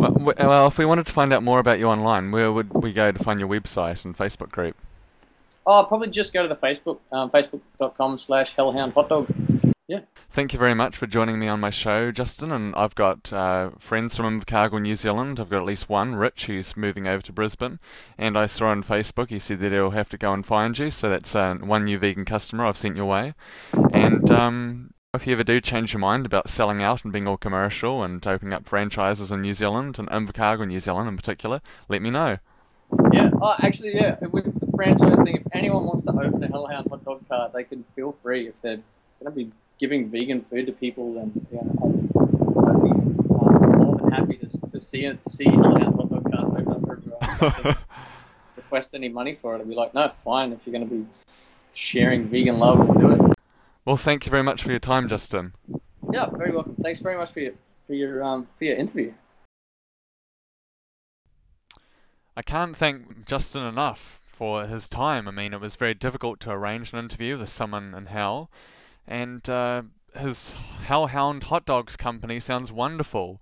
Well, 0.03 0.35
well, 0.37 0.67
if 0.67 0.79
we 0.79 0.85
wanted 0.85 1.07
to 1.07 1.13
find 1.13 1.33
out 1.33 1.45
more 1.45 1.61
about 1.61 1.79
you 1.79 1.87
online, 1.87 2.33
where 2.33 2.51
would 2.51 2.73
we 2.83 2.93
go 2.93 3.13
to 3.13 3.23
find 3.23 3.39
your 3.39 3.49
website 3.49 4.05
and 4.05 4.19
Facebook 4.19 4.51
group? 4.51 4.77
Oh, 5.67 5.85
probably 5.85 6.11
just 6.11 6.33
go 6.33 6.43
to 6.43 6.49
the 6.49 6.57
Facebook, 6.57 6.99
um, 7.13 7.31
facebook.com 7.31 8.19
slash 8.19 8.55
hellhound 8.55 8.95
hot 8.95 9.09
dog. 9.09 9.33
Yeah. 9.89 10.01
Thank 10.31 10.53
you 10.55 10.59
very 10.59 10.75
much 10.75 10.97
for 10.97 11.07
joining 11.07 11.39
me 11.39 11.49
on 11.49 11.61
my 11.61 11.71
show, 11.71 12.11
Justin. 12.11 12.51
And 12.51 12.75
I've 12.77 12.95
got 12.95 13.33
uh, 13.33 13.71
friends 13.79 14.17
from 14.17 14.41
Invercargill, 14.41 14.81
New 14.81 14.95
Zealand. 14.95 15.39
I've 15.39 15.51
got 15.51 15.59
at 15.59 15.67
least 15.67 15.89
one, 15.89 16.15
Rich, 16.15 16.47
who's 16.47 16.77
moving 16.77 17.07
over 17.07 17.21
to 17.23 17.33
Brisbane. 17.33 17.79
And 18.17 18.39
I 18.39 18.47
saw 18.47 18.69
on 18.69 18.83
Facebook 18.83 19.29
he 19.29 19.39
said 19.39 19.61
that 19.61 19.73
he'll 19.73 19.91
have 19.91 20.09
to 20.09 20.17
go 20.17 20.33
and 20.33 20.47
find 20.47 20.79
you. 20.79 20.91
So 20.91 21.11
that's 21.11 21.37
uh, 21.37 21.57
one 21.57 21.85
new 21.85 21.99
vegan 21.99 22.25
customer 22.25 22.65
I've 22.65 22.79
sent 22.79 22.97
your 22.97 23.07
way. 23.07 23.35
And 23.93 24.31
um, 24.31 24.95
if 25.15 25.27
you 25.27 25.35
ever 25.35 25.45
do 25.45 25.61
change 25.61 25.93
your 25.93 26.01
mind 26.01 26.25
about 26.25 26.49
selling 26.49 26.81
out 26.81 27.05
and 27.05 27.13
being 27.13 27.29
all 27.29 27.37
commercial 27.37 28.03
and 28.03 28.27
opening 28.27 28.55
up 28.55 28.67
franchises 28.67 29.31
in 29.31 29.43
New 29.43 29.53
Zealand 29.53 29.99
and 29.99 30.09
Invercargill, 30.09 30.69
New 30.69 30.81
Zealand 30.81 31.09
in 31.09 31.17
particular, 31.17 31.61
let 31.89 32.01
me 32.01 32.09
know. 32.09 32.39
Yeah. 33.13 33.31
Oh, 33.41 33.55
actually, 33.61 33.95
yeah. 33.95 34.17
With 34.31 34.59
the 34.59 34.67
franchise 34.77 35.21
thing, 35.23 35.37
if 35.37 35.47
anyone 35.53 35.85
wants 35.85 36.05
to 36.05 36.13
open 36.13 36.43
a 36.45 36.49
Hellhound 36.49 36.89
hot 36.89 37.05
dog 37.05 37.29
cart, 37.29 37.53
they 37.53 37.65
can 37.65 37.85
feel 37.95 38.17
free. 38.23 38.49
If 38.49 38.61
they're 38.63 38.81
going 39.21 39.27
to 39.27 39.31
be 39.31 39.53
giving 39.79 40.09
vegan 40.09 40.43
food 40.43 40.67
to 40.67 40.73
people, 40.73 41.15
then 41.15 41.47
yeah, 41.53 41.61
I'd, 41.61 42.69
I'd 42.69 42.83
be 42.83 42.91
more 43.29 43.97
than 44.01 44.11
happy 44.11 44.37
to, 44.37 44.71
to 44.71 44.81
see 44.81 45.05
it, 45.05 45.19
see 45.29 45.45
Hellhound 45.45 45.97
hot 45.97 46.11
dog 46.11 46.31
carts 46.31 46.51
open 46.51 46.73
up. 46.73 47.43
I 47.43 47.63
don't 47.63 47.79
request 48.57 48.95
any 48.95 49.09
money 49.09 49.39
for 49.41 49.57
it. 49.57 49.61
I'd 49.61 49.69
be 49.69 49.75
like, 49.75 49.95
no, 49.95 50.13
fine. 50.25 50.53
If 50.53 50.61
you're 50.67 50.73
going 50.73 50.89
to 50.89 50.95
be 50.95 51.07
sharing 51.73 52.29
vegan 52.29 52.59
love, 52.59 52.87
we'll 52.89 53.17
do 53.17 53.27
it. 53.27 53.37
Well, 53.85 53.97
thank 53.97 54.27
you 54.27 54.31
very 54.31 54.43
much 54.43 54.63
for 54.63 54.71
your 54.71 54.79
time, 54.79 55.09
Justin. 55.09 55.55
Yeah, 56.13 56.27
very 56.31 56.53
welcome. 56.53 56.77
Thanks 56.83 57.01
very 57.01 57.17
much 57.17 57.33
for 57.33 57.41
your 57.41 57.53
for 57.87 57.95
your 57.95 58.23
um 58.23 58.47
for 58.59 58.65
your 58.65 58.77
interview. 58.77 59.13
I 62.37 62.43
can't 62.43 62.77
thank 62.77 63.27
Justin 63.27 63.63
enough 63.63 64.21
for 64.25 64.67
his 64.67 64.89
time. 64.89 65.29
I 65.29 65.31
mean, 65.31 65.53
it 65.53 65.61
was 65.61 65.77
very 65.77 65.95
difficult 65.95 66.41
to 66.41 66.51
arrange 66.51 66.93
an 66.93 66.99
interview 66.99 67.39
with 67.39 67.51
someone 67.51 67.95
in 67.95 68.07
hell, 68.07 68.51
and 69.07 69.47
uh, 69.51 69.83
his 70.17 70.55
Hellhound 70.85 71.45
Hot 71.45 71.67
Dogs 71.67 71.97
company 71.97 72.41
sounds 72.41 72.73
wonderful. 72.73 73.41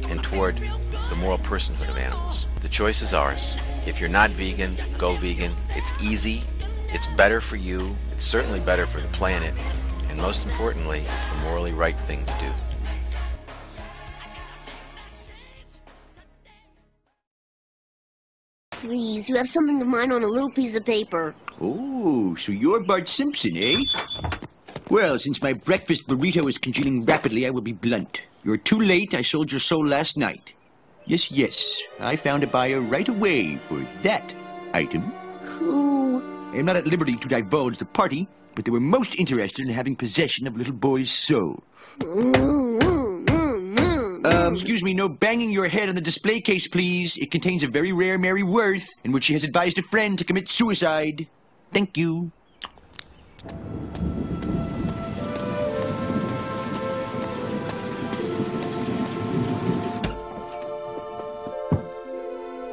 and 0.04 0.24
toward 0.24 0.58
the 0.58 1.16
moral 1.16 1.40
personhood 1.40 1.90
of 1.90 1.98
animals. 1.98 2.46
The 2.62 2.70
choice 2.70 3.02
is 3.02 3.16
ours. 3.16 3.56
If 3.88 4.00
you're 4.00 4.10
not 4.10 4.30
vegan, 4.30 4.76
go 5.00 5.16
vegan. 5.16 5.54
It's 5.70 5.92
easy, 6.04 6.44
it's 6.90 7.08
better 7.08 7.42
for 7.42 7.56
you, 7.56 7.96
it's 8.12 8.24
certainly 8.24 8.60
better 8.60 8.86
for 8.86 9.02
the 9.02 9.08
planet, 9.08 9.56
and 10.08 10.20
most 10.20 10.46
importantly, 10.46 11.00
it's 11.00 11.26
the 11.26 11.36
morally 11.38 11.74
right 11.74 11.98
thing 11.98 12.28
to 12.28 12.34
do. 12.40 12.71
Please, 18.82 19.30
you 19.30 19.36
have 19.36 19.48
something 19.48 19.80
to 19.80 19.86
mine 19.86 20.12
on 20.12 20.24
a 20.24 20.28
little 20.28 20.50
piece 20.50 20.76
of 20.76 20.84
paper. 20.84 21.36
Oh, 21.62 22.36
so 22.36 22.52
you're 22.52 22.80
Bart 22.80 23.08
Simpson, 23.08 23.52
eh? 23.56 23.84
Well, 24.90 25.20
since 25.20 25.40
my 25.40 25.54
breakfast 25.54 26.08
burrito 26.08 26.50
is 26.50 26.58
congealing 26.58 27.06
rapidly, 27.06 27.46
I 27.46 27.52
will 27.52 27.62
be 27.62 27.74
blunt. 27.74 28.22
You're 28.44 28.58
too 28.58 28.80
late. 28.80 29.14
I 29.14 29.22
sold 29.22 29.52
your 29.52 29.60
soul 29.60 29.86
last 29.86 30.18
night. 30.18 30.54
Yes, 31.06 31.30
yes. 31.30 31.80
I 32.00 32.16
found 32.16 32.44
a 32.44 32.48
buyer 32.48 32.82
right 32.82 33.08
away 33.08 33.58
for 33.70 33.86
that 34.02 34.34
item. 34.74 35.14
Who? 35.42 36.24
I 36.52 36.58
am 36.58 36.66
not 36.66 36.76
at 36.76 36.88
liberty 36.88 37.18
to 37.18 37.28
divulge 37.28 37.78
the 37.78 37.86
party, 37.86 38.28
but 38.56 38.66
they 38.66 38.72
were 38.72 38.80
most 38.80 39.14
interested 39.20 39.68
in 39.68 39.74
having 39.76 39.96
possession 39.96 40.48
of 40.48 40.58
little 40.58 40.74
boy's 40.74 41.12
soul. 41.12 41.64
Um, 44.24 44.54
excuse 44.54 44.84
me, 44.84 44.94
no 44.94 45.10
banging 45.10 45.50
your 45.50 45.68
head 45.68 45.90
on 45.90 45.96
the 45.96 46.02
display 46.02 46.42
case, 46.42 46.68
please. 46.68 47.18
It 47.18 47.32
contains 47.32 47.64
a 47.64 47.68
very 47.68 47.92
rare 47.92 48.20
Mary 48.20 48.44
Worth, 48.44 48.88
in 49.04 49.12
which 49.12 49.24
she 49.24 49.34
has 49.34 49.44
advised 49.44 49.80
a 49.80 49.84
friend 49.84 50.18
to 50.20 50.24
commit 50.24 50.48
suicide. 50.48 51.28
Thank 51.74 51.98
you. 51.98 52.32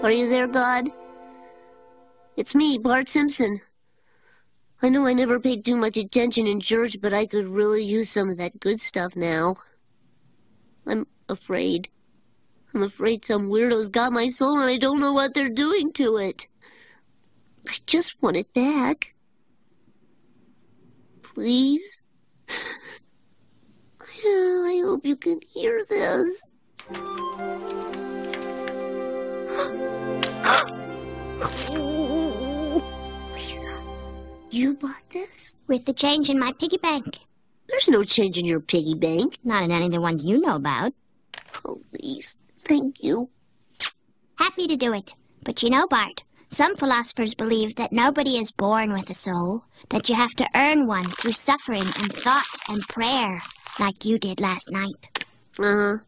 Are 0.03 0.11
you 0.13 0.29
there, 0.29 0.47
God? 0.47 0.91
It's 2.37 2.55
me, 2.55 2.79
Bart 2.79 3.09
Simpson. 3.09 3.61
I 4.81 4.91
know 4.91 5.07
I 5.07 5.13
never 5.13 5.41
paid 5.41 5.65
too 5.65 5.77
much 5.77 5.97
attention 5.97 6.47
in 6.47 6.61
church, 6.61 7.01
but 7.01 7.13
I 7.13 7.27
could 7.27 7.49
really 7.49 7.83
use 7.83 8.11
some 8.11 8.29
of 8.29 8.37
that 8.37 8.61
good 8.61 8.81
stuff 8.81 9.17
now. 9.17 9.57
I'm 10.87 11.07
afraid. 11.29 11.89
I'm 12.75 12.83
afraid 12.83 13.25
some 13.25 13.49
weirdos 13.49 13.91
got 13.91 14.13
my 14.13 14.29
soul 14.29 14.59
and 14.59 14.71
I 14.71 14.77
don't 14.77 15.01
know 15.01 15.13
what 15.13 15.35
they're 15.35 15.49
doing 15.49 15.93
to 15.95 16.17
it. 16.17 16.47
I 17.69 17.77
just 17.87 18.23
want 18.23 18.37
it 18.37 18.53
back. 18.55 19.15
Please? 21.23 22.01
I 24.25 24.83
hope 24.85 25.07
you 25.07 25.17
can 25.17 25.41
hear 25.53 25.85
this. 25.89 26.47
Lisa, 33.35 33.83
you 34.51 34.75
bought 34.75 34.95
this? 35.11 35.59
With 35.67 35.85
the 35.85 35.93
change 35.93 36.31
in 36.31 36.39
my 36.39 36.53
piggy 36.53 36.79
bank. 36.79 37.19
There's 37.69 37.89
no 37.89 38.03
change 38.03 38.39
in 38.39 38.47
your 38.47 38.61
piggy 38.61 38.95
bank. 38.95 39.39
Not 39.45 39.63
in 39.63 39.71
any 39.71 39.87
of 39.87 39.93
the 39.93 40.01
ones 40.01 40.25
you 40.25 40.41
know 40.41 40.57
about. 40.57 40.93
Please, 41.53 42.39
thank 42.65 43.03
you. 43.03 43.31
Happy 44.37 44.67
to 44.67 44.77
do 44.77 44.93
it. 44.93 45.15
But 45.45 45.63
you 45.63 45.71
know, 45.71 45.87
Bart, 45.87 46.23
some 46.51 46.77
philosophers 46.77 47.35
believe 47.35 47.75
that 47.77 47.93
nobody 47.93 48.37
is 48.39 48.53
born 48.53 48.93
with 48.93 49.11
a 49.11 49.15
soul, 49.15 49.65
that 49.91 50.09
you 50.09 50.15
have 50.15 50.35
to 50.37 50.49
earn 50.55 50.87
one 50.87 51.05
through 51.05 51.33
suffering 51.33 51.83
and 51.83 52.13
thought 52.13 52.47
and 52.69 52.81
prayer, 52.89 53.41
like 53.79 54.05
you 54.05 54.19
did 54.19 54.41
last 54.41 54.71
night. 54.71 55.23
Uh-huh. 55.59 55.99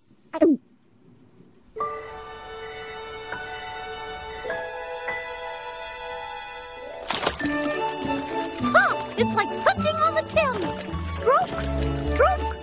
Oh, 8.63 9.15
it's 9.17 9.35
like 9.35 9.49
hunting 9.65 9.97
on 9.97 10.15
the 10.15 10.23
Thames. 10.29 10.91
Stroke, 11.15 11.49
stroke. 12.15 12.60